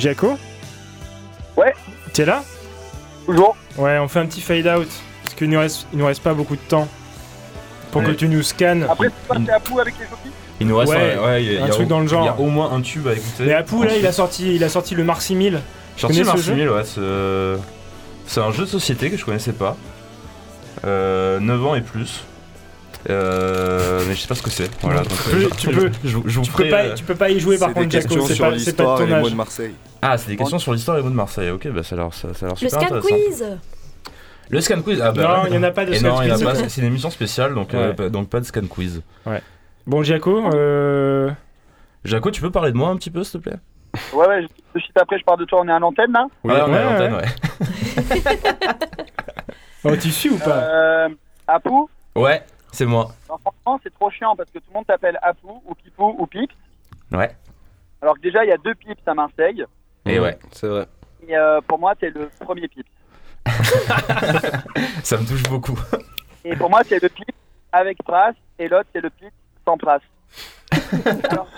Jaco 0.00 0.38
Ouais. 1.56 1.74
T'es 2.12 2.24
là 2.24 2.42
Toujours. 3.26 3.56
Ouais, 3.76 3.98
on 3.98 4.08
fait 4.08 4.18
un 4.20 4.26
petit 4.26 4.40
fade 4.40 4.66
out. 4.66 4.88
Parce 5.22 5.34
qu'il 5.34 5.50
nous 5.50 5.58
reste, 5.60 5.86
il 5.92 5.98
nous 5.98 6.06
reste 6.06 6.22
pas 6.22 6.34
beaucoup 6.34 6.56
de 6.56 6.60
temps. 6.62 6.88
Pour 7.92 8.02
que 8.04 8.12
tu 8.12 8.28
nous 8.28 8.42
scannes. 8.42 8.86
Après, 8.88 9.08
c'est 9.08 9.28
pas 9.28 9.34
c'est 9.44 9.52
Apou 9.52 9.78
avec 9.80 9.94
les 9.98 10.06
Il 10.60 10.66
nous 10.68 10.76
reste 10.76 10.92
Ouais, 10.92 11.16
un, 11.18 11.24
ouais, 11.24 11.44
il 11.44 11.52
y 11.52 11.56
a- 11.56 11.62
un 11.62 11.64
il 11.64 11.68
y 11.68 11.70
a 11.70 11.74
truc 11.74 11.86
au- 11.86 11.88
dans 11.88 12.00
le 12.00 12.06
genre. 12.06 12.22
Il 12.22 12.26
y 12.26 12.28
a 12.28 12.38
au 12.38 12.46
moins 12.48 12.72
un 12.72 12.80
tube 12.80 13.06
à 13.08 13.12
écouter. 13.14 13.44
Mais 13.46 13.52
Apu, 13.54 13.84
là, 13.84 13.96
il 13.96 14.06
a 14.06 14.12
sorti, 14.12 14.54
il 14.54 14.62
a 14.64 14.68
sorti 14.68 14.94
le 14.94 15.04
6000. 15.18 15.60
J'ai 15.96 16.00
sorti 16.02 16.18
jeu 16.24 16.24
6000, 16.36 16.68
ouais. 16.70 16.82
C'est 16.84 17.00
c'est 18.26 18.40
un 18.40 18.52
jeu 18.52 18.62
de 18.64 18.68
société 18.68 19.10
que 19.10 19.16
je 19.16 19.24
connaissais 19.24 19.52
pas. 19.52 19.76
Euh, 20.84 21.40
9 21.40 21.66
ans 21.66 21.74
et 21.74 21.80
plus. 21.80 22.24
Euh, 23.08 24.02
mais 24.06 24.14
je 24.14 24.20
sais 24.20 24.28
pas 24.28 24.34
ce 24.34 24.42
que 24.42 24.50
c'est. 24.50 24.70
Voilà, 24.82 25.00
donc, 25.00 25.08
Tu 25.08 25.30
peux- 25.30 25.40
je- 25.40 25.48
tu 25.48 25.68
peux- 25.70 25.90
je, 26.04 26.16
vous- 26.18 26.22
je 26.26 26.38
vous 26.38 26.44
Tu 26.44 26.52
peux, 26.52 26.64
ferai, 26.64 26.68
pas, 26.88 26.90
tu 26.94 27.04
peux 27.04 27.14
pas 27.14 27.30
y 27.30 27.40
jouer 27.40 27.56
par 27.58 27.72
contre, 27.72 27.90
Jaco. 27.90 28.20
C'est 28.26 28.38
pas, 28.38 28.58
c'est 28.58 28.76
pas 28.76 28.82
de 29.00 29.06
ton 29.06 29.12
âge. 29.12 29.30
de 29.30 29.34
Marseille. 29.36 29.74
Ah, 30.02 30.18
c'est 30.18 30.28
des 30.28 30.36
questions 30.36 30.58
sur 30.58 30.72
l'histoire 30.74 30.96
et 30.98 31.00
les 31.00 31.04
mots 31.04 31.10
de 31.10 31.14
Marseille. 31.16 31.50
Ok, 31.50 31.66
bah 31.68 31.82
ça 31.82 31.94
a 31.94 31.98
l'air 31.98 32.12
ça, 32.12 32.34
ça 32.34 32.46
a 32.46 32.48
l'air 32.50 32.58
Le 32.60 32.68
scan 32.68 32.78
intéressant. 32.82 33.08
quiz 33.08 33.44
Le 34.50 34.60
scan 34.60 34.82
quiz 34.82 35.00
Ah 35.02 35.12
bah 35.12 35.22
Non, 35.22 35.46
il 35.48 35.54
y 35.54 35.58
en 35.58 35.62
a 35.62 35.70
pas 35.70 35.86
de 35.86 35.94
scan 35.94 36.14
quiz. 36.16 36.64
c'est- 36.68 36.80
une 36.82 36.86
émission 36.88 37.10
spéciale, 37.10 37.54
donc, 37.54 37.72
euh, 37.72 37.88
Ouais. 37.88 37.94
pas- 37.94 38.08
donc 38.10 38.28
pas 38.28 38.40
de 38.40 38.44
scan 38.44 38.66
quiz. 38.68 39.02
Bon, 39.86 40.02
Jaco, 40.02 40.42
euh... 40.54 41.30
Jaco, 42.04 42.30
tu 42.30 42.40
peux 42.42 42.50
parler 42.50 42.72
de 42.72 42.76
moi 42.76 42.90
un 42.90 42.96
petit 42.96 43.10
peu, 43.10 43.24
s'il 43.24 43.40
te 43.40 43.48
plaît? 43.48 43.58
Ouais, 44.12 44.26
ouais, 44.26 44.42
tout 44.42 44.78
de 44.78 44.80
suite 44.82 44.96
après, 45.00 45.18
je 45.18 45.24
parle 45.24 45.40
de 45.40 45.44
toi, 45.46 45.60
on 45.64 45.68
est 45.68 45.72
à 45.72 45.78
l'antenne 45.78 46.12
là? 46.12 46.26
Ouais, 46.44 46.54
on 46.66 46.74
est 46.74 46.78
à 46.78 46.84
l'antenne, 46.84 47.14
ouais. 47.14 47.24
oh, 49.84 49.96
tu 49.96 50.10
suis 50.10 50.30
ou 50.30 50.36
pas? 50.38 50.50
Euh, 50.58 51.08
Apou, 51.46 51.88
Ouais, 52.14 52.42
c'est 52.72 52.86
moi. 52.86 53.08
non, 53.28 53.38
franchement, 53.38 53.80
c'est 53.82 53.94
trop 53.94 54.10
chiant 54.10 54.36
parce 54.36 54.50
que 54.50 54.58
tout 54.58 54.66
le 54.68 54.74
monde 54.74 54.86
t'appelle 54.86 55.18
Apou 55.22 55.62
ou 55.66 55.74
Pipou 55.74 56.14
ou 56.18 56.26
Pips. 56.26 56.54
Ouais. 57.12 57.30
Alors 58.02 58.14
que 58.16 58.20
déjà, 58.20 58.44
il 58.44 58.48
y 58.48 58.52
a 58.52 58.56
deux 58.56 58.74
Pips 58.74 59.06
à 59.06 59.14
Marseille. 59.14 59.64
Et 60.06 60.18
ouais, 60.18 60.38
C'est 60.52 60.68
vrai. 60.68 60.86
Et 61.26 61.36
euh, 61.36 61.60
pour 61.60 61.78
moi, 61.78 61.94
t'es 61.94 62.10
le 62.10 62.30
premier 62.40 62.68
Pips. 62.68 62.88
ça 65.02 65.16
me 65.18 65.26
touche 65.26 65.42
beaucoup. 65.44 65.78
Et 66.44 66.56
pour 66.56 66.70
moi, 66.70 66.82
c'est 66.84 67.02
le 67.02 67.08
Pips 67.08 67.34
avec 67.72 67.98
Pras. 68.02 68.32
Et 68.58 68.68
l'autre, 68.68 68.88
c'est 68.94 69.00
le 69.00 69.10
Pips 69.10 69.32
sans 69.64 69.76
Pras. 69.76 70.00
Alors, 71.30 71.48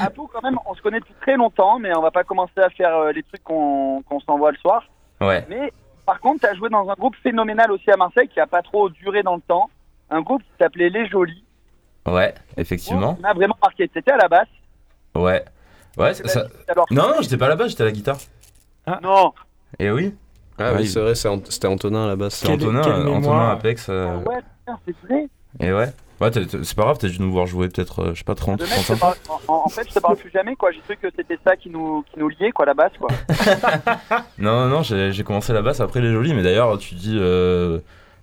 Apou, 0.00 0.28
quand 0.32 0.42
même, 0.42 0.58
on 0.66 0.74
se 0.74 0.82
connaît 0.82 1.00
depuis 1.00 1.14
très 1.20 1.36
longtemps, 1.36 1.78
mais 1.78 1.94
on 1.96 2.02
va 2.02 2.10
pas 2.10 2.24
commencer 2.24 2.60
à 2.60 2.70
faire 2.70 2.96
euh, 2.96 3.12
les 3.12 3.22
trucs 3.22 3.42
qu'on 3.42 4.02
qu'on 4.02 4.20
s'envoie 4.20 4.52
le 4.52 4.58
soir. 4.58 4.84
Ouais. 5.20 5.44
Mais 5.48 5.72
par 6.06 6.20
contre, 6.20 6.40
tu 6.40 6.46
as 6.46 6.54
joué 6.54 6.68
dans 6.68 6.88
un 6.88 6.94
groupe 6.94 7.16
phénoménal 7.22 7.70
aussi 7.72 7.90
à 7.90 7.96
Marseille 7.96 8.28
qui 8.28 8.40
a 8.40 8.46
pas 8.46 8.62
trop 8.62 8.88
duré 8.90 9.22
dans 9.22 9.36
le 9.36 9.40
temps. 9.40 9.70
Un 10.12 10.20
groupe 10.20 10.42
qui 10.42 10.50
s'appelait 10.60 10.90
Les 10.90 11.06
Jolis. 11.08 11.42
Ouais, 12.06 12.34
effectivement. 12.56 13.14
qui 13.14 13.22
m'a 13.22 13.32
vraiment 13.32 13.56
marqué. 13.62 13.88
C'était 13.94 14.10
à 14.12 14.16
la 14.16 14.28
basse. 14.28 14.48
Ouais. 15.14 15.44
Ouais, 15.96 16.14
ça- 16.14 16.26
ça- 16.28 16.46
Alors, 16.68 16.86
Non, 16.90 17.08
non, 17.08 17.14
j'étais 17.20 17.36
pas 17.36 17.48
là-bas, 17.48 17.68
j'étais 17.68 17.82
à 17.82 17.86
la 17.86 17.92
guitare. 17.92 18.18
non. 19.02 19.32
Et 19.78 19.90
oui, 19.90 20.14
Ah 20.58 20.72
Ouais, 20.72 20.80
oui, 20.80 20.86
c'est 20.86 21.00
vrai, 21.00 21.14
c'était 21.14 21.66
Antonin 21.66 22.04
à 22.04 22.08
la 22.08 22.16
base. 22.16 22.34
c'est 22.34 22.46
Quelle- 22.46 22.56
Antonin, 22.56 22.86
euh. 22.86 23.06
Antonin 23.08 23.48
Apex. 23.50 23.86
euh, 23.88 24.18
Ah 24.26 24.28
ouais, 24.28 24.76
c'est 24.86 24.94
vrai. 25.08 25.28
Et 25.60 25.72
ouais. 25.72 25.88
Ouais, 26.20 26.30
t'es- 26.30 26.46
c'est 26.62 26.76
pas 26.76 26.82
grave, 26.82 26.98
t'as 26.98 27.08
dû 27.08 27.20
nous 27.20 27.32
voir 27.32 27.46
jouer 27.46 27.68
peut-être, 27.68 28.00
euh, 28.00 28.10
je 28.14 28.18
sais 28.18 28.24
pas, 28.24 28.34
30, 28.36 28.60
Le 28.60 28.66
mec, 28.66 28.74
je 28.74 28.80
te 28.80 28.92
35 28.98 29.00
parle- 29.26 29.40
en, 29.48 29.68
fait, 29.68 29.88
je 29.88 29.94
te 29.94 29.98
parle 29.98 30.16
plus 30.16 30.30
jamais, 30.30 30.54
quoi. 30.54 30.70
J'ai 30.70 30.80
cru 30.80 30.96
que 30.96 31.08
c'était 31.16 31.38
ça 31.42 31.56
qui 31.56 31.68
nous, 31.70 32.02
qui 32.12 32.18
nous 32.20 32.28
liait, 32.28 32.52
quoi, 32.52 32.64
la 32.66 32.74
basse, 32.74 32.92
quoi. 32.98 33.08
Non, 34.38 34.68
non, 34.68 34.68
non, 34.68 34.82
j'ai 34.82 35.24
commencé 35.24 35.52
la 35.52 35.62
basse 35.62 35.80
après 35.80 36.00
les 36.00 36.12
jolis, 36.12 36.34
mais 36.34 36.42
d'ailleurs, 36.42 36.78
tu 36.78 36.94
dis, 36.94 37.16
euh, 37.18 37.80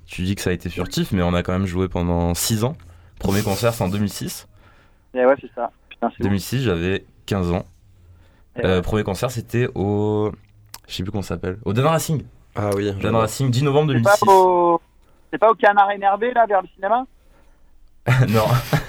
tu 0.09 0.23
dis 0.23 0.35
que 0.35 0.41
ça 0.41 0.49
a 0.49 0.53
été 0.53 0.69
furtif, 0.69 1.11
mais 1.11 1.21
on 1.21 1.33
a 1.33 1.43
quand 1.43 1.53
même 1.53 1.65
joué 1.67 1.87
pendant 1.87 2.33
6 2.33 2.63
ans. 2.63 2.75
Premier 3.19 3.41
concert, 3.43 3.73
c'est 3.73 3.83
en 3.83 3.89
2006. 3.89 4.47
Et 5.13 5.25
ouais, 5.25 5.35
c'est 5.41 5.51
ça. 5.53 5.71
Putain, 5.89 6.09
c'est 6.15 6.23
2006, 6.23 6.63
j'avais 6.63 7.05
15 7.25 7.51
ans. 7.51 7.65
Eh 8.55 8.65
Euh, 8.65 8.75
ouais. 8.77 8.81
premier 8.81 9.03
concert, 9.03 9.29
c'était 9.31 9.67
au. 9.75 10.31
Je 10.87 10.95
sais 10.95 11.03
plus 11.03 11.11
comment 11.11 11.21
ça 11.21 11.35
s'appelle. 11.35 11.57
Au 11.65 11.73
Dan 11.73 11.85
Racing. 11.85 12.23
Ah 12.55 12.69
oui. 12.75 12.91
Dan 12.93 13.15
Racing, 13.15 13.51
10 13.51 13.63
novembre 13.63 13.93
C'est 13.93 14.01
pas 14.01 14.15
2006. 14.17 14.27
au... 14.27 14.81
C'est 15.31 15.37
pas 15.37 15.51
au 15.51 15.55
canard 15.55 15.91
énervé, 15.91 16.33
là, 16.33 16.45
vers 16.47 16.61
le 16.61 16.67
cinéma? 16.75 17.05
Non, 18.29 18.45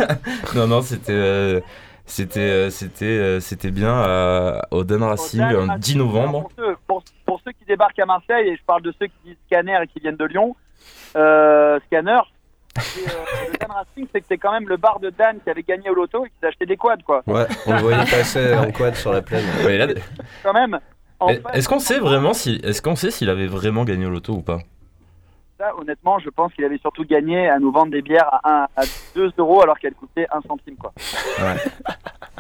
non, 0.55 0.67
non, 0.67 0.83
c'était. 0.83 1.13
euh, 1.13 1.61
C'était, 2.07 2.41
euh, 2.41 2.71
c'était, 2.71 3.39
c'était 3.41 3.71
bien 3.71 3.95
euh, 4.05 4.59
au 4.71 4.83
Dan 4.85 5.03
Racing, 5.03 5.41
Dan 5.41 5.55
un 5.55 5.67
Racing. 5.75 5.79
10 5.81 5.97
novembre. 5.97 6.41
Pour 6.43 6.53
ceux, 6.57 6.77
pour, 6.87 7.05
pour 7.27 7.41
ceux 7.45 7.53
qui 7.53 7.65
débarquent 7.67 7.99
à 8.01 8.07
Marseille, 8.07 8.49
et 8.49 8.57
je 8.57 8.65
parle 8.65 8.83
de 8.83 8.93
ceux 8.99 9.07
qui 9.07 9.13
disent 9.27 9.37
scanner 9.47 9.79
et 9.83 9.87
qui 9.87 10.01
viennent 10.01 10.17
de 10.17 10.25
Lyon, 10.25 10.57
scanner, 11.11 12.21
c'est, 12.79 13.01
euh, 13.09 13.13
le 13.53 13.59
Dan 13.59 13.71
Racing, 13.71 14.07
c'est 14.13 14.21
que 14.21 14.27
c'est 14.29 14.39
quand 14.39 14.53
même 14.53 14.69
le 14.69 14.77
bar 14.77 15.01
de 15.01 15.11
Dan 15.11 15.39
qui 15.43 15.51
avait 15.51 15.63
gagné 15.63 15.91
au 15.91 15.95
loto 15.95 16.25
et 16.25 16.29
qui 16.29 16.35
s'est 16.41 16.47
acheté 16.47 16.67
des 16.67 16.77
quads, 16.77 16.97
quoi. 17.05 17.23
Ouais, 17.27 17.47
on 17.67 17.73
le 17.75 17.79
voyait 17.81 17.99
passer 18.11 18.55
en 18.55 18.71
quad 18.71 18.95
sur 18.95 19.13
la 19.13 19.23
plaine. 19.23 19.45
Ouais, 19.65 19.77
là, 19.77 19.87
Quand 20.43 20.53
même. 20.53 20.79
Est-ce 21.53 21.69
qu'on 21.69 21.81
sait 21.81 21.99
vraiment 21.99 22.33
si, 22.33 22.61
est-ce 22.63 22.81
qu'on 22.81 22.97
sait 22.97 23.11
s'il 23.11 23.29
avait 23.29 23.47
vraiment 23.49 23.85
gagné 23.85 24.07
au 24.07 24.11
loto 24.11 24.33
ou 24.35 24.41
pas? 24.43 24.59
Ça, 25.59 25.77
honnêtement, 25.77 26.19
je 26.21 26.31
pense 26.31 26.55
qu'il 26.55 26.65
avait 26.65 26.79
surtout 26.79 27.05
gagné 27.05 27.47
à 27.51 27.59
nous 27.59 27.71
vendre 27.71 27.93
des 27.93 28.01
bières 28.01 28.31
à, 28.43 28.63
1, 28.77 28.83
à 28.83 28.83
2 29.15 29.31
euros 29.37 29.63
alors 29.63 29.79
qu'elles 29.79 29.93
coûtaient 29.93 30.27
1 30.33 30.41
centime, 30.49 30.77
quoi. 30.77 30.93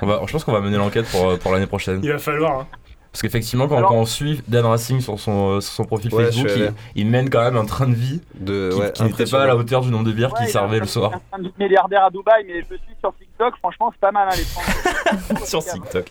On 0.01 0.07
va, 0.07 0.23
je 0.27 0.33
pense 0.33 0.45
qu'on 0.45 0.53
va 0.53 0.61
mener 0.63 0.79
l'enquête 0.79 1.07
pour, 1.11 1.29
euh, 1.29 1.37
pour 1.37 1.53
l'année 1.53 1.67
prochaine. 1.67 2.01
Il 2.03 2.11
va 2.11 2.17
falloir. 2.19 2.61
hein. 2.61 2.67
Parce 3.13 3.23
qu'effectivement, 3.23 3.67
quand, 3.67 3.77
Alors- 3.79 3.91
quand 3.91 3.97
on 3.97 4.05
suit 4.07 4.41
Dan 4.47 4.65
Racing 4.67 5.01
sur 5.01 5.19
son, 5.19 5.57
euh, 5.57 5.61
sur 5.61 5.73
son 5.73 5.85
profil 5.85 6.15
Ouais, 6.15 6.27
Facebook, 6.27 6.49
il, 6.95 7.07
mène 7.07 7.29
quand 7.29 7.43
même 7.43 7.57
un 7.57 7.65
train 7.65 7.89
de 7.89 7.95
vie 7.95 8.21
De, 8.37 8.71
qui, 8.73 8.79
ouais, 8.81 8.93
qui 8.93 9.03
n'était 9.03 9.25
pas 9.25 9.43
à 9.43 9.47
la 9.47 9.57
hauteur 9.57 9.81
du 9.81 9.91
nombre 9.91 10.05
de 10.05 10.13
bières 10.13 10.33
Ouais, 10.33 10.39
qu'il 10.39 10.47
il 10.49 10.51
servait 10.53 10.79
le 10.79 10.87
soir 10.87 11.13
un 11.33 11.39
de 11.41 11.51
milliardaire 11.59 12.05
à 12.05 12.11
Dubaï, 12.11 12.45
mais 12.47 12.61
je 12.61 12.77
suis 12.77 12.95
sur 13.01 13.13
TikTok, 13.19 13.57
franchement, 13.59 13.91
c'est 13.93 14.01
pas 14.01 14.13
mal, 14.13 14.29
hein, 14.31 14.37
les 14.37 14.45
Français. 14.45 15.45
sur 15.47 15.65
TikTok. 15.65 16.07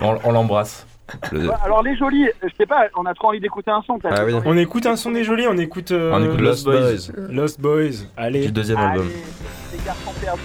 On, 0.00 0.18
on 0.24 0.32
l'embrasse. 0.32 0.84
Le- 1.30 1.48
Ouais, 1.48 1.54
Alors, 1.64 1.82
les 1.82 1.96
jolis, 1.96 2.26
je 2.42 2.48
sais 2.56 2.66
pas, 2.66 2.86
on 2.96 3.04
a 3.06 3.14
trop 3.14 3.28
envie 3.28 3.40
d'écouter 3.40 3.70
un 3.70 3.82
son. 3.82 3.98
peut-être. 3.98 4.16
Ah 4.18 4.24
oui. 4.24 4.32
On 4.44 4.56
écoute 4.56 4.86
un 4.86 4.96
son 4.96 5.10
des 5.12 5.24
jolis, 5.24 5.46
on 5.48 5.56
écoute, 5.58 5.92
euh, 5.92 6.10
On 6.14 6.24
écoute 6.24 6.40
Lost 6.40 6.64
Boys. 6.64 7.12
Lost 7.28 7.60
Boys. 7.60 8.06
Allez. 8.16 8.46
du 8.46 8.52
deuxième 8.52 8.78
Allez, 8.78 9.00
album. 9.00 9.10
les 9.72 9.84
garçons 9.84 10.12
perdus. 10.20 10.40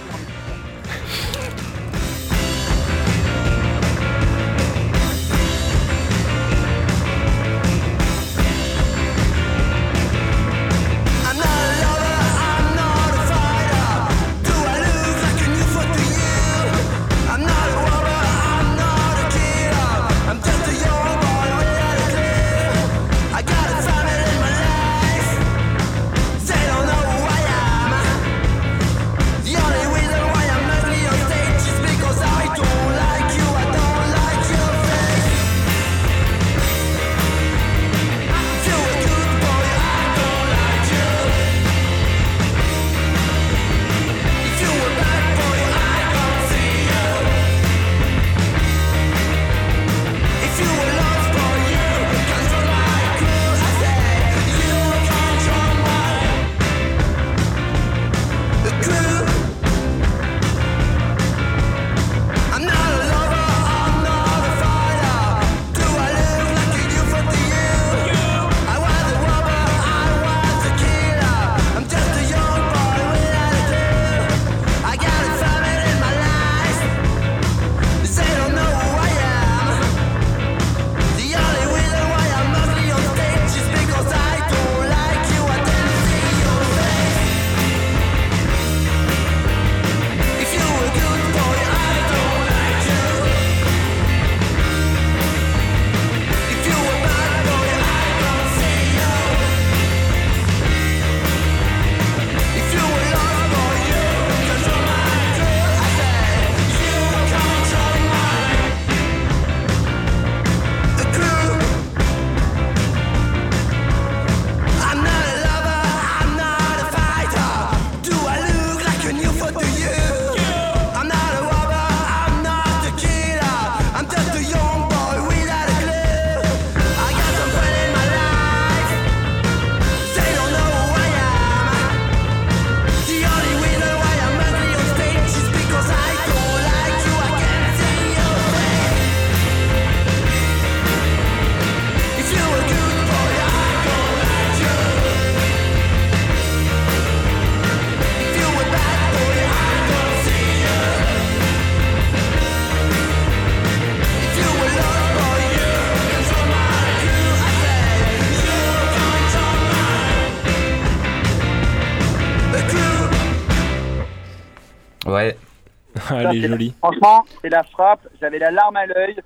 Ça, 166.22 166.30
elle 166.30 166.36
est 166.38 166.40
c'est- 166.42 166.48
jolie. 166.48 166.74
Franchement, 166.78 167.24
c'est 167.42 167.48
la 167.50 167.62
frappe. 167.62 168.06
J'avais 168.20 168.38
la 168.38 168.50
larme 168.50 168.76
à 168.76 168.86
l'œil. 168.86 169.16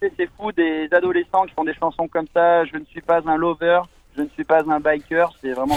C'est 0.00 0.28
fou 0.36 0.52
des 0.52 0.88
adolescents 0.92 1.44
qui 1.46 1.54
font 1.54 1.64
des 1.64 1.74
chansons 1.74 2.08
comme 2.08 2.26
ça. 2.34 2.64
Je 2.66 2.76
ne 2.76 2.84
suis 2.84 3.00
pas 3.00 3.20
un 3.26 3.36
lover. 3.36 3.80
Je 4.16 4.22
ne 4.22 4.28
suis 4.28 4.44
pas 4.44 4.60
un 4.68 4.80
biker. 4.80 5.32
C'est 5.40 5.52
vraiment. 5.52 5.76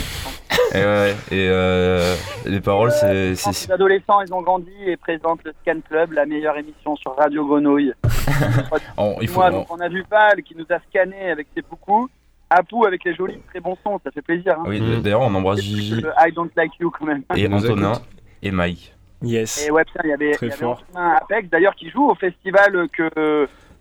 Et, 0.73 0.77
ouais, 0.83 1.15
et 1.31 1.47
euh, 1.49 2.15
les 2.45 2.59
paroles, 2.59 2.91
c'est. 2.91 3.33
Quand 3.43 3.51
c'est- 3.53 3.67
les 3.67 3.73
adolescents, 3.73 4.21
ils 4.21 4.33
ont 4.33 4.41
grandi 4.41 4.71
et 4.85 4.97
présentent 4.97 5.43
le 5.43 5.53
Scan 5.61 5.79
Club, 5.87 6.11
la 6.11 6.25
meilleure 6.25 6.57
émission 6.57 6.95
sur 6.97 7.15
Radio 7.15 7.45
Grenouille. 7.45 7.93
on- 8.97 9.15
il 9.21 9.27
faut. 9.27 9.39
Moi, 9.39 9.49
on- 9.49 9.51
donc, 9.59 9.67
on 9.71 9.79
a 9.79 9.87
vu 9.89 10.03
Val 10.09 10.41
qui 10.43 10.55
nous 10.55 10.65
a 10.69 10.79
scanné 10.89 11.31
avec 11.31 11.47
ses 11.55 11.61
coucous. 11.61 12.09
Apou 12.49 12.85
avec 12.85 13.03
les 13.03 13.13
jolis 13.13 13.39
très 13.49 13.59
bons 13.59 13.77
sons, 13.83 13.99
ça 14.03 14.09
fait 14.11 14.21
plaisir. 14.21 14.55
Hein. 14.59 14.63
Oui, 14.67 14.79
d'ailleurs, 15.01 15.21
on 15.21 15.33
embrasse 15.35 15.59
Gigi 15.59 15.99
Le 16.01 16.11
I 16.17 16.31
don't 16.31 16.49
like 16.55 16.71
you 16.79 16.89
quand 16.91 17.05
même. 17.05 17.23
et 17.35 17.45
Antonin 17.47 17.93
et 18.41 18.51
Mike. 18.51 18.93
Yes. 19.21 19.65
Et 19.67 19.71
ouais, 19.71 19.83
putain, 19.83 20.01
il 20.03 20.09
y 20.09 20.13
avait, 20.13 20.31
Très 20.31 20.45
il 20.45 20.49
y 20.49 20.51
avait 20.53 20.61
fort. 20.61 20.83
Antonin 20.91 21.15
Apex 21.21 21.49
d'ailleurs 21.49 21.75
qui 21.75 21.89
joue 21.89 22.09
au 22.09 22.15
festival 22.15 22.87
que 22.89 23.09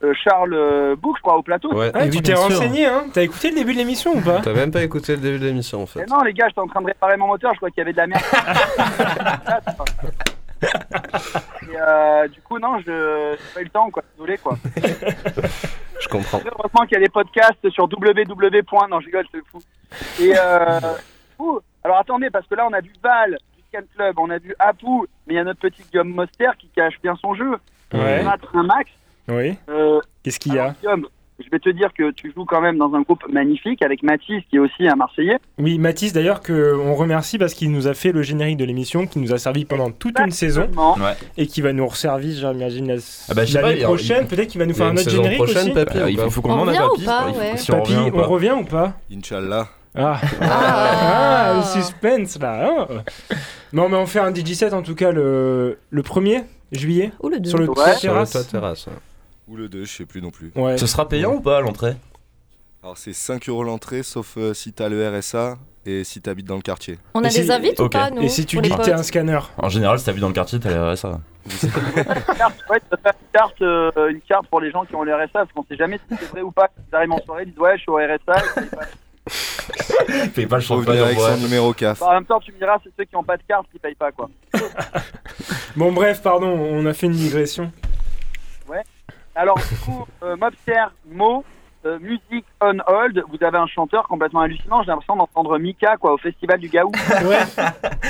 euh, 0.03 0.13
Charles 0.25 0.55
euh, 0.55 0.97
book, 0.97 1.17
je 1.17 1.23
crois, 1.23 1.37
au 1.37 1.43
plateau. 1.43 1.73
Ouais. 1.75 1.91
Ah, 1.95 2.09
tu 2.09 2.21
t'es 2.21 2.35
renseigné, 2.35 2.87
hein 2.87 3.05
T'as 3.13 3.23
écouté 3.23 3.51
le 3.51 3.57
début 3.57 3.73
de 3.73 3.79
l'émission 3.79 4.13
ou 4.15 4.21
pas 4.21 4.41
T'as 4.41 4.53
même 4.53 4.71
pas 4.71 4.83
écouté 4.83 5.17
le 5.17 5.23
début 5.23 5.39
de 5.39 5.47
l'émission 5.47 5.83
en 5.83 5.87
fait. 5.87 6.07
Non, 6.07 6.23
les 6.23 6.33
gars, 6.33 6.49
j'étais 6.49 6.61
en 6.61 6.67
train 6.67 6.81
de 6.81 6.87
réparer 6.87 7.17
mon 7.17 7.29
moteur, 7.29 7.53
je 7.53 7.59
crois 7.59 7.71
qu'il 7.71 7.79
y 7.79 7.83
avait 7.83 7.93
de 7.93 7.99
la 7.99 8.07
merde. 8.07 8.23
Et 10.63 11.77
euh, 11.79 12.29
du 12.29 12.41
coup, 12.41 12.59
non, 12.59 12.79
je 12.79 13.37
j'ai 13.39 13.55
pas 13.55 13.61
eu 13.61 13.65
le 13.65 13.71
temps, 13.71 13.91
quoi. 13.91 14.03
Désolé, 14.15 14.39
quoi. 14.39 14.57
Je 15.99 16.09
comprends. 16.09 16.41
Heureusement 16.45 16.83
qu'il 16.83 16.93
y 16.93 16.97
a 16.97 17.05
des 17.05 17.09
podcasts 17.09 17.71
sur 17.71 17.85
www. 17.85 18.63
Non, 18.91 19.01
je 19.01 19.07
rigole, 19.07 19.27
c'est 19.33 19.41
fou. 19.51 19.59
Et 20.21 20.35
euh, 20.37 20.81
fou. 21.37 21.59
Alors 21.83 21.99
attendez, 21.99 22.29
parce 22.31 22.47
que 22.47 22.55
là, 22.55 22.67
on 22.69 22.73
a 22.75 22.81
vu 22.81 22.93
Val 23.03 23.39
Club, 23.95 24.15
on 24.19 24.31
a 24.31 24.39
vu 24.39 24.55
Apu, 24.59 24.87
mais 25.27 25.35
il 25.35 25.37
y 25.37 25.39
a 25.39 25.45
notre 25.45 25.61
petit 25.61 25.83
Guillaume 25.91 26.09
Moster 26.15 26.49
qui 26.59 26.69
cache 26.75 26.95
bien 27.03 27.15
son 27.21 27.35
jeu. 27.35 27.53
Ouais. 27.95 28.25
battre 28.25 28.49
un 28.55 28.63
max. 28.65 28.91
Oui. 29.29 29.55
Euh, 29.69 30.01
Qu'est-ce 30.23 30.39
qu'il 30.41 30.55
y 30.55 30.59
a 30.59 30.75
Guillaume, 30.81 31.07
je 31.45 31.49
vais 31.51 31.59
te 31.59 31.69
dire 31.69 31.93
que 31.93 32.11
tu 32.13 32.33
joues 32.35 32.45
quand 32.45 32.61
même 32.61 32.79
dans 32.79 32.93
un 32.95 33.03
groupe 33.03 33.23
magnifique 33.31 33.83
avec 33.83 34.03
Mathis 34.03 34.43
qui 34.49 34.57
est 34.57 34.59
aussi 34.59 34.89
un 34.89 34.97
Marseillais. 34.97 35.39
Oui, 35.59 35.79
Mathis 35.79 36.13
d'ailleurs 36.13 36.41
que 36.41 36.75
on 36.81 36.95
remercie 36.95 37.39
parce 37.39 37.53
qu'il 37.55 37.71
nous 37.71 37.87
a 37.87 37.95
fait 37.95 38.11
le 38.13 38.23
générique 38.23 38.57
de 38.57 38.65
l'émission, 38.65 39.07
qui 39.07 39.19
nous 39.19 39.33
a 39.33 39.39
servi 39.39 39.65
pendant 39.65 39.91
toute 39.91 40.19
une 40.19 40.31
saison. 40.31 40.69
Ouais. 40.99 41.15
et 41.37 41.47
qui 41.47 41.61
va 41.61 41.73
nous 41.73 41.87
resservir, 41.87 42.35
j'imagine, 42.53 42.89
la- 42.89 42.95
Ah 43.29 43.35
bah, 43.35 43.43
l'année 43.53 43.73
il 43.75 43.81
y 43.81 43.85
a- 43.85 43.87
prochaine. 43.87 44.27
Peut-être 44.27 44.49
qu'il 44.49 44.59
va 44.61 44.67
nous 44.67 44.73
Il 44.73 44.77
faire 44.77 44.87
un 44.87 44.97
autre 44.97 45.11
générique 45.11 45.39
prochaine, 45.39 45.63
aussi. 45.63 45.73
Papy, 45.73 45.99
Bah, 45.99 46.11
il 46.11 46.19
faut, 46.19 46.31
faut 46.31 46.43
qu'on 46.43 46.53
On 46.53 46.61
demande 46.65 46.69
à 46.71 46.83
revient 46.87 46.89
ou 46.89 46.95
Papy. 46.95 47.05
pas, 47.05 47.25
il 47.29 47.35
faut- 47.35 47.41
ouais. 47.41 47.57
si 47.57 47.71
on 47.73 47.77
Papy, 47.79 47.95
revient 47.95 48.11
ou 48.11 48.15
on 48.15 48.19
pas. 48.21 48.27
revient 48.27 48.53
ou 48.53 48.65
pas 48.65 48.93
Inch'Allah. 49.13 49.69
ah. 49.95 50.21
Ah. 50.41 50.47
Ah, 51.51 51.55
le 51.57 51.63
suspense 51.81 52.39
là. 52.41 52.69
hein. 52.69 52.87
Non, 53.73 53.89
mais 53.89 53.97
on 53.97 54.07
fait 54.07 54.21
un 54.21 54.31
DJ7 54.33 54.73
en 54.75 54.83
tout 54.83 54.95
cas 54.95 55.13
le, 55.13 55.79
le 55.91 56.03
1er 56.03 56.45
juillet 56.73 57.13
Ou 57.23 57.29
le 57.29 57.41
2. 57.41 57.49
sur 57.51 57.59
le 57.59 57.69
Ouais. 57.69 57.75
toit 57.75 57.95
Sur 57.95 58.13
le 58.15 58.25
terrasse. 58.25 58.49
terrasse. 58.49 58.87
ouais. 58.87 58.93
Ou 59.49 59.57
le 59.57 59.69
2, 59.69 59.85
je 59.85 59.91
sais 59.93 60.07
plus 60.07 60.21
non 60.23 60.31
plus. 60.31 60.51
Ouais. 60.57 60.77
Ce 60.79 60.87
sera 60.87 61.09
payant 61.09 61.35
ou 61.35 61.41
pas 61.41 61.59
à 61.59 61.61
l'entrée? 61.61 61.95
Alors 62.83 62.99
c'est 62.99 63.13
5 63.13 63.49
euros 63.49 63.65
l'entrée, 63.65 64.03
sauf 64.03 64.35
euh, 64.37 64.55
si 64.55 64.73
t'as 64.73 64.89
le 64.89 65.09
RSA 65.09 65.57
et 65.87 66.03
si 66.05 66.21
t'habites 66.21 66.47
dans 66.47 66.57
le 66.57 66.63
quartier. 66.63 66.99
On 67.15 67.23
a 67.23 67.29
Et 67.29 67.31
si- 67.31 67.41
des 67.43 67.51
invites 67.51 67.79
ou 67.81 67.89
pas, 67.89 68.11
nous 68.11 68.23
Et 68.23 68.29
si 68.29 68.45
tu 68.47 68.59
dis 68.61 68.71
que 68.71 68.83
t'es 68.83 68.93
un 68.93 69.03
scanner? 69.03 69.39
En 69.59 69.69
général, 69.69 69.99
si 69.99 70.05
t'habites 70.07 70.21
dans 70.21 70.29
le 70.29 70.35
quartier, 70.35 70.59
t'as 70.61 70.71
les 70.71 70.79
RSA. 70.95 71.21
carte, 72.37 72.57
ouais, 72.71 72.81
tu 72.81 72.87
peux 72.91 72.97
faire 73.03 73.13
une 73.21 73.29
carte, 73.33 73.63
euh, 73.63 74.09
une 74.11 74.21
carte 74.23 74.47
pour 74.49 74.61
les 74.61 74.71
gens 74.73 74.85
qui 74.85 74.95
ont 74.97 75.05
le 75.05 75.15
RSA, 75.15 75.29
parce 75.33 75.53
qu'on 75.53 75.65
sait 75.65 75.77
jamais 75.77 75.99
si 76.11 76.17
c'est 76.19 76.27
vrai 76.31 76.43
ou 76.43 76.51
pas. 76.51 76.69
Ils 76.93 76.97
arrivent 76.97 77.13
en 77.13 77.21
soirée, 77.25 77.45
ils 77.47 77.51
disent 77.51 77.59
ouais, 77.61 77.77
je 77.77 77.83
suis 77.83 77.91
au 77.91 77.97
RSA. 77.99 78.43
Fais 80.35 80.47
pas 80.47 80.57
le 80.57 80.63
champagne 80.63 80.99
avec 80.99 81.17
boîte. 81.17 81.35
son 81.37 81.43
numéro 81.45 81.73
CAF. 81.73 82.01
bah, 82.01 82.07
en 82.11 82.13
même 82.15 82.25
temps, 82.25 82.41
tu 82.41 82.53
me 82.53 82.59
diras, 82.59 82.79
c'est 82.85 82.91
ceux 82.97 83.05
qui 83.05 83.15
n'ont 83.15 83.23
pas 83.25 83.37
de 83.37 83.43
carte 83.49 83.67
qui 83.73 83.79
payent 83.79 83.95
pas 83.95 84.13
quoi. 84.13 84.29
Bon, 85.77 85.93
bref, 85.93 86.23
pardon, 86.23 86.49
on 86.49 86.87
a 86.87 86.95
fait 86.95 87.07
une 87.07 87.13
digression. 87.13 87.71
Alors 89.39 89.59
du 89.59 89.77
coup, 89.85 90.07
euh, 90.23 90.35
Mobster, 90.37 90.87
Mo, 91.11 91.45
euh, 91.85 91.99
musique 91.99 92.47
on 92.63 92.79
hold. 92.87 93.23
Vous 93.29 93.45
avez 93.45 93.59
un 93.59 93.67
chanteur 93.67 94.09
complètement 94.09 94.41
hallucinant. 94.41 94.83
J'ai 94.83 94.87
l'impression 94.89 95.15
d'entendre 95.15 95.59
Mika 95.59 95.99
quoi 95.99 96.15
au 96.15 96.17
festival 96.17 96.59
du 96.59 96.71
Gaou. 96.71 96.91
Ouais. 97.23 97.37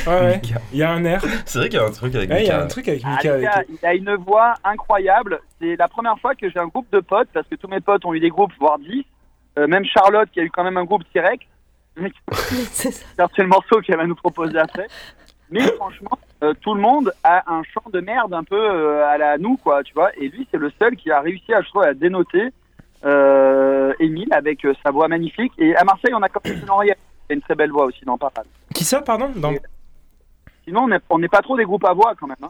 Ouais, 0.06 0.20
ouais. 0.20 0.42
Il 0.72 0.78
y 0.78 0.84
a 0.84 0.92
un 0.92 1.04
air. 1.04 1.20
C'est 1.44 1.58
vrai 1.58 1.68
qu'il 1.68 1.80
y 1.80 1.82
a 1.82 1.86
un 1.86 1.90
truc 1.90 2.14
avec 2.14 2.30
Ouais, 2.30 2.44
il 2.44 2.46
y 2.46 2.50
a 2.50 2.54
Mika. 2.54 2.64
un 2.64 2.68
truc 2.68 2.86
avec 2.86 3.02
Ah, 3.04 3.08
Mika. 3.16 3.34
avec- 3.34 3.68
il 3.82 3.84
a 3.86 3.94
une 3.94 4.14
voix 4.14 4.54
incroyable. 4.62 5.40
C'est 5.60 5.74
la 5.74 5.88
première 5.88 6.16
fois 6.20 6.36
que 6.36 6.48
j'ai 6.48 6.60
un 6.60 6.68
groupe 6.68 6.86
de 6.92 7.00
potes, 7.00 7.28
parce 7.34 7.48
que 7.48 7.56
tous 7.56 7.66
mes 7.66 7.80
potes 7.80 8.04
ont 8.04 8.14
eu 8.14 8.20
des 8.20 8.28
groupes, 8.30 8.52
voire 8.60 8.78
10. 8.78 9.04
Euh, 9.58 9.66
même 9.66 9.84
Charlotte, 9.84 10.28
qui 10.30 10.40
a 10.40 10.42
eu 10.44 10.50
quand 10.50 10.64
même 10.64 10.76
un 10.76 10.84
groupe 10.84 11.02
T-Rex. 11.12 11.44
C'est 12.72 13.42
le 13.42 13.46
morceau 13.48 13.80
qu'elle 13.80 13.96
va 13.96 14.06
nous 14.06 14.14
proposer 14.14 14.58
après. 14.58 14.86
Mais 15.50 15.62
franchement, 15.76 16.18
euh, 16.42 16.52
tout 16.60 16.74
le 16.74 16.80
monde 16.80 17.12
a 17.22 17.42
un 17.52 17.62
chant 17.62 17.88
de 17.92 18.00
merde 18.00 18.34
un 18.34 18.44
peu 18.44 18.58
euh, 18.60 19.06
à 19.08 19.16
la 19.16 19.38
nous, 19.38 19.56
quoi, 19.56 19.82
tu 19.82 19.94
vois. 19.94 20.10
Et 20.16 20.28
lui, 20.28 20.46
c'est 20.50 20.58
le 20.58 20.70
seul 20.78 20.96
qui 20.96 21.10
a 21.10 21.20
réussi, 21.20 21.54
à, 21.54 21.62
je 21.62 21.68
trouve, 21.68 21.82
à 21.84 21.94
dénoter 21.94 22.48
euh, 23.04 23.92
Émile 24.00 24.28
avec 24.32 24.64
euh, 24.64 24.74
sa 24.84 24.90
voix 24.90 25.08
magnifique. 25.08 25.52
Et 25.58 25.76
à 25.76 25.84
Marseille, 25.84 26.12
on 26.14 26.22
a 26.22 26.28
quand 26.28 26.44
même 26.44 26.60
Henriette, 26.68 26.98
qui 27.26 27.32
a 27.32 27.34
une 27.34 27.42
très 27.42 27.54
belle 27.54 27.70
voix 27.70 27.84
aussi 27.86 28.04
dans 28.04 28.18
Parade. 28.18 28.46
Qui 28.74 28.84
ça, 28.84 29.00
pardon 29.02 29.30
Dans- 29.36 29.54
Sinon, 30.64 30.88
on 31.10 31.18
n'est 31.20 31.28
pas 31.28 31.42
trop 31.42 31.56
des 31.56 31.64
groupes 31.64 31.84
à 31.84 31.92
voix 31.92 32.14
quand 32.18 32.26
même. 32.26 32.36
Hein. 32.42 32.48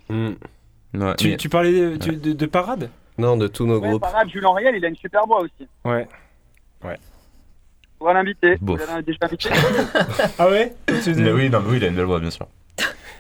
Hmm. 0.95 0.99
Ouais, 1.03 1.15
tu, 1.17 1.29
mais- 1.29 1.37
tu 1.37 1.49
parlais 1.51 1.73
de, 1.73 1.97
tu- 1.97 2.17
de- 2.17 2.33
de 2.33 2.47
parade? 2.47 2.89
Non, 3.19 3.37
de 3.37 3.47
tous 3.47 3.67
nos 3.67 3.79
Ouais, 3.79 3.89
groupes. 3.91 4.01
Parade, 4.03 4.29
Jules 4.31 4.47
Henriel, 4.47 4.75
il 4.77 4.85
a 4.85 4.89
une 4.89 4.97
super 4.97 5.27
voix 5.27 5.41
aussi. 5.43 5.69
Ouais. 5.85 6.09
On 8.01 8.05
va 8.05 8.13
l'inviter. 8.13 8.57
Vous 8.61 8.77
l'avez 8.77 9.03
déjà 9.03 9.19
invité 9.23 9.49
Ah 10.39 10.49
ouais 10.49 10.75
Mais 10.89 11.33
oui, 11.33 11.49
non, 11.49 11.61
mais 11.61 11.71
oui, 11.71 11.77
il 11.79 11.85
a 11.85 11.89
une 11.89 11.95
belle 11.97 12.05
voix, 12.05 12.21
bien 12.21 12.31
sûr. 12.31 12.47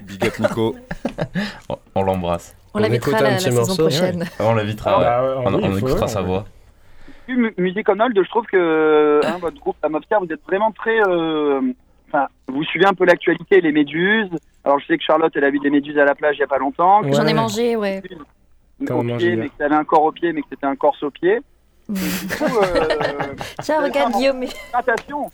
Big 0.02 0.24
up 0.26 0.38
Nico. 0.38 0.76
On, 1.70 1.78
on 1.94 2.02
l'embrasse. 2.02 2.54
On 2.74 2.78
On 2.78 2.82
la, 2.82 3.38
saison 3.38 3.56
morceau, 3.66 3.82
prochaine. 3.84 4.24
Ah, 4.38 4.44
On 4.44 4.54
l'invitera, 4.54 4.90
Ah, 4.92 4.98
ouais. 4.98 5.04
bah, 5.04 5.40
ouais, 5.40 5.64
on, 5.64 5.72
oui, 5.72 5.78
écoutera 5.78 6.02
ouais, 6.02 6.08
sa 6.08 6.20
voix. 6.20 6.44
Puis, 7.26 7.34
Mu- 7.36 7.54
Music 7.56 7.88
on 7.88 7.98
Hold, 7.98 8.22
je 8.22 8.28
trouve 8.28 8.44
que 8.44 9.20
hein, 9.24 9.38
votre 9.40 9.58
groupe, 9.58 9.76
la 9.82 9.88
Mobster, 9.88 10.16
vous 10.20 10.30
êtes 10.30 10.42
vraiment 10.46 10.70
très. 10.72 11.00
euh, 11.08 11.60
Enfin, 12.08 12.28
vous 12.46 12.62
suivez 12.64 12.84
un 12.86 12.92
peu 12.92 13.04
l'actualité, 13.06 13.60
les 13.62 13.72
méduses. 13.72 14.28
Alors, 14.62 14.78
je 14.78 14.86
sais 14.86 14.98
que 14.98 15.02
Charlotte, 15.02 15.32
elle 15.34 15.44
a 15.44 15.50
vu 15.50 15.58
des 15.58 15.70
méduses 15.70 15.98
à 15.98 16.04
la 16.04 16.14
plage 16.14 16.36
il 16.36 16.40
y 16.40 16.44
a 16.44 16.46
pas 16.46 16.58
longtemps. 16.58 17.02
Ouais. 17.02 17.12
J'en 17.12 17.26
ai 17.26 17.32
mangé, 17.34 17.74
ouais. 17.76 18.00
pied, 19.18 19.36
mais 19.36 19.48
que 19.48 19.54
t'avais 19.58 19.74
un 19.74 19.84
corps 19.84 20.02
au 20.04 20.12
pied, 20.12 20.32
mais 20.32 20.42
que 20.42 20.46
c'était 20.50 20.66
un 20.66 20.76
corps 20.76 20.94
au 21.02 21.10
pied. 21.10 21.40
Mm. 21.88 21.94
Du 21.94 22.34
coup, 22.36 22.44
euh, 22.62 23.34
Tiens, 23.62 23.82
regarde 23.82 24.12
Guillaume. 24.14 24.38
mais- 24.38 24.48
natation. 24.74 25.30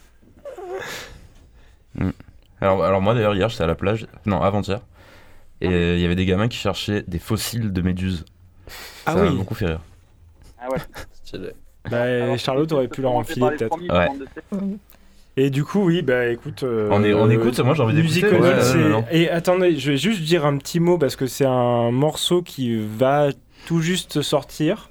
Alors, 2.60 2.84
alors 2.84 3.00
moi, 3.02 3.14
d'ailleurs, 3.14 3.34
hier, 3.34 3.48
j'étais 3.48 3.64
à 3.64 3.66
la 3.66 3.74
plage. 3.74 4.06
Non, 4.26 4.40
avant-hier. 4.42 4.80
Et 5.60 5.68
euh, 5.68 5.94
il 5.96 6.00
y 6.00 6.04
avait 6.04 6.14
des 6.14 6.26
gamins 6.26 6.48
qui 6.48 6.58
cherchaient 6.58 7.04
des 7.06 7.18
fossiles 7.18 7.72
de 7.72 7.82
méduses. 7.82 8.24
Ah 9.06 9.12
Ça 9.12 9.22
m'a 9.22 9.30
oui. 9.30 9.36
beaucoup 9.36 9.54
fait 9.54 9.66
rire. 9.66 9.80
Ah 10.60 10.68
ouais. 10.70 10.78
Bah, 11.90 12.02
Alors, 12.02 12.38
Charlotte 12.38 12.70
aurait 12.72 12.88
pu 12.88 13.02
leur 13.02 13.12
on 13.12 13.20
en 13.20 13.24
fait 13.24 13.34
filer 13.34 13.40
parler 13.46 13.56
de 13.58 13.66
peut-être. 13.66 14.52
Ouais. 14.52 14.76
Et 15.36 15.50
du 15.50 15.64
coup, 15.64 15.84
oui, 15.86 16.02
bah 16.02 16.26
écoute. 16.26 16.62
euh, 16.62 16.88
On 16.92 17.02
est- 17.02 17.14
on 17.14 17.28
écoute, 17.30 17.58
moi, 17.60 17.74
j'ai 17.74 17.82
envie 17.82 17.94
d'écouter, 17.94 18.38
ouais, 18.38 18.38
ouais. 18.40 19.04
Et 19.10 19.30
attendez, 19.30 19.78
je 19.78 19.92
vais 19.92 19.96
juste 19.96 20.20
dire 20.22 20.44
un 20.44 20.58
petit 20.58 20.78
mot 20.78 20.98
parce 20.98 21.16
que 21.16 21.26
c'est 21.26 21.46
un 21.46 21.90
morceau 21.90 22.42
qui 22.42 22.76
va 22.76 23.28
tout 23.66 23.80
juste 23.80 24.20
sortir. 24.22 24.90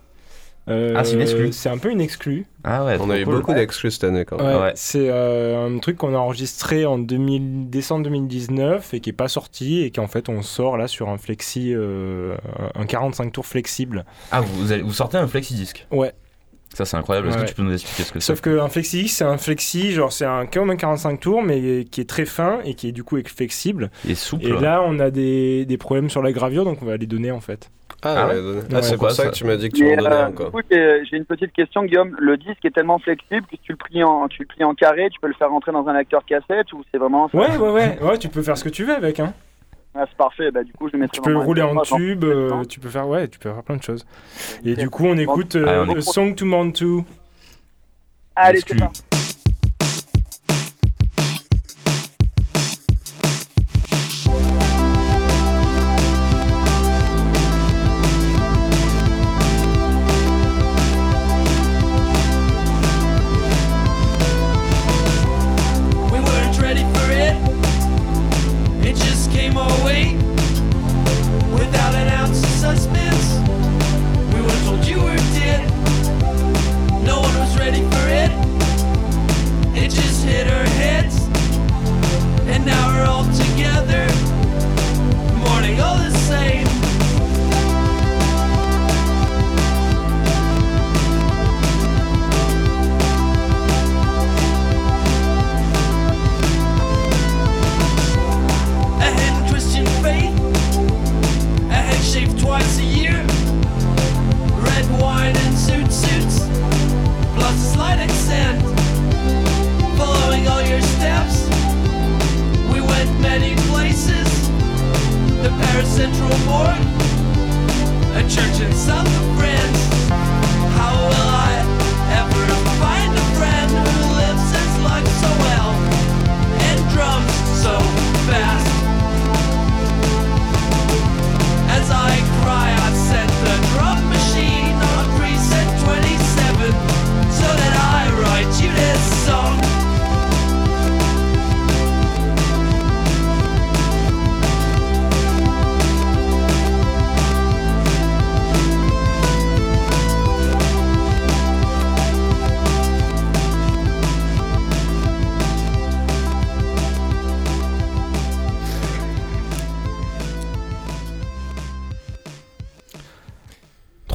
Euh, 0.70 0.94
Ah, 0.96 1.04
c'est 1.04 1.14
une 1.16 1.22
exclue. 1.22 1.52
C'est 1.52 1.70
un 1.70 1.78
peu 1.80 1.90
une 1.90 2.02
exclue. 2.02 2.46
Ah 2.64 2.86
ouais, 2.86 2.98
On 3.00 3.10
a 3.10 3.20
eu 3.20 3.26
cool. 3.26 3.36
beaucoup 3.38 3.54
d'exclus 3.54 3.92
cette 3.92 4.04
année 4.04 4.26
quand 4.26 4.38
même. 4.38 4.46
Ouais, 4.46 4.62
Ouais. 4.62 4.72
C'est 4.76 5.10
euh, 5.10 5.66
un 5.68 5.80
truc 5.80 5.98
qu'on 5.98 6.14
a 6.14 6.18
enregistré 6.20 6.86
en 6.86 7.00
2000 7.00 7.70
décembre 7.70 8.04
2019 8.04 8.94
et 8.94 9.00
qui 9.00 9.10
est 9.10 9.14
pas 9.14 9.28
sorti 9.28 9.82
et 9.82 9.90
qu'en 9.92 10.08
fait 10.08 10.30
on 10.30 10.42
sort 10.44 10.78
là 10.78 10.88
sur 10.88 11.10
un 11.10 11.18
flexi, 11.18 11.74
euh, 11.74 12.36
un 12.76 12.86
45 12.86 13.32
tours 13.32 13.46
flexible. 13.48 14.06
Ah, 14.32 14.42
vous, 14.42 14.72
allez- 14.72 14.84
vous 14.84 14.94
sortez 14.94 15.18
un 15.18 15.28
flexi-disque 15.28 15.88
Ouais. 15.92 16.14
Ça, 16.74 16.86
c'est 16.86 16.96
incroyable. 16.96 17.28
Est-ce 17.28 17.38
Ouais. 17.38 17.44
que 17.44 17.50
tu 17.50 17.56
peux 17.56 17.64
nous 17.64 17.74
expliquer 17.74 18.04
ce 18.04 18.14
que 18.14 18.20
c'est 18.22 18.28
Sauf 18.28 18.40
qu'un 18.40 18.70
flexi 18.70 19.10
c'est 19.10 19.26
un 19.26 19.38
flexi, 19.38 19.92
genre 19.92 20.14
c'est 20.14 20.24
un 20.24 20.46
comme 20.46 20.70
un 20.70 20.78
45 20.78 21.20
tours 21.20 21.42
mais 21.44 21.84
qui 21.84 22.00
est 22.00 22.08
très 22.10 22.26
fin 22.26 22.60
et 22.64 22.76
qui 22.76 22.88
est 22.88 22.92
du 22.94 23.04
coup 23.04 23.18
flexible. 23.26 23.90
Est 24.08 24.16
souple. 24.16 24.46
Et 24.46 24.52
là 24.58 24.82
on 24.86 25.00
a 25.00 25.10
des, 25.12 25.66
des 25.66 25.78
problèmes 25.78 26.10
sur 26.10 26.22
la 26.22 26.32
gravure 26.32 26.64
donc 26.64 26.78
on 26.82 26.86
va 26.86 26.96
les 26.96 27.08
donner 27.08 27.32
en 27.32 27.42
fait. 27.42 27.70
Ah, 28.04 28.16
Ah 28.18 28.28
ouais. 28.28 28.34
Ouais. 28.40 28.60
Ah, 28.74 28.82
c'est 28.82 28.92
Pourquoi 28.92 29.10
pour 29.10 29.16
ça 29.16 29.24
ça 29.24 29.30
que 29.30 29.36
tu 29.36 29.46
m'as 29.46 29.58
dit 29.58 29.70
que 29.70 29.78
tu 29.78 29.84
m'en 29.84 29.96
donnais 29.96 30.16
euh, 30.16 31.00
un 31.02 31.04
j'ai 31.04 31.18
une 31.18 31.26
petite 31.26 31.54
question, 31.54 31.84
Guillaume. 31.84 32.16
Le 32.20 32.36
disque 32.38 32.66
est 32.66 32.72
tellement 32.74 32.98
flexible 33.00 33.46
que 33.46 33.56
si 33.56 33.62
tu 33.64 33.74
le 33.74 33.78
plies 33.78 34.04
en, 34.04 34.28
tu 34.28 34.42
le 34.42 34.48
plies 34.48 34.64
en 34.64 34.74
carré, 34.74 35.10
tu 35.12 35.20
peux 35.20 35.28
le 35.28 35.34
faire 35.36 35.50
rentrer 35.50 35.72
dans 35.72 35.88
un 35.88 35.94
lecteur 35.98 36.26
cassette 36.26 36.74
ou 36.74 36.84
c'est 36.92 36.98
vraiment. 36.98 37.30
Ouais 37.34 37.56
ouais 37.58 37.70
ouais, 37.70 38.00
ouais 38.02 38.18
tu 38.18 38.30
peux 38.30 38.42
faire 38.42 38.58
ce 38.58 38.64
que 38.64 38.70
tu 38.70 38.84
veux 38.86 38.96
avec 38.96 39.20
hein. 39.20 39.34
Ah, 39.94 40.06
c'est 40.10 40.18
parfait. 40.18 40.52
Bah, 40.52 40.64
du 40.64 40.72
coup, 40.72 40.88
je 40.88 40.94
le 40.94 41.00
mettrai 41.00 41.16
Tu 41.16 41.22
peux 41.22 41.36
rouler 41.38 41.62
en 41.62 41.76
MP3, 41.76 41.86
genre, 41.90 41.98
tube, 41.98 42.24
euh, 42.24 42.64
tu 42.64 42.80
peux 42.80 42.90
faire 42.90 43.08
ouais, 43.08 43.28
tu 43.28 43.38
peux 43.40 43.52
faire 43.52 43.62
plein 43.62 43.76
de 43.76 43.84
choses. 43.84 44.06
Et 44.66 44.76
du 44.76 44.90
coup 44.90 45.06
on 45.06 45.18
écoute 45.18 45.56
euh, 45.56 45.84
Allez, 45.84 45.94
on. 45.98 46.02
Song 46.02 46.34
to 46.34 46.46
Mount 46.46 46.72
to. 46.72 47.04
Allez, 48.36 48.62
c'est 48.66 48.80
parti. 48.80 49.04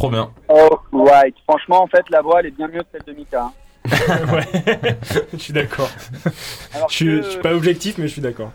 Trop 0.06 0.10
bien. 0.12 0.30
Oh, 0.48 0.78
right. 0.92 1.34
Franchement, 1.48 1.82
en 1.82 1.88
fait, 1.88 2.08
la 2.10 2.22
voix, 2.22 2.38
elle 2.38 2.46
est 2.46 2.50
bien 2.52 2.68
mieux 2.68 2.82
que 2.82 2.86
celle 2.92 3.02
de 3.02 3.12
Mika. 3.12 3.42
hein. 3.42 3.52
ouais, 4.32 4.96
je 5.32 5.36
suis 5.38 5.52
d'accord. 5.52 5.88
Alors 6.74 6.88
Je 6.88 6.94
suis, 6.94 7.06
que- 7.06 7.22
je 7.22 7.30
suis 7.30 7.40
pas 7.40 7.52
objectif, 7.54 7.98
mais 7.98 8.06
je 8.06 8.12
suis 8.12 8.22
d'accord. 8.22 8.52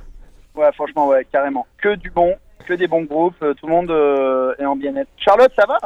Ouais, 0.55 0.71
franchement, 0.73 1.07
ouais, 1.07 1.27
carrément. 1.29 1.67
Que 1.81 1.95
du 1.95 2.09
bon, 2.09 2.35
que 2.65 2.73
des 2.73 2.87
bons 2.87 3.03
groupes, 3.03 3.35
euh, 3.41 3.53
tout 3.53 3.67
le 3.67 3.73
monde 3.73 3.91
euh, 3.91 4.53
est 4.59 4.65
en 4.65 4.77
bien-être. 4.77 5.09
Charlotte, 5.17 5.51
ça 5.59 5.65
va? 5.65 5.77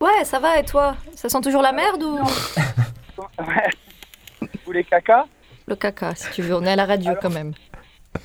Ouais, 0.00 0.24
ça 0.24 0.38
va 0.40 0.58
et 0.58 0.64
toi? 0.64 0.94
Ça 1.14 1.30
sent 1.30 1.40
toujours 1.40 1.62
la 1.62 1.72
merde 1.72 2.02
ou 2.02 2.18
Ouais. 3.38 4.48
Vous 4.66 4.72
les 4.72 4.84
caca? 4.84 5.24
Le 5.66 5.74
caca 5.76 6.14
si 6.14 6.30
tu 6.32 6.42
veux 6.42 6.54
On 6.54 6.62
est 6.64 6.72
à 6.72 6.76
la 6.76 6.84
radio 6.84 7.12
quand 7.22 7.30
même. 7.32 7.52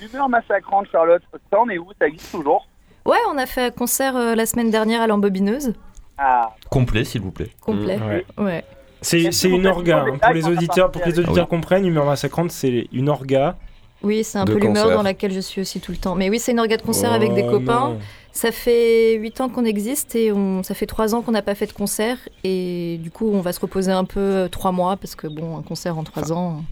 Humeur 0.01 0.27
massacrante, 0.27 0.87
Charlotte. 0.91 1.23
Ça, 1.31 1.59
on 1.61 1.69
est 1.69 1.77
où? 1.77 1.87
Ça 1.97 2.07
existe 2.07 2.31
toujours? 2.31 2.67
Ouais, 3.05 3.17
on 3.31 3.37
a 3.37 3.45
fait 3.45 3.61
un 3.67 3.71
concert 3.71 4.17
euh, 4.17 4.35
la 4.35 4.45
semaine 4.45 4.69
dernière 4.69 5.01
à 5.01 5.07
l'embobineuse. 5.07 5.73
Ah, 6.21 6.49
Complet, 6.69 7.03
s'il 7.05 7.21
vous 7.21 7.31
plaît. 7.31 7.49
Complet. 7.61 7.97
Ouais. 7.97 8.25
Ouais. 8.37 8.63
C'est 9.01 9.29
vous 9.47 9.55
une 9.55 9.67
orga. 9.67 10.03
hein. 10.07 10.17
Pour 10.21 10.33
les 10.33 10.45
en 10.45 10.51
auditeurs, 10.51 10.91
pour 10.91 11.01
que 11.01 11.09
les 11.09 11.19
auditeurs 11.19 11.37
Ah 11.39 11.41
oui. 11.43 11.49
comprennent, 11.49 11.85
Humeur 11.85 12.05
Massacrante, 12.05 12.51
c'est 12.51 12.87
une 12.91 13.07
orga. 13.09 13.55
Oui, 14.01 14.23
c'est 14.23 14.37
un 14.37 14.45
peu 14.45 14.53
l'humeur 14.57 14.83
concert. 14.83 14.97
dans 14.97 15.03
laquelle 15.03 15.31
je 15.33 15.39
suis 15.39 15.61
aussi 15.61 15.79
tout 15.81 15.91
le 15.91 15.97
temps. 15.97 16.15
Mais 16.15 16.29
oui, 16.29 16.39
c'est 16.39 16.51
une 16.53 16.59
orga 16.59 16.77
de 16.77 16.81
concert 16.81 17.09
Oh, 17.11 17.15
avec 17.15 17.33
des 17.33 17.45
copains. 17.45 17.89
non. 17.91 17.99
Ça 18.31 18.51
fait 18.51 19.15
8 19.15 19.41
ans 19.41 19.49
qu'on 19.49 19.65
existe 19.65 20.15
et 20.15 20.31
on, 20.31 20.63
ça 20.63 20.73
fait 20.73 20.85
3 20.85 21.15
ans 21.15 21.21
qu'on 21.21 21.31
n'a 21.31 21.41
pas 21.41 21.55
fait 21.55 21.65
de 21.65 21.73
concert. 21.73 22.17
Et 22.43 22.97
du 23.01 23.11
coup, 23.11 23.29
on 23.33 23.41
va 23.41 23.51
se 23.53 23.59
reposer 23.59 23.91
un 23.91 24.05
peu 24.05 24.47
3 24.51 24.71
mois 24.71 24.95
parce 24.97 25.15
que 25.15 25.27
bon, 25.27 25.57
un 25.57 25.61
concert 25.63 25.97
en 25.97 26.03
3 26.03 26.31
ans. 26.31 26.63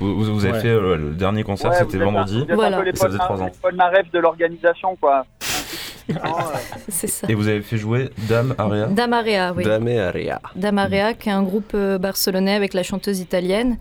Vous, 0.00 0.14
vous- 0.16 0.34
vous 0.34 0.44
avez 0.44 0.54
Ouais. 0.54 0.60
fait 0.60 0.68
euh, 0.68 0.96
le 0.96 1.10
dernier 1.10 1.44
concert, 1.44 1.70
ouais, 1.70 1.76
c'était 1.76 1.98
vous 1.98 2.02
êtes 2.02 2.08
un- 2.08 2.12
vendredi. 2.12 2.36
vous 2.38 2.42
êtes 2.44 2.54
Voilà. 2.54 2.76
un 2.78 2.80
peu 2.80 2.86
les 2.86 2.92
Et 2.92 2.96
ça 2.96 3.06
faisait 3.06 3.18
Paul 3.18 3.26
trois 3.26 3.36
Mar- 3.36 3.46
ans. 3.46 3.50
les 3.52 3.58
Paul 3.60 3.76
Naref 3.76 4.10
de 4.10 4.18
l'organisation, 4.18 4.96
quoi. 5.00 5.26
Non, 6.08 6.16
C'est 6.88 7.06
ça. 7.06 7.26
Et 7.30 7.34
vous 7.34 7.48
avez 7.48 7.62
fait 7.62 7.76
jouer 7.76 8.10
Dame 8.28 8.54
Aria. 8.58 8.86
Damarea, 8.86 9.52
oui. 9.54 9.64
Dame 9.64 9.88
Aria. 9.88 10.40
Damarea, 10.56 11.14
qui 11.14 11.28
est 11.28 11.32
un 11.32 11.42
groupe 11.42 11.72
euh, 11.74 11.98
barcelonais 11.98 12.54
avec 12.54 12.74
la 12.74 12.82
chanteuse 12.82 13.20
italienne. 13.20 13.78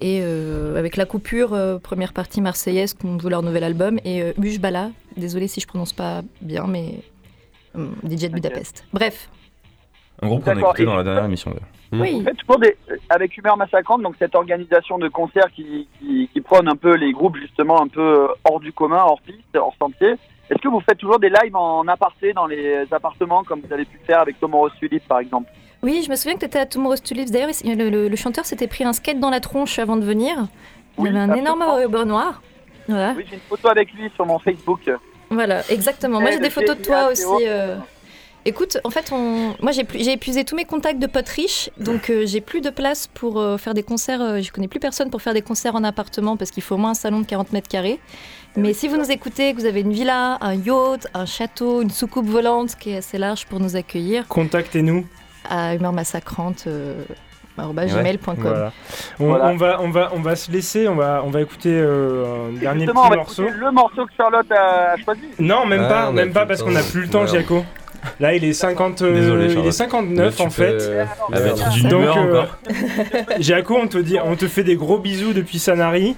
Et 0.00 0.20
euh, 0.22 0.76
avec 0.78 0.96
La 0.96 1.06
Coupure, 1.06 1.54
euh, 1.54 1.78
première 1.78 2.12
partie 2.12 2.40
marseillaise, 2.42 2.92
qu'on 2.92 3.18
joue 3.18 3.30
leur 3.30 3.42
nouvel 3.42 3.64
album. 3.64 3.98
Et 4.04 4.22
euh, 4.22 4.32
Bala, 4.60 4.90
désolé 5.16 5.48
si 5.48 5.60
je 5.60 5.66
prononce 5.66 5.94
pas 5.94 6.20
bien, 6.42 6.66
mais 6.66 7.00
euh, 7.76 7.88
DJ 8.04 8.24
de 8.28 8.34
Budapest. 8.34 8.84
Bref, 8.92 9.30
Un 10.20 10.28
groupe 10.28 10.44
qu'on 10.44 10.50
a 10.56 10.60
écouté 10.60 10.82
Et- 10.82 10.86
dans 10.86 10.96
la 10.96 11.02
dernière 11.04 11.24
émission. 11.24 11.50
d'ailleurs. 11.50 11.68
Mm. 11.92 12.00
oui. 12.00 12.18
Vous 12.18 12.24
faites 12.24 12.36
toujours 12.38 12.58
des, 12.58 12.76
avec 13.08 13.36
Humeur 13.38 13.56
Massacrante, 13.56 14.02
donc 14.02 14.16
cette 14.18 14.34
organisation 14.34 14.98
de 14.98 15.08
concerts 15.08 15.50
qui, 15.54 15.88
qui, 15.98 16.28
qui 16.32 16.40
prône 16.40 16.68
un 16.68 16.76
peu 16.76 16.94
les 16.96 17.12
groupes 17.12 17.36
justement 17.36 17.80
un 17.80 17.88
peu 17.88 18.28
hors 18.44 18.60
du 18.60 18.72
commun, 18.72 19.02
hors 19.02 19.20
piste, 19.22 19.38
hors 19.56 19.74
sentier. 19.78 20.14
Est-ce 20.50 20.60
que 20.62 20.68
vous 20.68 20.80
faites 20.80 20.98
toujours 20.98 21.18
des 21.18 21.28
lives 21.28 21.56
en 21.56 21.86
aparté 21.88 22.32
dans 22.32 22.46
les 22.46 22.84
appartements 22.92 23.42
comme 23.42 23.60
vous 23.60 23.72
avez 23.72 23.84
pu 23.84 23.98
le 24.00 24.04
faire 24.06 24.20
avec 24.20 24.38
Tomorrow's 24.38 24.72
Tulip 24.78 25.06
par 25.08 25.18
exemple? 25.18 25.50
Oui, 25.82 26.02
je 26.04 26.10
me 26.10 26.16
souviens 26.16 26.34
que 26.34 26.40
tu 26.40 26.46
étais 26.46 26.58
à 26.60 26.66
Tomorrow's 26.66 27.02
Tulips. 27.02 27.30
D'ailleurs, 27.30 27.50
il- 27.64 27.76
le, 27.76 27.90
le- 27.90 28.08
le 28.08 28.16
chanteur 28.16 28.44
s'était 28.44 28.66
pris 28.68 28.84
un 28.84 28.92
skate 28.92 29.18
dans 29.20 29.30
la 29.30 29.40
tronche 29.40 29.78
avant 29.78 29.96
de 29.96 30.04
venir. 30.04 30.34
Il 30.98 31.02
Oui, 31.02 31.08
avait 31.08 31.18
un 31.18 31.28
absolument. 31.30 31.54
énorme 31.56 31.80
ruban 31.82 32.04
noir. 32.06 32.42
Voilà, 32.88 33.12
Oui, 33.16 33.24
j'ai 33.28 33.34
une 33.34 33.40
photo 33.42 33.68
avec 33.68 33.92
lui 33.92 34.08
sur 34.14 34.24
mon 34.24 34.38
Facebook. 34.38 34.80
voilà 35.30 35.62
exactement. 35.70 36.20
Moi, 36.20 36.30
Eh, 36.30 36.34
j'ai 36.34 36.40
des 36.40 36.50
photos 36.50 36.78
de 36.78 36.82
toi 36.82 37.08
aussi. 37.10 37.24
euh. 37.46 37.76
Écoute, 38.46 38.78
en 38.84 38.90
fait, 38.90 39.10
on... 39.12 39.54
moi, 39.60 39.72
j'ai 39.72 39.84
plus- 39.84 40.02
j'ai 40.02 40.12
épuisé 40.12 40.44
tous 40.44 40.54
mes 40.56 40.64
contacts 40.64 40.98
de 41.00 41.06
potes 41.06 41.28
riches, 41.28 41.68
donc 41.78 42.10
euh, 42.10 42.22
j'ai 42.26 42.40
plus 42.40 42.60
de 42.60 42.70
place 42.70 43.08
pour 43.08 43.40
euh, 43.40 43.58
faire 43.58 43.74
des 43.74 43.82
concerts. 43.82 44.22
euh, 44.22 44.40
je 44.40 44.52
connais 44.52 44.68
plus 44.68 44.80
personne 44.80 45.10
pour 45.10 45.20
faire 45.20 45.34
des 45.34 45.42
concerts 45.42 45.74
en 45.74 45.82
appartement 45.84 46.36
parce 46.36 46.50
qu'il 46.52 46.62
faut 46.62 46.76
au 46.76 46.78
moins 46.78 46.90
un 46.90 46.94
salon 46.94 47.20
de 47.20 47.26
40 47.26 47.52
mètres 47.52 47.68
carrés. 47.68 47.98
Mais 48.56 48.72
si 48.72 48.88
vous 48.88 48.96
nous 48.96 49.10
écoutez, 49.10 49.52
que 49.52 49.60
vous 49.60 49.66
avez 49.66 49.80
une 49.82 49.92
villa, 49.92 50.38
un 50.40 50.54
yacht, 50.54 51.08
un 51.12 51.26
château, 51.26 51.82
une 51.82 51.90
soucoupe 51.90 52.26
volante 52.26 52.74
qui 52.76 52.90
est 52.92 52.96
assez 52.98 53.18
large 53.18 53.44
pour 53.46 53.60
nous 53.60 53.76
accueillir, 53.76 54.26
Contactez-nous. 54.28 55.04
à 55.50 55.74
humeur 55.74 55.92
massacrante, 55.92 56.64
euh, 56.66 57.02
Ouais. 57.58 57.86
gmail.com. 57.86 58.34
Voilà. 58.38 58.72
On, 59.18 59.26
Voilà. 59.28 59.46
on 59.46 59.56
va, 59.56 59.80
on, 59.80 59.90
va, 59.90 60.10
on 60.14 60.20
va 60.20 60.36
se 60.36 60.50
laisser, 60.52 60.88
on 60.88 60.94
va, 60.94 61.22
on 61.24 61.30
va 61.30 61.40
écouter 61.40 61.70
euh, 61.72 62.50
un 62.50 62.56
Et 62.56 62.58
dernier 62.58 62.84
on 62.90 62.92
petit 62.92 63.08
va 63.10 63.16
morceau. 63.16 63.44
le 63.48 63.70
morceau 63.72 64.04
que 64.06 64.12
Charlotte 64.14 64.52
a 64.52 64.94
choisi. 65.02 65.22
Non, 65.38 65.64
même 65.64 65.80
Ah, 65.84 65.88
pas, 65.88 66.12
même 66.12 66.32
pas 66.34 66.44
parce 66.44 66.62
qu'on 66.62 66.70
n'a 66.72 66.82
plus 66.82 67.02
le 67.02 67.08
temps, 67.08 67.22
Merde. 67.22 67.32
Là, 68.20 68.34
il 68.34 68.44
est 68.44 68.52
50, 68.52 69.02
euh, 69.02 69.14
Désolé, 69.14 69.44
il 69.44 69.50
est 69.50 69.54
Charlotte. 69.54 69.72
59 69.72 70.40
en 70.40 70.50
fait. 70.50 71.06
Va 71.30 71.38
être 71.38 71.70
d'une 71.72 71.88
Donc, 71.88 72.16
euh, 72.16 72.44
on 73.70 73.86
te 73.86 73.98
dit, 73.98 74.18
on 74.24 74.36
te 74.36 74.48
fait 74.48 74.64
des 74.64 74.76
gros 74.76 74.98
bisous 74.98 75.32
depuis 75.32 75.58
Sanary. 75.58 76.16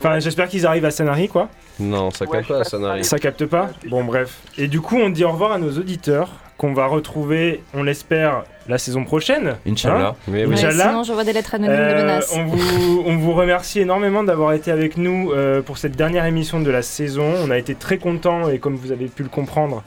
Enfin, 0.00 0.18
j'espère 0.18 0.48
qu'ils 0.48 0.66
arrivent 0.66 0.84
à 0.84 0.90
Sanary, 0.90 1.28
quoi. 1.28 1.48
Non, 1.78 2.10
ça 2.10 2.24
Ouais, 2.24 2.38
capte 2.38 2.48
pas, 2.48 2.64
pas. 2.64 2.78
n'arrive. 2.78 3.04
Ça 3.04 3.18
capte 3.18 3.46
pas 3.46 3.70
Bon, 3.88 4.02
bref. 4.04 4.40
Et 4.58 4.66
du 4.66 4.80
coup, 4.80 4.96
on 4.96 5.10
dit 5.10 5.24
au 5.24 5.30
revoir 5.30 5.52
à 5.52 5.58
nos 5.58 5.78
auditeurs 5.78 6.28
qu'on 6.62 6.72
va 6.74 6.86
retrouver, 6.86 7.60
on 7.74 7.82
l'espère, 7.82 8.44
la 8.68 8.78
saison 8.78 9.02
prochaine. 9.04 9.56
Inch'Allah. 9.68 10.14
Oui. 10.28 10.44
Ouais, 10.46 10.54
Inch'Allah. 10.54 10.90
sinon, 10.90 11.02
j'envoie 11.02 11.24
des 11.24 11.32
lettres 11.32 11.56
anonymes 11.56 11.76
de 11.76 11.82
Euh, 11.82 12.02
menaces. 12.02 12.32
on, 12.36 12.44
vous, 12.44 13.02
on 13.04 13.16
vous 13.16 13.32
remercie 13.32 13.80
énormément 13.80 14.22
d'avoir 14.22 14.52
été 14.52 14.70
avec 14.70 14.96
nous 14.96 15.32
euh, 15.32 15.60
pour 15.60 15.76
cette 15.76 15.96
dernière 15.96 16.24
émission 16.24 16.60
de 16.60 16.70
la 16.70 16.82
saison. 16.82 17.34
On 17.44 17.50
a 17.50 17.58
été 17.58 17.74
très 17.74 17.98
contents 17.98 18.48
et 18.48 18.60
comme 18.60 18.76
vous 18.76 18.92
avez 18.92 19.06
pu 19.06 19.24
le 19.24 19.28
comprendre, 19.28 19.82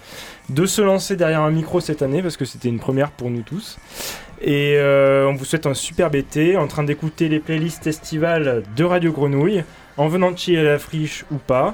de 0.50 0.66
se 0.66 0.82
lancer 0.82 1.16
derrière 1.16 1.42
un 1.42 1.52
micro 1.52 1.80
cette 1.80 2.02
année 2.02 2.22
parce 2.22 2.36
que 2.36 2.44
c'était 2.44 2.68
une 2.68 2.80
première 2.80 3.12
pour 3.12 3.30
nous 3.30 3.42
tous. 3.42 3.78
Et 4.42 4.76
euh, 4.76 5.28
on 5.30 5.34
vous 5.36 5.46
souhaite 5.46 5.66
un 5.68 5.74
superbe 5.74 6.14
été 6.16 6.58
en 6.58 6.68
train 6.68 6.84
d'écouter 6.84 7.30
les 7.30 7.40
playlists 7.40 7.88
estivales 7.88 8.64
de 8.76 8.84
Radio 8.84 9.14
Grenouille, 9.14 9.64
en 9.96 10.10
venant 10.10 10.32
de 10.32 10.58
à 10.60 10.64
la 10.64 10.78
friche 10.78 11.24
ou 11.32 11.38
pas. 11.38 11.74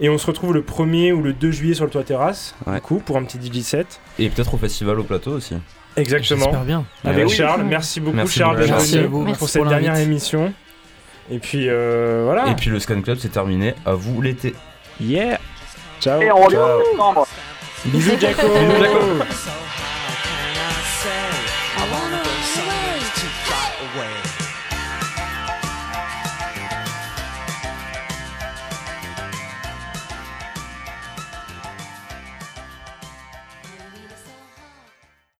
Et 0.00 0.08
on 0.10 0.18
se 0.18 0.26
retrouve 0.26 0.52
le 0.52 0.62
1er 0.62 1.12
ou 1.12 1.22
le 1.22 1.32
2 1.32 1.50
juillet 1.50 1.74
sur 1.74 1.84
le 1.84 1.90
toit 1.90 2.02
terrasse, 2.04 2.54
Ouais. 2.66 2.74
du 2.74 2.80
coup, 2.82 2.98
pour 2.98 3.16
un 3.16 3.24
petit 3.24 3.38
DJ 3.38 3.62
set. 3.62 4.00
Et 4.18 4.28
peut-être 4.28 4.52
au 4.54 4.58
festival 4.58 4.98
au 5.00 5.04
plateau 5.04 5.32
aussi. 5.32 5.54
Exactement. 5.96 6.44
J'espère 6.44 6.64
bien. 6.64 6.84
Avec. 7.04 7.28
Charles. 7.30 7.62
Merci 7.64 8.00
beaucoup, 8.00 8.16
Merci 8.16 8.38
Charles, 8.38 8.58
Merci 8.68 8.92
venu 8.96 9.04
à 9.04 9.08
vous. 9.08 9.22
Merci 9.22 9.38
pour 9.38 9.48
cette 9.48 9.62
pour 9.62 9.70
dernière 9.70 9.96
émission. 9.96 10.52
Et 11.30 11.38
puis 11.38 11.64
euh, 11.68 12.22
voilà. 12.24 12.48
Et 12.50 12.54
puis 12.54 12.68
le 12.68 12.78
Scan 12.78 13.00
Club 13.00 13.16
c'est 13.18 13.30
terminé. 13.30 13.74
À 13.86 13.94
vous 13.94 14.20
l'été. 14.20 14.54
Yeah. 15.00 15.38
Ciao. 16.00 16.20
Et 16.20 16.30
on 16.30 16.42
revient 16.42 16.56
Ciao. 16.56 16.80
en 16.80 16.84
septembre. 16.84 17.26
Bisous, 17.86 18.20
Jaco. 18.20 18.42
Bisous, 18.42 18.82
Jaco. 18.82 18.98